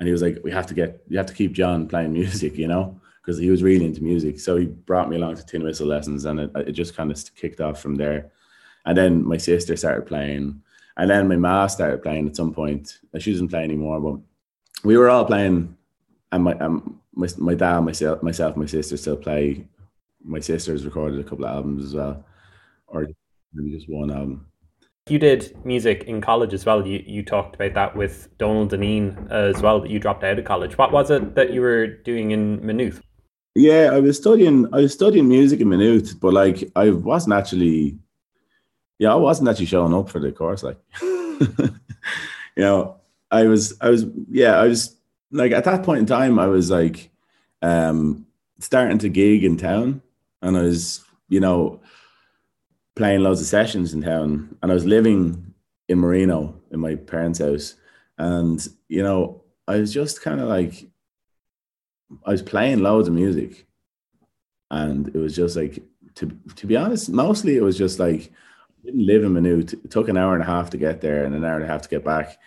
and 0.00 0.08
he 0.08 0.12
was 0.12 0.20
like, 0.20 0.38
"We 0.42 0.50
have 0.50 0.66
to 0.66 0.74
get, 0.74 1.00
you 1.06 1.16
have 1.16 1.26
to 1.28 1.32
keep 1.32 1.52
John 1.52 1.86
playing 1.86 2.12
music, 2.12 2.58
you 2.58 2.66
know." 2.66 3.00
Because 3.22 3.38
he 3.38 3.50
was 3.50 3.62
really 3.62 3.84
into 3.84 4.02
music, 4.02 4.40
so 4.40 4.56
he 4.56 4.66
brought 4.66 5.08
me 5.08 5.14
along 5.14 5.36
to 5.36 5.46
tin 5.46 5.62
whistle 5.62 5.86
lessons, 5.86 6.24
and 6.24 6.40
it, 6.40 6.50
it 6.56 6.72
just 6.72 6.96
kind 6.96 7.12
of 7.12 7.24
kicked 7.36 7.60
off 7.60 7.80
from 7.80 7.94
there. 7.94 8.32
And 8.84 8.98
then 8.98 9.24
my 9.24 9.36
sister 9.36 9.76
started 9.76 10.06
playing, 10.06 10.60
and 10.96 11.08
then 11.08 11.28
my 11.28 11.36
ma 11.36 11.68
started 11.68 12.02
playing 12.02 12.26
at 12.26 12.34
some 12.34 12.52
point. 12.52 12.98
She 13.16 13.30
doesn't 13.30 13.50
play 13.50 13.62
anymore, 13.62 14.00
but 14.00 14.18
we 14.82 14.96
were 14.96 15.08
all 15.08 15.24
playing, 15.24 15.76
and 16.32 16.42
my 16.42 16.54
um, 16.54 17.00
my, 17.14 17.28
my 17.38 17.54
dad, 17.54 17.78
myself, 17.82 18.24
myself, 18.24 18.56
my 18.56 18.66
sister 18.66 18.96
still 18.96 19.16
play 19.16 19.68
my 20.24 20.40
sister's 20.40 20.84
recorded 20.84 21.20
a 21.20 21.24
couple 21.24 21.44
of 21.44 21.54
albums 21.54 21.84
as 21.84 21.94
well, 21.94 22.24
or 22.86 23.06
maybe 23.52 23.76
just 23.76 23.88
one 23.88 24.10
album. 24.10 24.46
You 25.08 25.18
did 25.18 25.56
music 25.64 26.04
in 26.04 26.20
college 26.20 26.54
as 26.54 26.64
well. 26.64 26.86
You 26.86 27.02
you 27.04 27.24
talked 27.24 27.56
about 27.56 27.74
that 27.74 27.96
with 27.96 28.28
Donal 28.38 28.66
Dineen 28.66 29.28
as 29.30 29.60
well. 29.60 29.80
That 29.80 29.90
you 29.90 29.98
dropped 29.98 30.22
out 30.22 30.38
of 30.38 30.44
college. 30.44 30.78
What 30.78 30.92
was 30.92 31.10
it 31.10 31.34
that 31.34 31.52
you 31.52 31.60
were 31.60 31.86
doing 31.86 32.30
in 32.30 32.64
Maynooth? 32.64 33.02
Yeah, 33.54 33.90
I 33.92 33.98
was 33.98 34.16
studying. 34.16 34.72
I 34.72 34.78
was 34.78 34.92
studying 34.92 35.28
music 35.28 35.60
in 35.60 35.68
Maynooth, 35.68 36.20
but 36.20 36.32
like 36.32 36.70
I 36.76 36.90
wasn't 36.90 37.34
actually. 37.34 37.98
Yeah, 38.98 39.12
I 39.12 39.16
wasn't 39.16 39.48
actually 39.48 39.66
showing 39.66 39.94
up 39.94 40.10
for 40.10 40.20
the 40.20 40.30
course. 40.30 40.62
Like, 40.62 40.78
you 41.00 41.70
know, 42.58 42.96
I 43.30 43.44
was. 43.44 43.74
I 43.80 43.88
was. 43.88 44.06
Yeah, 44.30 44.60
I 44.60 44.68
was 44.68 44.96
like 45.32 45.52
at 45.52 45.64
that 45.64 45.82
point 45.82 46.00
in 46.00 46.06
time. 46.06 46.38
I 46.38 46.46
was 46.46 46.70
like, 46.70 47.10
um, 47.62 48.26
starting 48.60 48.98
to 48.98 49.08
gig 49.08 49.42
in 49.42 49.56
town, 49.56 50.02
and 50.42 50.56
I 50.56 50.62
was, 50.62 51.04
you 51.28 51.40
know, 51.40 51.80
playing 52.96 53.20
loads 53.20 53.40
of 53.40 53.46
sessions 53.46 53.94
in 53.94 54.02
town, 54.02 54.56
and 54.62 54.70
I 54.70 54.74
was 54.74 54.84
living 54.84 55.54
in 55.88 55.98
Marino 55.98 56.60
in 56.70 56.80
my 56.80 56.94
parents' 56.94 57.38
house, 57.38 57.74
and 58.18 58.66
you 58.88 59.02
know, 59.02 59.42
I 59.66 59.76
was 59.76 59.92
just 59.92 60.22
kind 60.22 60.40
of 60.40 60.48
like 60.48 60.86
I 62.26 62.30
was 62.30 62.42
playing 62.42 62.80
loads 62.80 63.08
of 63.08 63.14
music, 63.14 63.66
and 64.70 65.08
it 65.08 65.16
was 65.16 65.34
just 65.36 65.56
like 65.56 65.82
to 66.16 66.30
to 66.56 66.66
be 66.66 66.76
honest, 66.76 67.08
mostly 67.08 67.56
it 67.56 67.62
was 67.62 67.78
just 67.78 67.98
like 67.98 68.32
I 68.82 68.86
didn't 68.86 69.06
live 69.06 69.24
in 69.24 69.32
Maynooth. 69.32 69.72
It 69.72 69.90
took 69.90 70.08
an 70.08 70.16
hour 70.16 70.34
and 70.34 70.42
a 70.42 70.46
half 70.46 70.70
to 70.70 70.76
get 70.76 71.00
there 71.00 71.24
and 71.24 71.34
an 71.34 71.44
hour 71.44 71.56
and 71.56 71.64
a 71.64 71.68
half 71.68 71.82
to 71.82 71.88
get 71.88 72.04
back, 72.04 72.38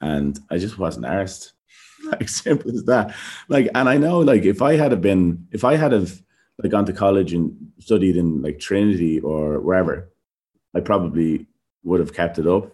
and 0.00 0.38
I 0.50 0.58
just 0.58 0.78
wasn't 0.78 1.06
arsed. 1.06 1.52
Like 2.02 2.30
simple 2.30 2.70
as 2.70 2.84
that. 2.84 3.14
Like, 3.48 3.68
and 3.74 3.86
I 3.86 3.98
know 3.98 4.20
like 4.20 4.44
if 4.46 4.62
I 4.62 4.76
had 4.76 4.90
have 4.90 5.02
been 5.02 5.46
if 5.50 5.64
I 5.64 5.76
had 5.76 5.92
have 5.92 6.22
like 6.62 6.72
gone 6.72 6.84
to 6.86 6.92
college 6.92 7.32
and 7.32 7.72
studied 7.78 8.16
in 8.16 8.42
like 8.42 8.58
Trinity 8.58 9.20
or 9.20 9.60
wherever, 9.60 10.10
I 10.74 10.80
probably 10.80 11.46
would 11.84 12.00
have 12.00 12.14
kept 12.14 12.38
it 12.38 12.46
up 12.46 12.72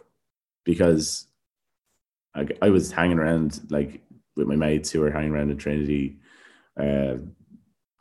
because 0.64 1.26
I, 2.34 2.46
I 2.60 2.70
was 2.70 2.92
hanging 2.92 3.18
around 3.18 3.60
like 3.70 4.02
with 4.36 4.46
my 4.46 4.56
mates 4.56 4.90
who 4.90 5.00
were 5.00 5.10
hanging 5.10 5.32
around 5.32 5.50
in 5.50 5.56
Trinity 5.56 6.16
uh, 6.78 7.14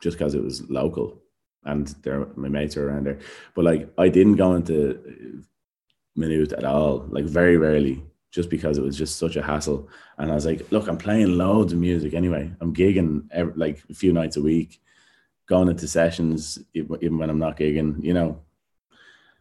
just 0.02 0.18
because 0.18 0.34
it 0.34 0.42
was 0.42 0.68
local 0.68 1.22
and 1.64 1.88
there 2.02 2.26
my 2.36 2.48
mates 2.48 2.76
are 2.76 2.88
around 2.88 3.06
there. 3.06 3.18
But 3.54 3.64
like 3.64 3.88
I 3.98 4.08
didn't 4.08 4.36
go 4.36 4.54
into 4.54 5.42
Maynooth 6.16 6.52
at 6.52 6.64
all, 6.64 7.06
like 7.10 7.24
very 7.24 7.56
rarely, 7.56 8.02
just 8.30 8.50
because 8.50 8.78
it 8.78 8.84
was 8.84 8.96
just 8.96 9.18
such 9.18 9.36
a 9.36 9.42
hassle. 9.42 9.88
And 10.18 10.30
I 10.30 10.34
was 10.34 10.46
like, 10.46 10.70
look, 10.70 10.88
I'm 10.88 10.96
playing 10.96 11.36
loads 11.36 11.72
of 11.72 11.78
music 11.78 12.14
anyway. 12.14 12.50
I'm 12.60 12.74
gigging 12.74 13.26
every, 13.30 13.52
like 13.54 13.82
a 13.90 13.94
few 13.94 14.12
nights 14.12 14.36
a 14.36 14.42
week, 14.42 14.80
going 15.46 15.68
into 15.68 15.88
sessions 15.88 16.58
even 16.74 17.18
when 17.18 17.30
I'm 17.30 17.38
not 17.38 17.56
gigging. 17.56 18.02
You 18.02 18.14
know, 18.14 18.40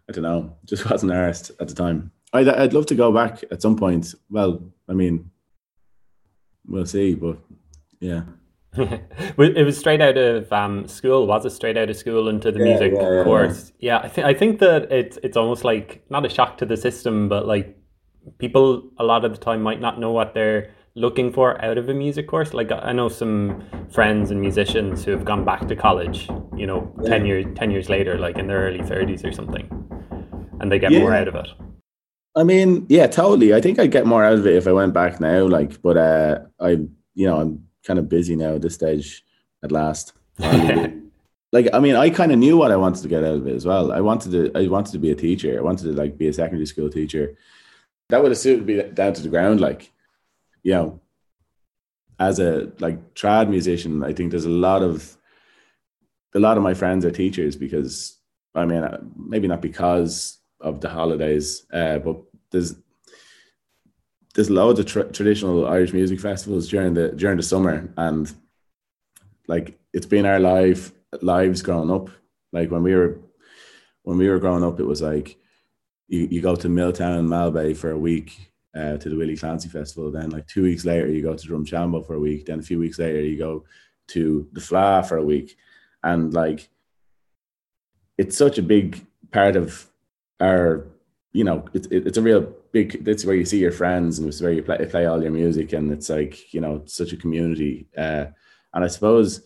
I 0.09 0.13
don't 0.13 0.23
know, 0.23 0.55
just 0.65 0.89
wasn't 0.89 1.11
arsed 1.11 1.51
at 1.59 1.67
the 1.67 1.75
time. 1.75 2.11
I'd 2.33 2.47
I'd 2.49 2.73
love 2.73 2.85
to 2.87 2.95
go 2.95 3.11
back 3.11 3.43
at 3.51 3.61
some 3.61 3.75
point. 3.75 4.13
Well, 4.29 4.61
I 4.89 4.93
mean, 4.93 5.31
we'll 6.67 6.85
see, 6.85 7.15
but 7.15 7.37
yeah. 7.99 8.23
it 8.77 9.65
was 9.65 9.77
straight 9.77 10.01
out 10.01 10.17
of 10.17 10.51
um, 10.51 10.85
school, 10.87 11.27
was 11.27 11.45
it? 11.45 11.51
Straight 11.51 11.77
out 11.77 11.89
of 11.89 11.95
school 11.95 12.27
into 12.27 12.51
the 12.51 12.59
yeah, 12.59 12.65
music 12.65 12.93
yeah, 12.93 13.23
course. 13.23 13.71
Yeah, 13.79 13.99
I 13.99 14.09
think 14.09 14.27
I 14.27 14.33
think 14.33 14.59
that 14.59 14.91
it's 14.91 15.17
it's 15.23 15.37
almost 15.37 15.63
like 15.63 16.03
not 16.09 16.25
a 16.25 16.29
shock 16.29 16.57
to 16.57 16.65
the 16.65 16.75
system, 16.75 17.29
but 17.29 17.47
like 17.47 17.77
people 18.37 18.91
a 18.97 19.03
lot 19.03 19.23
of 19.23 19.31
the 19.31 19.37
time 19.37 19.61
might 19.61 19.79
not 19.79 19.99
know 19.99 20.11
what 20.11 20.33
they're 20.33 20.74
looking 20.95 21.31
for 21.31 21.63
out 21.63 21.77
of 21.77 21.89
a 21.89 21.93
music 21.93 22.27
course. 22.27 22.53
Like 22.53 22.71
I 22.71 22.93
know 22.93 23.09
some 23.09 23.63
friends 23.91 24.31
and 24.31 24.41
musicians 24.41 25.03
who 25.03 25.11
have 25.11 25.25
gone 25.25 25.45
back 25.45 25.67
to 25.67 25.75
college, 25.75 26.27
you 26.55 26.65
know, 26.65 26.93
ten 27.05 27.25
years 27.25 27.45
ten 27.55 27.71
years 27.71 27.89
later, 27.89 28.17
like 28.17 28.37
in 28.37 28.47
their 28.47 28.61
early 28.61 28.81
thirties 28.81 29.23
or 29.23 29.31
something, 29.31 29.69
and 30.59 30.71
they 30.71 30.79
get 30.79 30.91
more 30.91 31.13
out 31.13 31.27
of 31.27 31.35
it. 31.35 31.47
I 32.35 32.43
mean, 32.43 32.85
yeah, 32.89 33.07
totally. 33.07 33.53
I 33.53 33.61
think 33.61 33.79
I'd 33.79 33.91
get 33.91 34.05
more 34.05 34.23
out 34.23 34.33
of 34.33 34.45
it 34.45 34.55
if 34.55 34.67
I 34.67 34.73
went 34.73 34.93
back 34.93 35.21
now. 35.21 35.45
Like, 35.45 35.81
but 35.81 35.95
uh, 35.95 36.39
I, 36.59 36.71
you 37.13 37.25
know, 37.27 37.39
I'm 37.39 37.65
kind 37.85 37.97
of 37.97 38.09
busy 38.09 38.35
now 38.35 38.55
at 38.55 38.61
this 38.61 38.75
stage 38.75 39.23
at 39.63 39.71
last. 39.71 40.13
like 40.39 41.69
I 41.73 41.79
mean, 41.79 41.95
I 41.95 42.09
kind 42.09 42.31
of 42.31 42.39
knew 42.39 42.57
what 42.57 42.71
I 42.71 42.75
wanted 42.75 43.03
to 43.03 43.07
get 43.07 43.23
out 43.23 43.35
of 43.35 43.47
it 43.47 43.55
as 43.55 43.65
well. 43.65 43.91
I 43.91 44.01
wanted 44.01 44.31
to 44.31 44.51
I 44.57 44.67
wanted 44.67 44.91
to 44.93 44.99
be 44.99 45.11
a 45.11 45.15
teacher. 45.15 45.57
I 45.57 45.61
wanted 45.61 45.83
to 45.83 45.93
like 45.93 46.17
be 46.17 46.27
a 46.27 46.33
secondary 46.33 46.65
school 46.65 46.89
teacher. 46.89 47.37
That 48.09 48.21
would 48.21 48.31
have 48.31 48.37
suited 48.37 48.65
me 48.65 48.81
down 48.93 49.13
to 49.13 49.23
the 49.23 49.29
ground. 49.29 49.61
Like, 49.61 49.91
you 50.65 50.71
know, 50.71 50.99
as 52.19 52.39
a 52.39 52.71
like 52.79 53.13
trad 53.13 53.49
musician, 53.49 54.03
I 54.03 54.13
think 54.13 54.31
there's 54.31 54.45
a 54.45 54.49
lot 54.67 54.81
of 54.81 55.15
a 56.33 56.39
lot 56.39 56.57
of 56.57 56.63
my 56.63 56.73
friends 56.73 57.05
are 57.05 57.11
teachers 57.11 57.55
because 57.55 58.17
I 58.55 58.65
mean, 58.65 58.83
uh, 58.83 58.99
maybe 59.15 59.47
not 59.47 59.61
because 59.61 60.39
of 60.59 60.81
the 60.81 60.89
holidays, 60.89 61.67
uh, 61.71 61.99
but 61.99 62.17
there's 62.51 62.75
there's 64.33 64.49
loads 64.49 64.79
of 64.79 64.87
tra- 64.87 65.11
traditional 65.11 65.67
Irish 65.67 65.93
music 65.93 66.19
festivals 66.19 66.67
during 66.67 66.95
the 66.95 67.09
during 67.09 67.37
the 67.37 67.43
summer, 67.43 67.93
and 67.95 68.33
like 69.47 69.77
it's 69.93 70.07
been 70.07 70.25
our 70.25 70.39
life 70.39 70.91
lives 71.21 71.61
growing 71.61 71.91
up. 71.91 72.09
Like 72.51 72.71
when 72.71 72.81
we 72.81 72.95
were 72.95 73.19
when 74.01 74.17
we 74.17 74.29
were 74.29 74.39
growing 74.39 74.63
up, 74.63 74.79
it 74.79 74.85
was 74.85 75.03
like 75.03 75.37
you, 76.07 76.27
you 76.31 76.41
go 76.41 76.55
to 76.55 76.69
Milltown, 76.69 77.19
and 77.19 77.29
Malbay 77.29 77.77
for 77.77 77.91
a 77.91 77.99
week 77.99 78.54
uh, 78.75 78.97
to 78.97 79.09
the 79.09 79.15
Willie 79.15 79.37
Clancy 79.37 79.69
Festival. 79.69 80.11
Then 80.11 80.29
like 80.29 80.47
two 80.47 80.63
weeks 80.63 80.85
later, 80.85 81.07
you 81.07 81.21
go 81.21 81.35
to 81.35 81.47
Drumshanbo 81.47 82.05
for 82.05 82.15
a 82.15 82.19
week. 82.19 82.45
Then 82.45 82.59
a 82.59 82.63
few 82.63 82.79
weeks 82.79 82.99
later, 82.99 83.21
you 83.21 83.37
go 83.37 83.65
to 84.09 84.47
the 84.53 84.59
Fleadh 84.59 85.07
for 85.07 85.17
a 85.17 85.23
week, 85.23 85.57
and 86.03 86.33
like 86.33 86.69
it's 88.17 88.37
such 88.37 88.57
a 88.57 88.63
big 88.63 89.05
part 89.31 89.55
of 89.55 89.89
our 90.39 90.87
you 91.33 91.43
know, 91.43 91.65
it's 91.73 91.87
it's 91.91 92.17
a 92.17 92.21
real 92.21 92.53
big. 92.71 93.03
That's 93.03 93.25
where 93.25 93.35
you 93.35 93.43
see 93.43 93.59
your 93.59 93.73
friends, 93.73 94.19
and 94.19 94.27
it's 94.27 94.41
where 94.41 94.53
you 94.53 94.63
play 94.63 94.77
play 94.85 95.05
all 95.05 95.21
your 95.21 95.31
music, 95.31 95.73
and 95.73 95.91
it's 95.91 96.09
like 96.09 96.53
you 96.53 96.61
know, 96.61 96.83
such 96.85 97.11
a 97.11 97.17
community. 97.17 97.87
Uh, 97.97 98.27
and 98.73 98.83
I 98.83 98.87
suppose 98.87 99.41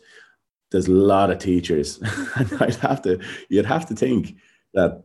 there's 0.72 0.88
a 0.88 0.92
lot 0.92 1.32
of 1.32 1.40
teachers, 1.40 2.00
I'd 2.60 2.76
have 2.76 3.02
to, 3.04 3.20
you'd 3.50 3.66
have 3.66 3.88
to 3.88 3.96
think 3.96 4.36
that 4.74 5.04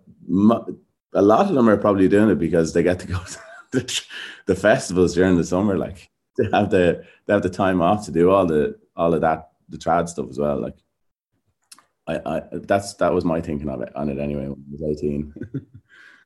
a 1.14 1.22
lot 1.22 1.48
of 1.48 1.54
them 1.54 1.68
are 1.68 1.76
probably 1.76 2.08
doing 2.08 2.30
it 2.30 2.38
because 2.38 2.72
they 2.72 2.82
get 2.82 2.98
to 3.00 3.06
go 3.06 3.18
to 3.18 3.38
the, 3.74 4.04
the 4.46 4.54
festivals 4.54 5.14
during 5.14 5.36
the 5.36 5.44
summer. 5.44 5.76
Like 5.76 6.10
they 6.38 6.48
have 6.52 6.70
the 6.70 7.04
they 7.26 7.32
have 7.32 7.42
the 7.42 7.50
time 7.50 7.80
off 7.80 8.04
to 8.06 8.12
do 8.12 8.30
all 8.30 8.46
the 8.46 8.78
all 8.96 9.14
of 9.14 9.20
that 9.20 9.50
the 9.68 9.78
trad 9.78 10.08
stuff 10.08 10.28
as 10.30 10.38
well. 10.38 10.60
Like 10.60 10.76
I, 12.06 12.20
I 12.24 12.42
that's 12.52 12.94
that 12.94 13.12
was 13.12 13.24
my 13.24 13.40
thinking 13.40 13.68
of 13.68 13.80
it 13.80 13.94
on 13.96 14.08
it 14.08 14.18
anyway 14.18 14.46
when 14.46 14.64
I 14.68 14.72
was 14.72 14.82
18. 14.82 15.34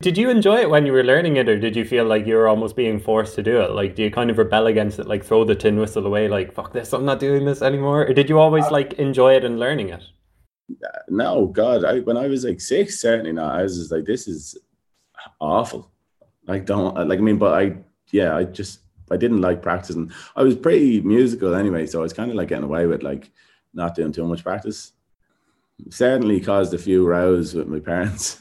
Did 0.00 0.16
you 0.16 0.30
enjoy 0.30 0.58
it 0.58 0.70
when 0.70 0.86
you 0.86 0.92
were 0.92 1.02
learning 1.02 1.38
it, 1.38 1.48
or 1.48 1.58
did 1.58 1.74
you 1.74 1.84
feel 1.84 2.04
like 2.04 2.24
you 2.24 2.36
were 2.36 2.46
almost 2.46 2.76
being 2.76 3.00
forced 3.00 3.34
to 3.34 3.42
do 3.42 3.60
it? 3.62 3.72
Like, 3.72 3.96
do 3.96 4.04
you 4.04 4.12
kind 4.12 4.30
of 4.30 4.38
rebel 4.38 4.68
against 4.68 5.00
it, 5.00 5.08
like 5.08 5.24
throw 5.24 5.42
the 5.42 5.56
tin 5.56 5.76
whistle 5.76 6.06
away, 6.06 6.28
like 6.28 6.52
"fuck 6.52 6.72
this, 6.72 6.92
I'm 6.92 7.04
not 7.04 7.18
doing 7.18 7.44
this 7.44 7.62
anymore"? 7.62 8.02
Or 8.02 8.14
did 8.14 8.28
you 8.28 8.38
always 8.38 8.66
uh, 8.66 8.70
like 8.70 8.92
enjoy 8.92 9.34
it 9.34 9.44
and 9.44 9.58
learning 9.58 9.88
it? 9.88 10.04
No, 11.08 11.46
God, 11.46 11.84
I 11.84 11.98
when 11.98 12.16
I 12.16 12.28
was 12.28 12.44
like 12.44 12.60
six, 12.60 13.00
certainly 13.00 13.32
not. 13.32 13.56
I 13.56 13.62
was 13.62 13.76
just 13.76 13.90
like, 13.90 14.04
this 14.04 14.28
is 14.28 14.56
awful. 15.40 15.90
Like, 16.48 16.66
don't 16.66 17.08
like. 17.08 17.20
I 17.20 17.22
mean, 17.22 17.38
but 17.38 17.54
I, 17.54 17.76
yeah, 18.10 18.36
I 18.36 18.42
just 18.44 18.80
I 19.10 19.16
didn't 19.16 19.40
like 19.40 19.62
practicing. 19.62 20.10
I 20.34 20.42
was 20.42 20.56
pretty 20.56 21.00
musical 21.02 21.54
anyway, 21.54 21.86
so 21.86 22.00
I 22.00 22.02
was 22.02 22.12
kind 22.12 22.30
of 22.30 22.36
like 22.36 22.48
getting 22.48 22.64
away 22.64 22.86
with 22.86 23.04
like 23.04 23.30
not 23.72 23.94
doing 23.94 24.10
too 24.10 24.26
much 24.26 24.42
practice 24.42 24.92
certainly 25.90 26.40
caused 26.40 26.74
a 26.74 26.78
few 26.78 27.06
rows 27.06 27.54
with 27.54 27.68
my 27.68 27.80
parents. 27.92 28.38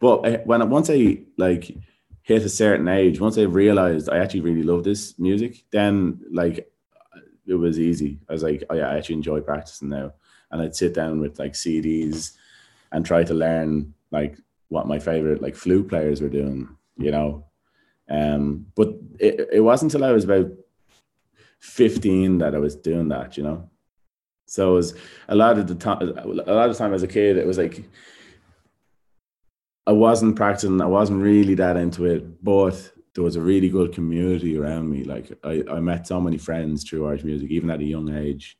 but 0.00 0.16
eh, 0.26 0.38
when 0.44 0.68
once 0.70 0.90
I 0.90 1.18
like 1.36 1.76
hit 2.22 2.42
a 2.42 2.48
certain 2.48 2.88
age, 2.88 3.20
once 3.20 3.38
I 3.38 3.42
realized 3.42 4.08
I 4.08 4.18
actually 4.18 4.40
really 4.40 4.62
love 4.62 4.84
this 4.84 5.18
music, 5.18 5.64
then 5.70 6.20
like 6.30 6.70
it 7.46 7.54
was 7.54 7.78
easy. 7.78 8.20
I 8.28 8.32
was 8.32 8.42
like, 8.42 8.64
oh 8.70 8.74
yeah, 8.74 8.88
I 8.88 8.96
actually 8.96 9.16
enjoy 9.16 9.40
practicing 9.40 9.90
now. 9.90 10.12
And 10.50 10.62
I'd 10.62 10.76
sit 10.76 10.94
down 10.94 11.20
with 11.20 11.38
like 11.38 11.52
CDs 11.52 12.32
and 12.92 13.04
try 13.04 13.24
to 13.24 13.34
learn 13.34 13.92
like 14.10 14.38
what 14.68 14.86
my 14.86 14.98
favorite 14.98 15.42
like 15.42 15.56
flute 15.56 15.88
players 15.88 16.20
were 16.20 16.28
doing, 16.28 16.68
you 16.96 17.10
know. 17.10 17.46
Um, 18.08 18.66
but 18.74 18.88
it, 19.18 19.48
it 19.54 19.60
wasn't 19.60 19.94
until 19.94 20.06
I 20.06 20.12
was 20.12 20.24
about 20.24 20.50
15 21.60 22.38
that 22.38 22.54
I 22.54 22.58
was 22.58 22.76
doing 22.76 23.08
that, 23.08 23.36
you 23.36 23.42
know. 23.42 23.70
So 24.46 24.72
it 24.72 24.76
was 24.76 24.94
a 25.28 25.34
lot 25.34 25.58
of 25.58 25.66
the 25.66 25.74
time, 25.74 26.16
a 26.16 26.26
lot 26.26 26.70
of 26.70 26.76
time 26.76 26.92
as 26.92 27.02
a 27.02 27.08
kid, 27.08 27.36
it 27.36 27.46
was 27.46 27.58
like 27.58 27.84
I 29.86 29.92
wasn't 29.92 30.36
practicing, 30.36 30.80
I 30.80 30.86
wasn't 30.86 31.22
really 31.22 31.54
that 31.56 31.76
into 31.76 32.04
it, 32.04 32.42
but 32.42 32.92
there 33.14 33.24
was 33.24 33.36
a 33.36 33.40
really 33.40 33.68
good 33.68 33.92
community 33.92 34.58
around 34.58 34.90
me. 34.90 35.04
Like 35.04 35.32
I, 35.44 35.62
I 35.70 35.80
met 35.80 36.06
so 36.06 36.20
many 36.20 36.38
friends 36.38 36.84
through 36.84 37.06
Irish 37.08 37.24
music, 37.24 37.50
even 37.50 37.70
at 37.70 37.80
a 37.80 37.84
young 37.84 38.14
age. 38.14 38.56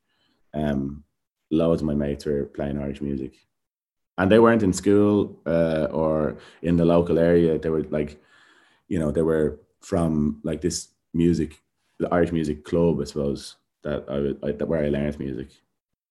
Um, 0.53 1.05
loads 1.51 1.83
of 1.83 1.87
my 1.87 1.95
mates 1.95 2.27
were 2.27 2.45
playing 2.45 2.81
Irish 2.81 3.01
music, 3.01 3.37
and 4.19 4.31
they 4.31 4.39
weren't 4.39 4.63
in 4.63 4.73
school 4.73 5.37
uh, 5.47 5.89
or 5.91 6.37
in 6.63 6.77
the 6.77 6.85
local 6.85 7.19
area. 7.19 7.59
They 7.59 7.71
were 7.71 7.83
like, 7.85 8.21
you 8.89 8.99
know, 8.99 9.11
they 9.11 9.23
were 9.23 9.59
from 9.81 10.41
like 10.45 10.61
this 10.61 10.89
music, 11.13 11.61
the 11.99 12.13
Irish 12.13 12.33
music 12.33 12.65
club, 12.65 13.01
I 13.01 13.05
suppose 13.05 13.57
that 13.83 14.05
I, 14.09 14.49
I 14.49 14.53
that 14.53 14.69
where 14.69 14.85
I 14.85 14.89
learned 14.89 15.19
music. 15.19 15.49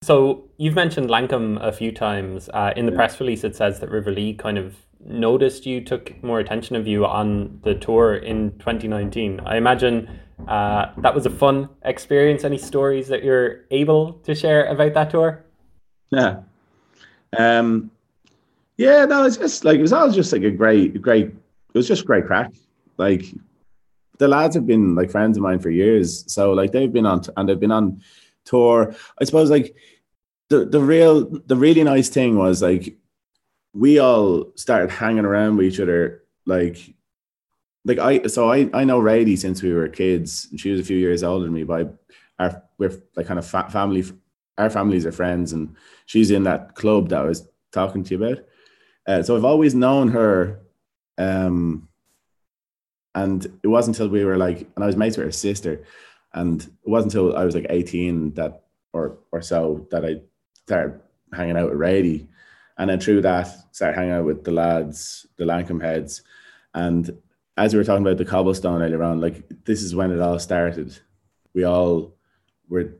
So 0.03 0.49
you've 0.57 0.75
mentioned 0.75 1.09
Lankum 1.09 1.63
a 1.65 1.71
few 1.71 1.91
times. 1.91 2.49
Uh, 2.53 2.73
in 2.75 2.85
the 2.85 2.91
press 2.91 3.19
release, 3.19 3.43
it 3.43 3.55
says 3.55 3.79
that 3.79 3.89
River 3.89 4.11
Lea 4.11 4.33
kind 4.33 4.57
of 4.57 4.75
noticed 5.05 5.65
you, 5.65 5.81
took 5.81 6.21
more 6.21 6.39
attention 6.39 6.75
of 6.75 6.87
you 6.87 7.05
on 7.05 7.59
the 7.63 7.73
tour 7.73 8.15
in 8.15 8.51
2019. 8.59 9.39
I 9.45 9.55
imagine 9.55 10.09
uh, 10.47 10.87
that 10.97 11.15
was 11.15 11.25
a 11.25 11.29
fun 11.29 11.69
experience. 11.83 12.43
Any 12.43 12.57
stories 12.57 13.07
that 13.07 13.23
you're 13.23 13.61
able 13.71 14.13
to 14.25 14.35
share 14.35 14.65
about 14.65 14.93
that 14.93 15.09
tour? 15.09 15.45
Yeah. 16.11 16.41
Um, 17.37 17.91
yeah, 18.77 19.05
no, 19.05 19.25
it's 19.25 19.37
just 19.37 19.65
like 19.65 19.77
it 19.77 19.81
was 19.81 19.93
all 19.93 20.09
just 20.09 20.33
like 20.33 20.43
a 20.43 20.51
great, 20.51 21.01
great. 21.01 21.27
It 21.27 21.77
was 21.77 21.87
just 21.87 22.05
great 22.05 22.25
crack. 22.25 22.51
Like 22.97 23.25
the 24.17 24.27
lads 24.27 24.55
have 24.55 24.65
been 24.65 24.95
like 24.95 25.11
friends 25.11 25.37
of 25.37 25.43
mine 25.43 25.59
for 25.59 25.69
years, 25.69 26.31
so 26.31 26.53
like 26.53 26.71
they've 26.71 26.91
been 26.91 27.05
on 27.05 27.21
and 27.37 27.47
they've 27.47 27.59
been 27.59 27.71
on 27.71 28.01
tour. 28.45 28.95
I 29.19 29.23
suppose 29.23 29.49
like 29.49 29.75
the 30.49 30.65
the 30.65 30.81
real 30.81 31.25
the 31.45 31.55
really 31.55 31.83
nice 31.83 32.09
thing 32.09 32.37
was 32.37 32.61
like 32.61 32.97
we 33.73 33.99
all 33.99 34.51
started 34.55 34.91
hanging 34.91 35.25
around 35.25 35.57
with 35.57 35.65
each 35.65 35.79
other 35.79 36.23
like 36.45 36.93
like 37.85 37.99
I 37.99 38.27
so 38.27 38.51
I 38.51 38.69
I 38.73 38.83
know 38.83 39.01
Radie 39.01 39.37
since 39.37 39.61
we 39.61 39.73
were 39.73 39.87
kids. 39.87 40.47
She 40.57 40.71
was 40.71 40.79
a 40.79 40.83
few 40.83 40.97
years 40.97 41.23
older 41.23 41.45
than 41.45 41.53
me, 41.53 41.63
but 41.63 41.95
our 42.39 42.63
we're 42.77 43.01
like 43.15 43.27
kind 43.27 43.39
of 43.39 43.45
fa- 43.45 43.69
family. 43.69 44.03
Our 44.57 44.69
families 44.69 45.05
are 45.05 45.11
friends, 45.11 45.51
and 45.51 45.75
she's 46.05 46.29
in 46.29 46.43
that 46.43 46.75
club 46.75 47.09
that 47.09 47.21
I 47.21 47.25
was 47.25 47.47
talking 47.71 48.03
to 48.03 48.15
you 48.15 48.23
about. 48.23 48.45
Uh, 49.05 49.21
so 49.21 49.35
I've 49.35 49.45
always 49.45 49.75
known 49.75 50.09
her, 50.09 50.59
um, 51.17 51.89
and 53.15 53.45
it 53.63 53.67
wasn't 53.67 53.97
until 53.97 54.09
we 54.11 54.23
were 54.23 54.37
like, 54.37 54.67
and 54.75 54.83
I 54.83 54.87
was 54.87 54.95
mates 54.95 55.17
with 55.17 55.25
her 55.25 55.31
sister, 55.31 55.83
and 56.33 56.61
it 56.61 56.89
wasn't 56.89 57.13
until 57.13 57.35
I 57.35 57.43
was 57.43 57.55
like 57.55 57.67
eighteen 57.69 58.33
that 58.35 58.63
or 58.93 59.17
or 59.31 59.41
so 59.41 59.87
that 59.91 60.05
I 60.05 60.21
started 60.65 60.99
hanging 61.33 61.57
out 61.57 61.69
with 61.69 61.79
Radie, 61.79 62.27
and 62.77 62.89
then 62.89 62.99
through 62.99 63.21
that 63.21 63.47
started 63.75 63.95
hanging 63.97 64.13
out 64.13 64.25
with 64.25 64.43
the 64.43 64.51
lads, 64.51 65.27
the 65.37 65.45
Lankum 65.45 65.81
heads, 65.81 66.21
and 66.73 67.15
as 67.57 67.73
we 67.73 67.77
were 67.77 67.83
talking 67.83 68.05
about 68.05 68.17
the 68.17 68.25
cobblestone 68.25 68.81
earlier 68.81 69.03
on, 69.03 69.21
like 69.21 69.43
this 69.65 69.83
is 69.83 69.93
when 69.93 70.11
it 70.11 70.19
all 70.19 70.39
started. 70.39 70.97
We 71.53 71.65
all 71.65 72.15
were 72.67 72.95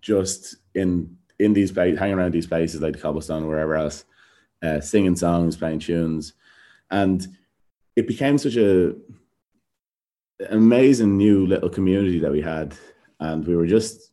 just 0.00 0.56
in 0.74 1.18
in 1.38 1.52
these 1.52 1.72
places, 1.72 1.98
hanging 1.98 2.16
around 2.18 2.32
these 2.32 2.46
places 2.46 2.80
like 2.80 2.94
the 2.94 3.02
cobblestone, 3.02 3.44
or 3.44 3.48
wherever 3.48 3.74
else, 3.76 4.04
uh, 4.62 4.80
singing 4.80 5.16
songs, 5.16 5.56
playing 5.56 5.80
tunes, 5.80 6.34
and 6.90 7.26
it 7.96 8.06
became 8.06 8.38
such 8.38 8.56
a 8.56 8.94
amazing 10.48 11.16
new 11.18 11.46
little 11.46 11.68
community 11.68 12.18
that 12.18 12.32
we 12.32 12.40
had, 12.40 12.74
and 13.20 13.46
we 13.46 13.56
were 13.56 13.66
just 13.66 14.12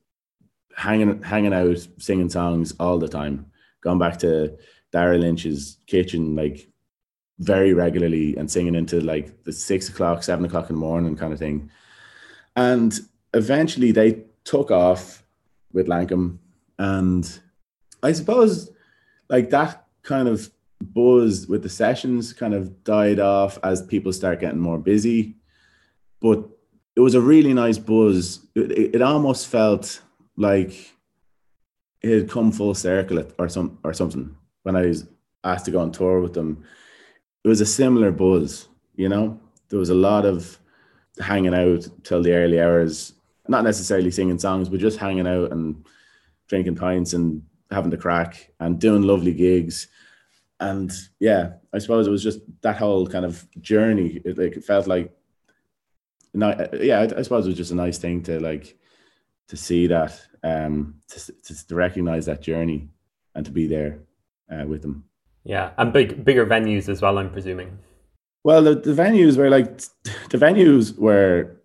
hanging 0.75 1.21
hanging 1.23 1.53
out, 1.53 1.87
singing 1.97 2.29
songs 2.29 2.73
all 2.79 2.99
the 2.99 3.07
time. 3.07 3.45
Going 3.81 3.99
back 3.99 4.17
to 4.19 4.57
Daragh 4.93 5.19
Lynch's 5.19 5.77
kitchen, 5.87 6.35
like 6.35 6.69
very 7.39 7.73
regularly 7.73 8.35
and 8.35 8.49
singing 8.49 8.75
into 8.75 8.99
like 8.99 9.43
the 9.43 9.51
six 9.51 9.89
o'clock, 9.89 10.23
seven 10.23 10.45
o'clock 10.45 10.69
in 10.69 10.75
the 10.75 10.79
morning 10.79 11.15
kind 11.15 11.33
of 11.33 11.39
thing. 11.39 11.69
And 12.55 12.99
eventually 13.33 13.91
they 13.91 14.23
took 14.43 14.71
off 14.71 15.23
with 15.71 15.87
Lankum. 15.87 16.39
And 16.79 17.39
I 18.01 18.13
suppose 18.13 18.71
like 19.29 19.49
that 19.51 19.86
kind 20.08 20.28
of 20.28 20.49
buzz 20.82 21.47
with 21.47 21.64
the 21.64 21.70
sessions 21.70 22.34
kind 22.34 22.53
of 22.53 22.84
died 22.84 23.20
off 23.20 23.60
as 23.64 23.82
people 23.82 24.14
start 24.14 24.39
getting 24.39 24.60
more 24.60 24.80
busy. 24.80 25.36
But 26.20 26.47
it 26.95 27.01
was 27.01 27.16
a 27.16 27.22
really 27.22 27.53
nice 27.53 27.78
buzz. 27.78 28.39
It, 28.55 28.95
it, 28.95 29.01
almost 29.01 29.47
felt 29.47 30.01
like 30.36 30.95
it 32.01 32.12
had 32.12 32.30
come 32.30 32.51
full 32.51 32.74
circle 32.74 33.24
or 33.38 33.49
some 33.49 33.78
or 33.84 33.93
something 33.93 34.36
when 34.64 34.76
I 34.76 34.88
was 34.88 35.05
asked 35.43 35.66
to 35.66 35.72
go 35.72 35.80
on 35.80 35.91
tour 35.91 36.22
with 36.22 36.34
them 36.34 36.64
it 37.47 37.49
was 37.49 37.62
a 37.62 37.66
similar 37.66 38.12
buzz, 38.12 38.68
you 38.97 39.08
know. 39.08 39.39
There 39.70 39.80
was 39.80 39.89
a 39.89 39.95
lot 39.95 40.26
of 40.26 40.60
hanging 41.18 41.53
out 41.55 41.88
till 42.03 42.22
the 42.22 42.34
early 42.34 42.60
hours, 42.60 43.14
not 43.47 43.64
necessarily 43.64 44.12
singing 44.12 44.38
songs, 44.38 44.68
but 44.68 44.82
just 44.82 44.99
hanging 44.99 45.28
out 45.28 45.53
and 45.53 45.86
drinking 46.49 46.76
pints 46.76 47.14
and 47.14 47.41
having 47.72 47.89
the 47.89 47.97
crack 47.97 48.51
and 48.59 48.80
doing 48.80 49.01
lovely 49.01 49.34
gigs. 49.34 49.88
And 50.59 50.91
yeah, 51.20 51.53
I 51.74 51.80
suppose 51.80 52.07
it 52.07 52.11
was 52.11 52.24
just 52.24 52.39
that 52.61 52.78
whole 52.78 53.07
kind 53.07 53.26
of 53.26 53.45
journey. 53.61 54.22
It, 54.26 54.38
like, 54.38 54.57
it 54.57 54.63
felt 54.63 54.88
like, 54.88 55.13
not, 56.34 56.82
yeah, 56.82 56.99
I, 56.99 57.20
I 57.20 57.22
suppose 57.22 57.45
it 57.45 57.49
was 57.49 57.57
just 57.57 57.72
a 57.72 57.76
nice 57.76 57.97
thing 57.97 58.24
to 58.24 58.39
like 58.39 58.78
to 59.47 59.57
see 59.57 59.88
that, 59.88 60.20
um, 60.43 60.95
to, 61.07 61.34
to, 61.43 61.68
to 61.68 61.76
recognize 61.76 62.26
that 62.26 62.41
journey 62.41 62.89
and 63.34 63.45
to 63.45 63.51
be 63.51 63.68
there 63.68 63.99
uh, 64.51 64.65
with 64.68 64.82
them. 64.82 65.05
Yeah, 65.43 65.72
and 65.78 65.93
big 65.93 66.26
bigger 66.26 66.45
venues 66.45 66.89
as 66.89 67.01
well. 67.01 67.18
I'm 67.18 67.32
presuming. 67.32 67.78
Well, 68.43 68.61
the, 68.61 68.76
the 68.76 68.91
venues 68.91 69.38
were 69.38 69.49
like 69.49 69.78
the 70.30 70.38
venues 70.38 70.97
were 70.97 71.57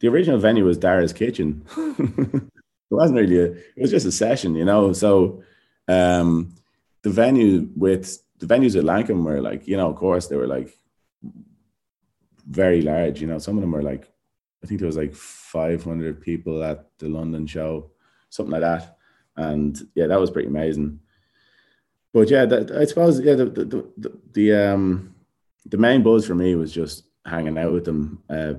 the 0.00 0.08
original 0.08 0.38
venue 0.38 0.64
was 0.64 0.78
Daragh's 0.78 1.12
kitchen. 1.12 1.64
it 2.90 2.94
wasn't 2.94 3.18
really 3.18 3.38
a, 3.38 3.44
it 3.52 3.80
was 3.80 3.90
just 3.90 4.06
a 4.06 4.12
session, 4.12 4.54
you 4.54 4.64
know. 4.64 4.92
So 4.92 5.42
um 5.88 6.54
the 7.02 7.10
venue 7.10 7.68
with 7.76 8.22
the 8.38 8.46
venues 8.46 8.76
at 8.76 8.84
Lankum 8.84 9.24
were 9.24 9.40
like, 9.40 9.66
you 9.66 9.76
know, 9.76 9.90
of 9.90 9.96
course 9.96 10.26
they 10.26 10.36
were 10.36 10.46
like 10.46 10.76
very 12.46 12.82
large, 12.82 13.20
you 13.20 13.26
know. 13.26 13.38
Some 13.38 13.56
of 13.56 13.60
them 13.62 13.72
were 13.72 13.82
like 13.82 14.10
I 14.62 14.66
think 14.66 14.80
there 14.80 14.86
was 14.86 14.96
like 14.96 15.14
500 15.14 16.20
people 16.20 16.62
at 16.64 16.86
the 16.98 17.08
London 17.08 17.46
show, 17.46 17.90
something 18.28 18.52
like 18.52 18.62
that. 18.62 18.96
And 19.36 19.78
yeah, 19.94 20.08
that 20.08 20.20
was 20.20 20.30
pretty 20.30 20.48
amazing 20.48 21.00
but 22.12 22.30
yeah, 22.30 22.46
that, 22.46 22.70
I 22.70 22.84
suppose 22.84 23.20
yeah, 23.20 23.34
the, 23.34 23.44
the 23.46 23.64
the, 23.96 24.18
the 24.32 24.52
um 24.54 25.14
the 25.66 25.76
main 25.76 26.02
buzz 26.02 26.26
for 26.26 26.34
me 26.34 26.54
was 26.54 26.72
just 26.72 27.04
hanging 27.24 27.58
out 27.58 27.72
with 27.72 27.84
them 27.84 28.22
uh, 28.30 28.54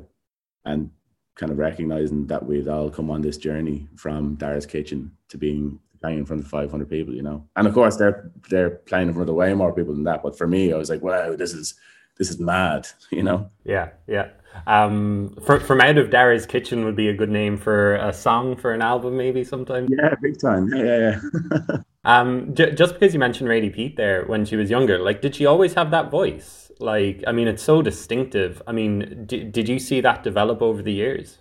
and 0.66 0.92
kind 1.40 1.52
of 1.54 1.58
recognizing 1.58 2.28
that 2.28 2.46
we'd 2.46 2.68
all 2.68 2.90
come 2.90 3.10
on 3.10 3.22
this 3.22 3.38
journey 3.38 3.88
from 3.96 4.36
Daragh's 4.36 4.66
kitchen 4.66 5.12
to 5.30 5.38
being 5.38 5.80
playing 6.02 6.20
in 6.20 6.26
front 6.26 6.44
of 6.44 6.50
500 6.50 6.90
people, 6.90 7.14
you 7.14 7.22
know. 7.22 7.46
And 7.56 7.66
of 7.66 7.74
course, 7.74 7.96
they're 7.96 8.30
they're 8.50 8.72
playing 8.72 9.08
in 9.08 9.14
front 9.14 9.30
of 9.30 9.36
way 9.36 9.54
more 9.54 9.74
people 9.74 9.94
than 9.94 10.04
that. 10.04 10.22
But 10.22 10.38
for 10.38 10.48
me, 10.48 10.74
I 10.74 10.78
was 10.78 10.90
like, 10.90 11.02
wow, 11.02 11.36
this 11.36 11.54
is 11.54 11.76
this 12.18 12.30
is 12.30 12.40
mad, 12.40 12.88
you 13.12 13.24
know. 13.24 13.50
Yeah, 13.64 13.90
yeah. 14.06 14.30
Um, 14.68 15.38
for, 15.46 15.60
from 15.60 15.80
out 15.80 15.98
of 15.98 16.10
Daragh's 16.10 16.46
kitchen 16.46 16.84
would 16.84 16.96
be 16.96 17.08
a 17.08 17.14
good 17.14 17.30
name 17.30 17.56
for 17.56 17.96
a 17.96 18.12
song 18.12 18.56
for 18.56 18.74
an 18.74 18.82
album, 18.82 19.16
maybe 19.16 19.44
sometime. 19.44 19.88
Yeah, 19.90 20.16
big 20.22 20.40
time. 20.42 20.68
Yeah, 20.76 20.84
yeah. 20.84 21.20
yeah. 21.52 21.78
um, 22.04 22.54
j- 22.56 22.72
just 22.72 22.96
because 22.96 23.14
you 23.14 23.20
mentioned 23.20 23.48
Radie 23.48 23.74
Peat 23.74 23.96
there 23.96 24.26
when 24.26 24.46
she 24.46 24.56
was 24.56 24.70
younger, 24.70 24.98
like, 25.00 25.22
did 25.22 25.36
she 25.36 25.46
always 25.46 25.76
have 25.76 25.92
that 25.92 26.10
voice? 26.10 26.69
Like, 26.80 27.24
I 27.28 27.34
mean, 27.34 27.48
it's 27.48 27.64
so 27.64 27.82
distinctive. 27.82 28.62
I 28.66 28.72
mean, 28.72 29.26
d- 29.26 29.44
did 29.44 29.68
you 29.68 29.80
see 29.80 30.02
that 30.02 30.24
develop 30.24 30.62
over 30.62 30.82
the 30.82 30.94
years? 30.94 31.38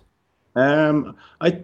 Um, 0.55 1.15
I, 1.39 1.63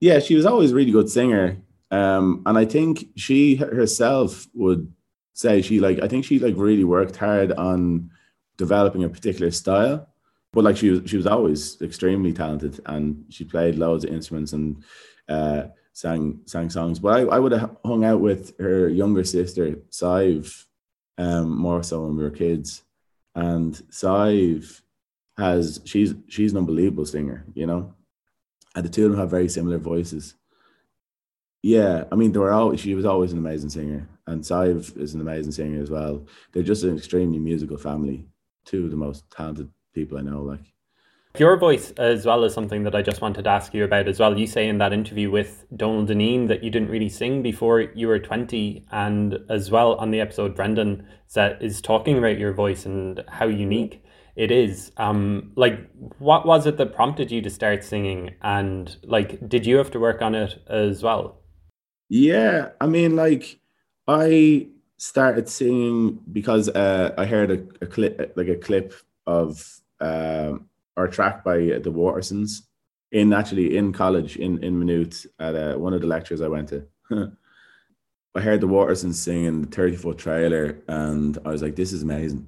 yeah, 0.00 0.18
she 0.18 0.34
was 0.34 0.44
always 0.44 0.72
a 0.72 0.74
really 0.74 0.90
good 0.90 1.08
singer. 1.08 1.58
Um, 1.90 2.42
and 2.46 2.58
I 2.58 2.64
think 2.64 3.08
she 3.16 3.56
herself 3.56 4.46
would 4.54 4.92
say 5.32 5.62
she 5.62 5.78
like 5.78 6.02
I 6.02 6.08
think 6.08 6.24
she 6.24 6.38
like 6.38 6.54
really 6.56 6.84
worked 6.84 7.16
hard 7.16 7.52
on 7.52 8.10
developing 8.56 9.04
a 9.04 9.08
particular 9.08 9.50
style. 9.50 10.08
But 10.52 10.64
like 10.64 10.76
she 10.76 10.90
was, 10.90 11.02
she 11.08 11.16
was 11.16 11.26
always 11.26 11.80
extremely 11.80 12.32
talented, 12.32 12.80
and 12.86 13.24
she 13.28 13.44
played 13.44 13.76
loads 13.76 14.04
of 14.04 14.10
instruments 14.10 14.52
and 14.52 14.82
uh, 15.28 15.64
sang 15.92 16.40
sang 16.46 16.70
songs. 16.70 16.98
But 16.98 17.14
I, 17.14 17.36
I 17.36 17.38
would 17.38 17.52
have 17.52 17.76
hung 17.84 18.04
out 18.04 18.20
with 18.20 18.58
her 18.58 18.88
younger 18.88 19.24
sister, 19.24 19.76
Sive, 19.90 20.66
um, 21.18 21.56
more 21.56 21.82
so 21.82 22.04
when 22.04 22.16
we 22.16 22.22
were 22.22 22.30
kids. 22.30 22.82
And 23.34 23.80
Sive 23.90 24.82
has 25.36 25.80
she's 25.84 26.14
she's 26.28 26.52
an 26.52 26.58
unbelievable 26.58 27.06
singer, 27.06 27.44
you 27.54 27.66
know, 27.66 27.94
and 28.74 28.84
the 28.84 28.88
two 28.88 29.04
of 29.04 29.12
them 29.12 29.20
have 29.20 29.30
very 29.30 29.48
similar 29.48 29.78
voices. 29.78 30.34
Yeah, 31.62 32.04
I 32.10 32.14
mean, 32.14 32.32
they 32.32 32.38
were 32.38 32.52
always 32.52 32.80
she 32.80 32.94
was 32.94 33.04
always 33.04 33.32
an 33.32 33.38
amazing 33.38 33.70
singer, 33.70 34.08
and 34.26 34.44
Sive 34.44 34.92
is 34.96 35.14
an 35.14 35.20
amazing 35.20 35.52
singer 35.52 35.82
as 35.82 35.90
well. 35.90 36.26
They're 36.52 36.62
just 36.62 36.84
an 36.84 36.96
extremely 36.96 37.38
musical 37.38 37.76
family 37.76 38.26
two 38.64 38.84
of 38.84 38.90
the 38.90 38.96
most 38.96 39.28
talented 39.30 39.70
people 39.94 40.18
I 40.18 40.22
know. 40.22 40.42
Like 40.42 40.60
your 41.38 41.56
voice, 41.56 41.92
as 41.92 42.26
well, 42.26 42.44
is 42.44 42.54
something 42.54 42.84
that 42.84 42.94
I 42.94 43.02
just 43.02 43.20
wanted 43.20 43.44
to 43.44 43.50
ask 43.50 43.74
you 43.74 43.84
about 43.84 44.08
as 44.08 44.18
well. 44.18 44.38
You 44.38 44.46
say 44.46 44.68
in 44.68 44.78
that 44.78 44.92
interview 44.92 45.30
with 45.30 45.66
Donal 45.76 46.04
Dineen 46.04 46.46
that 46.48 46.62
you 46.62 46.70
didn't 46.70 46.90
really 46.90 47.08
sing 47.08 47.42
before 47.42 47.80
you 47.80 48.08
were 48.08 48.18
twenty, 48.18 48.86
and 48.90 49.38
as 49.48 49.70
well 49.70 49.94
on 49.94 50.10
the 50.10 50.20
episode, 50.20 50.54
Brendan 50.54 51.06
is 51.36 51.80
talking 51.80 52.18
about 52.18 52.38
your 52.38 52.52
voice 52.52 52.86
and 52.86 53.22
how 53.28 53.46
unique 53.46 54.02
it 54.36 54.50
is. 54.50 54.92
Um, 54.96 55.52
like, 55.56 55.78
what 56.18 56.46
was 56.46 56.66
it 56.66 56.76
that 56.78 56.94
prompted 56.94 57.30
you 57.30 57.42
to 57.42 57.50
start 57.50 57.84
singing, 57.84 58.34
and 58.42 58.96
like, 59.02 59.48
did 59.48 59.66
you 59.66 59.76
have 59.76 59.90
to 59.92 60.00
work 60.00 60.22
on 60.22 60.34
it 60.34 60.62
as 60.68 61.02
well? 61.02 61.40
Yeah, 62.08 62.70
I 62.80 62.86
mean, 62.86 63.16
like, 63.16 63.60
I 64.06 64.68
started 64.96 65.48
singing 65.48 66.20
because 66.32 66.68
uh, 66.68 67.14
I 67.18 67.26
heard 67.26 67.50
a, 67.50 67.84
a, 67.84 67.86
clip, 67.86 68.32
like 68.36 68.48
a 68.48 68.56
clip 68.56 68.94
of 69.26 69.80
uh, 70.00 70.54
our 70.98 71.08
track 71.08 71.44
by 71.44 71.58
the 71.58 71.92
Watersons 71.92 72.62
in 73.12 73.32
actually 73.32 73.76
in 73.76 73.92
college 73.92 74.36
in 74.36 74.62
in 74.62 74.78
Maynooth 74.78 75.26
at 75.38 75.54
uh, 75.54 75.74
one 75.76 75.94
of 75.94 76.00
the 76.00 76.06
lectures 76.06 76.40
I 76.40 76.48
went 76.48 76.68
to. 76.68 76.86
I 78.34 78.40
heard 78.40 78.60
the 78.60 78.68
Watersons 78.68 79.14
singing 79.14 79.62
the 79.62 79.68
30 79.68 79.96
foot 79.96 80.18
trailer, 80.18 80.78
and 80.88 81.38
I 81.44 81.48
was 81.48 81.62
like, 81.62 81.76
"This 81.76 81.92
is 81.92 82.02
amazing! 82.02 82.46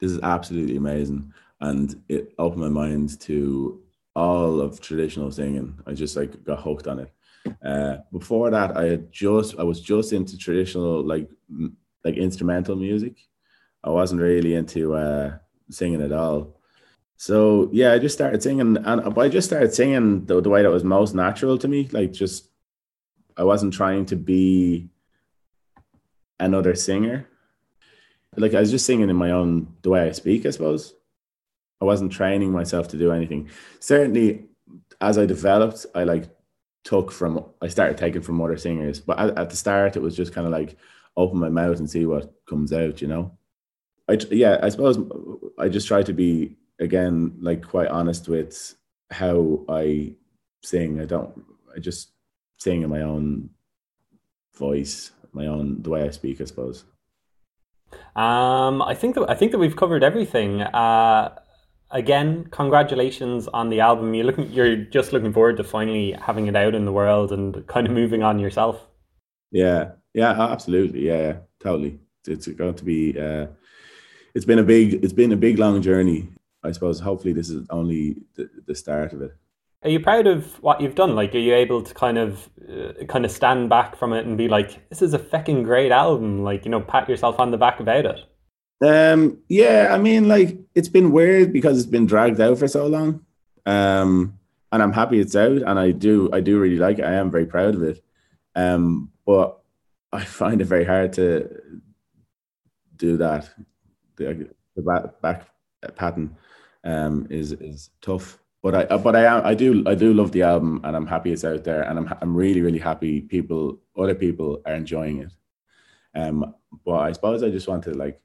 This 0.00 0.12
is 0.12 0.20
absolutely 0.22 0.76
amazing!" 0.76 1.32
And 1.60 2.02
it 2.08 2.34
opened 2.38 2.62
my 2.62 2.68
mind 2.68 3.18
to 3.20 3.80
all 4.14 4.60
of 4.60 4.80
traditional 4.80 5.30
singing. 5.30 5.78
I 5.86 5.94
just 5.94 6.16
like 6.16 6.44
got 6.44 6.60
hooked 6.60 6.86
on 6.86 6.98
it. 6.98 7.12
Uh, 7.64 7.98
before 8.12 8.50
that, 8.50 8.76
I 8.76 8.84
had 8.84 9.12
just 9.12 9.58
I 9.58 9.62
was 9.62 9.80
just 9.80 10.12
into 10.12 10.36
traditional 10.36 11.02
like 11.02 11.28
m- 11.50 11.76
like 12.04 12.16
instrumental 12.16 12.76
music. 12.76 13.16
I 13.84 13.90
wasn't 13.90 14.20
really 14.20 14.54
into 14.54 14.94
uh, 14.94 15.38
singing 15.70 16.02
at 16.02 16.12
all. 16.12 16.60
So 17.22 17.68
yeah, 17.70 17.92
I 17.92 18.00
just 18.00 18.16
started 18.16 18.42
singing, 18.42 18.76
and 18.78 19.00
uh, 19.00 19.12
I 19.16 19.28
just 19.28 19.46
started 19.46 19.72
singing 19.72 20.26
the, 20.26 20.40
the 20.40 20.50
way 20.50 20.64
that 20.64 20.72
was 20.72 20.82
most 20.82 21.14
natural 21.14 21.56
to 21.56 21.68
me. 21.68 21.88
Like 21.92 22.10
just, 22.10 22.48
I 23.36 23.44
wasn't 23.44 23.74
trying 23.74 24.06
to 24.06 24.16
be 24.16 24.88
another 26.40 26.74
singer. 26.74 27.28
Like 28.36 28.54
I 28.54 28.58
was 28.58 28.72
just 28.72 28.86
singing 28.86 29.08
in 29.08 29.14
my 29.14 29.30
own 29.30 29.72
the 29.82 29.90
way 29.90 30.00
I 30.00 30.10
speak, 30.10 30.46
I 30.46 30.50
suppose. 30.50 30.94
I 31.80 31.84
wasn't 31.84 32.10
training 32.10 32.50
myself 32.50 32.88
to 32.88 32.98
do 32.98 33.12
anything. 33.12 33.50
Certainly, 33.78 34.46
as 35.00 35.16
I 35.16 35.24
developed, 35.24 35.86
I 35.94 36.02
like 36.02 36.24
took 36.82 37.12
from 37.12 37.44
I 37.60 37.68
started 37.68 37.98
taking 37.98 38.22
from 38.22 38.40
other 38.40 38.56
singers. 38.56 38.98
But 38.98 39.20
at, 39.20 39.38
at 39.38 39.50
the 39.50 39.56
start, 39.56 39.94
it 39.94 40.02
was 40.02 40.16
just 40.16 40.34
kind 40.34 40.48
of 40.48 40.52
like 40.52 40.76
open 41.16 41.38
my 41.38 41.50
mouth 41.50 41.78
and 41.78 41.88
see 41.88 42.04
what 42.04 42.34
comes 42.48 42.72
out. 42.72 43.00
You 43.00 43.06
know, 43.06 43.38
I 44.08 44.18
yeah, 44.32 44.58
I 44.60 44.70
suppose 44.70 44.98
I 45.56 45.68
just 45.68 45.86
try 45.86 46.02
to 46.02 46.12
be 46.12 46.56
again 46.82 47.36
like 47.40 47.66
quite 47.66 47.88
honest 47.88 48.28
with 48.28 48.74
how 49.10 49.64
I 49.68 50.14
sing. 50.62 51.00
I 51.00 51.04
don't. 51.04 51.44
I 51.74 51.78
just 51.78 52.10
sing 52.58 52.82
in 52.82 52.90
my 52.90 53.02
own 53.02 53.50
voice, 54.56 55.12
my 55.32 55.46
own 55.46 55.82
the 55.82 55.90
way 55.90 56.02
I 56.02 56.10
speak. 56.10 56.40
I 56.40 56.44
suppose. 56.44 56.84
Um, 58.16 58.82
I 58.82 58.94
think 58.94 59.14
that 59.14 59.30
I 59.30 59.34
think 59.34 59.52
that 59.52 59.58
we've 59.58 59.76
covered 59.76 60.02
everything. 60.02 60.62
Uh, 60.62 61.38
again, 61.90 62.48
congratulations 62.50 63.48
on 63.48 63.68
the 63.70 63.80
album. 63.80 64.14
You're 64.14 64.26
looking, 64.26 64.50
you're 64.50 64.76
just 64.76 65.12
looking 65.12 65.32
forward 65.32 65.56
to 65.58 65.64
finally 65.64 66.12
having 66.12 66.46
it 66.46 66.56
out 66.56 66.74
in 66.74 66.84
the 66.84 66.92
world 66.92 67.32
and 67.32 67.66
kind 67.66 67.86
of 67.86 67.92
moving 67.92 68.22
on 68.22 68.38
yourself. 68.38 68.86
Yeah, 69.50 69.92
yeah, 70.14 70.32
absolutely, 70.32 71.06
yeah, 71.06 71.18
yeah 71.18 71.36
totally. 71.60 72.00
It's 72.26 72.46
going 72.46 72.74
to 72.74 72.84
be. 72.84 73.18
Uh, 73.18 73.46
it's 74.34 74.46
been 74.46 74.58
a 74.58 74.62
big, 74.64 75.04
it's 75.04 75.12
been 75.12 75.32
a 75.32 75.36
big 75.36 75.58
long 75.58 75.82
journey. 75.82 76.28
I 76.62 76.72
suppose. 76.72 77.00
Hopefully, 77.00 77.32
this 77.32 77.50
is 77.50 77.66
only 77.70 78.22
the, 78.34 78.48
the 78.66 78.74
start 78.74 79.12
of 79.12 79.22
it. 79.22 79.32
Are 79.84 79.90
you 79.90 79.98
proud 79.98 80.26
of 80.28 80.62
what 80.62 80.80
you've 80.80 80.94
done? 80.94 81.16
Like, 81.16 81.34
are 81.34 81.38
you 81.38 81.54
able 81.54 81.82
to 81.82 81.92
kind 81.92 82.16
of, 82.16 82.48
uh, 82.70 83.04
kind 83.06 83.24
of 83.24 83.32
stand 83.32 83.68
back 83.68 83.96
from 83.96 84.12
it 84.12 84.26
and 84.26 84.38
be 84.38 84.48
like, 84.48 84.88
"This 84.88 85.02
is 85.02 85.12
a 85.12 85.18
fucking 85.18 85.64
great 85.64 85.90
album"? 85.90 86.44
Like, 86.44 86.64
you 86.64 86.70
know, 86.70 86.80
pat 86.80 87.08
yourself 87.08 87.40
on 87.40 87.50
the 87.50 87.58
back 87.58 87.80
about 87.80 88.06
it. 88.06 88.20
Um, 88.84 89.38
yeah, 89.48 89.88
I 89.90 89.98
mean, 89.98 90.28
like 90.28 90.58
it's 90.74 90.88
been 90.88 91.12
weird 91.12 91.52
because 91.52 91.78
it's 91.78 91.90
been 91.90 92.06
dragged 92.06 92.40
out 92.40 92.58
for 92.58 92.68
so 92.68 92.86
long. 92.86 93.24
Um, 93.66 94.38
and 94.70 94.82
I'm 94.82 94.92
happy 94.92 95.20
it's 95.20 95.36
out, 95.36 95.62
and 95.62 95.78
I 95.78 95.90
do, 95.90 96.30
I 96.32 96.40
do 96.40 96.58
really 96.58 96.78
like 96.78 96.98
it. 96.98 97.04
I 97.04 97.14
am 97.14 97.30
very 97.30 97.46
proud 97.46 97.74
of 97.74 97.82
it. 97.82 98.02
Um, 98.54 99.10
but 99.26 99.60
I 100.12 100.24
find 100.24 100.60
it 100.60 100.64
very 100.64 100.84
hard 100.84 101.12
to 101.14 101.48
do 102.96 103.16
that. 103.18 103.50
The, 104.16 104.48
the 104.76 104.82
back, 104.82 105.20
back 105.20 105.48
pattern 105.96 106.36
um, 106.84 107.26
is 107.30 107.52
is 107.52 107.90
tough. 108.00 108.38
But 108.62 108.92
I, 108.92 108.96
but 108.96 109.16
I, 109.16 109.50
I 109.50 109.54
do, 109.54 109.82
I 109.88 109.96
do 109.96 110.14
love 110.14 110.30
the 110.30 110.42
album, 110.42 110.80
and 110.84 110.94
I'm 110.94 111.06
happy 111.06 111.32
it's 111.32 111.44
out 111.44 111.64
there, 111.64 111.82
and 111.82 111.98
I'm, 111.98 112.14
I'm 112.20 112.32
really, 112.32 112.60
really 112.60 112.78
happy 112.78 113.20
people, 113.20 113.80
other 113.98 114.14
people 114.14 114.62
are 114.64 114.74
enjoying 114.74 115.18
it. 115.18 115.32
Um, 116.14 116.54
but 116.84 116.98
I 116.98 117.10
suppose 117.12 117.42
I 117.42 117.50
just 117.50 117.66
want 117.66 117.82
to 117.84 117.90
like 117.90 118.20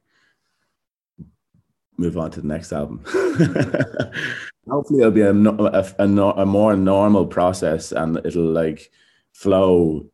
move 1.98 2.18
on 2.18 2.32
to 2.32 2.42
the 2.42 2.48
next 2.48 2.72
album. 2.72 3.04
Hopefully, 4.70 5.00
it'll 5.00 5.12
be 5.12 5.22
a, 5.22 5.34
a, 5.34 5.86
a, 5.98 6.06
a, 6.06 6.46
more 6.46 6.76
normal 6.76 7.26
process 7.26 7.92
and 7.92 8.18
it'll 8.26 8.44
like 8.44 8.92
flow 9.32 10.06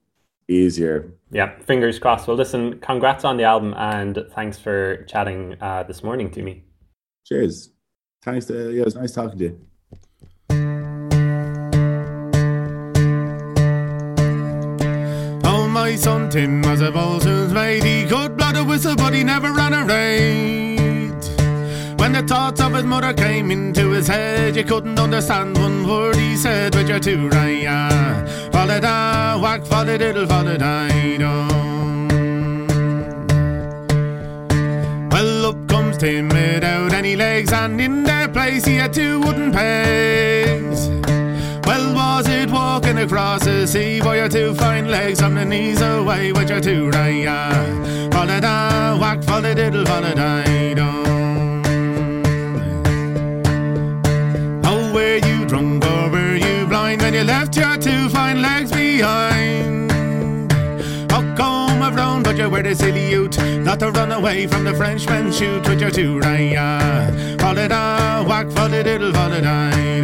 easier. 0.47 1.13
Yeah, 1.31 1.59
fingers 1.61 1.99
crossed. 1.99 2.27
Well, 2.27 2.37
listen, 2.37 2.79
congrats 2.79 3.25
on 3.25 3.37
the 3.37 3.43
album 3.43 3.73
and 3.75 4.25
thanks 4.31 4.59
for 4.59 5.03
chatting 5.05 5.57
uh, 5.59 5.83
this 5.83 6.03
morning 6.03 6.29
to 6.31 6.43
me. 6.43 6.63
Cheers. 7.25 7.72
Thanks. 8.23 8.45
To, 8.45 8.71
yeah, 8.71 8.81
it 8.81 8.85
was 8.85 8.95
nice 8.95 9.11
talking 9.11 9.37
to 9.37 9.43
you. 9.43 9.59
Oh, 15.43 15.67
my 15.67 15.95
son 15.97 16.29
Tim 16.29 16.61
was 16.61 16.79
a 16.79 16.89
bosun's 16.89 17.53
mate. 17.53 17.83
He 17.83 18.07
could 18.07 18.37
blow 18.37 18.53
the 18.53 18.63
whistle, 18.63 18.95
but 18.95 19.13
he 19.13 19.25
never 19.25 19.51
ran 19.51 19.73
a 19.73 19.83
race. 19.83 21.29
When 21.99 22.13
the 22.13 22.23
thoughts 22.25 22.61
of 22.61 22.73
his 22.73 22.85
mother 22.85 23.13
came 23.13 23.51
into 23.51 23.91
his 23.91 24.07
head, 24.07 24.55
you 24.55 24.63
couldn't 24.63 24.99
understand 24.99 25.57
one 25.57 25.85
word 25.85 26.15
he 26.15 26.37
said, 26.37 26.71
but 26.71 26.87
you're 26.87 27.01
too 27.01 27.27
right, 27.27 27.61
yeah. 27.61 28.25
Follow 28.51 28.79
da, 28.79 29.37
whack, 29.37 29.65
follow 29.65 29.97
diddle, 29.97 30.27
follow 30.27 30.57
da, 30.57 30.87
Tim 36.03 36.27
without 36.27 36.91
any 36.91 37.15
legs, 37.15 37.53
and 37.53 37.79
in 37.79 38.03
their 38.03 38.27
place 38.27 38.65
he 38.65 38.75
had 38.75 38.91
two 38.91 39.21
wooden 39.21 39.53
pegs. 39.53 40.89
Well, 41.65 41.95
was 41.95 42.27
it 42.27 42.49
walking 42.51 42.97
across 42.97 43.45
the 43.45 43.65
sea? 43.65 44.01
for 44.01 44.13
your 44.13 44.27
two 44.27 44.53
fine 44.53 44.89
legs 44.91 45.21
from 45.21 45.35
the 45.35 45.45
knees 45.45 45.79
away, 45.79 46.33
but 46.33 46.49
you're 46.49 46.59
too 46.59 46.89
right. 46.89 47.23
Follow 48.11 48.37
da, 48.41 48.97
whack, 48.99 49.23
follow 49.23 49.53
diddle, 49.53 49.85
follow 49.85 50.13
da, 50.13 50.43
Oh, 54.65 54.91
were 54.93 55.19
you 55.25 55.45
drunk 55.45 55.85
or 55.85 56.09
were 56.09 56.35
you 56.35 56.67
blind 56.67 57.01
when 57.01 57.13
you 57.13 57.23
left 57.23 57.55
your 57.55 57.77
two 57.77 58.09
fine 58.09 58.41
legs 58.41 58.73
behind. 58.73 59.52
I've 61.83 61.95
grown, 61.95 62.23
but 62.23 62.37
you 62.37 62.49
were 62.49 62.63
the 62.63 62.73
silly 62.73 63.09
youth, 63.09 63.37
not 63.59 63.79
to 63.79 63.91
run 63.91 64.13
away 64.13 64.47
from 64.47 64.63
the 64.63 64.73
Frenchman 64.73 65.33
shoot 65.33 65.67
with 65.67 65.81
your 65.81 65.91
two 65.91 66.19
raya. 66.19 67.03
It 67.57 67.71
out, 67.71 68.25
whack, 68.25 68.47
it, 68.73 68.87
it'll 68.87 69.13
fall 69.13 69.33
it 69.33 69.43
I 69.43 69.99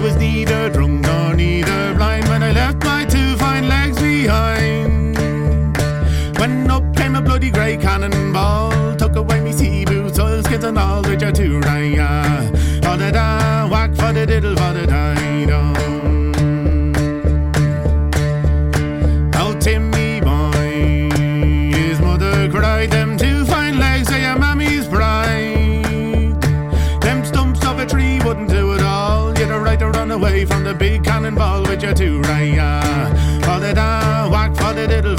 was 0.00 0.16
neither 0.16 0.70
drunk 0.70 1.04
nor 1.06 1.34
neither 1.34 1.94
blind 1.94 2.28
when 2.28 2.42
I 2.42 2.52
left 2.52 2.84
my 2.84 3.04
two 3.04 3.36
fine 3.36 3.68
legs 3.68 4.00
behind. 4.00 5.18
When 6.38 6.70
up 6.70 6.96
came 6.96 7.16
a 7.16 7.20
bloody 7.20 7.50
grey 7.50 7.76
cannonball, 7.76 8.96
took 8.96 9.16
away 9.16 9.40
me 9.40 9.52
sea 9.52 9.84
boots, 9.84 10.18
oilskins 10.18 10.64
and 10.64 10.78
all 10.78 11.02
with 11.02 11.20
your 11.20 11.32
two 11.32 11.60
raya 11.60 12.32
the 12.96 13.10
da, 13.10 13.68
whack 13.68 13.90
the 13.94 14.24
diddle 14.26 14.54
for 14.56 14.72
the 14.72 14.86
from 30.44 30.64
the 30.64 30.74
big 30.74 31.04
cannonball 31.04 31.62
with 31.62 31.82
your 31.82 31.94
two 31.94 32.20
raya. 32.22 32.80
For 33.44 33.60
the 33.60 33.74
da, 33.74 34.28
whack 34.30 34.54
for 34.56 34.72
the 34.72 34.86
diddle 34.86 35.11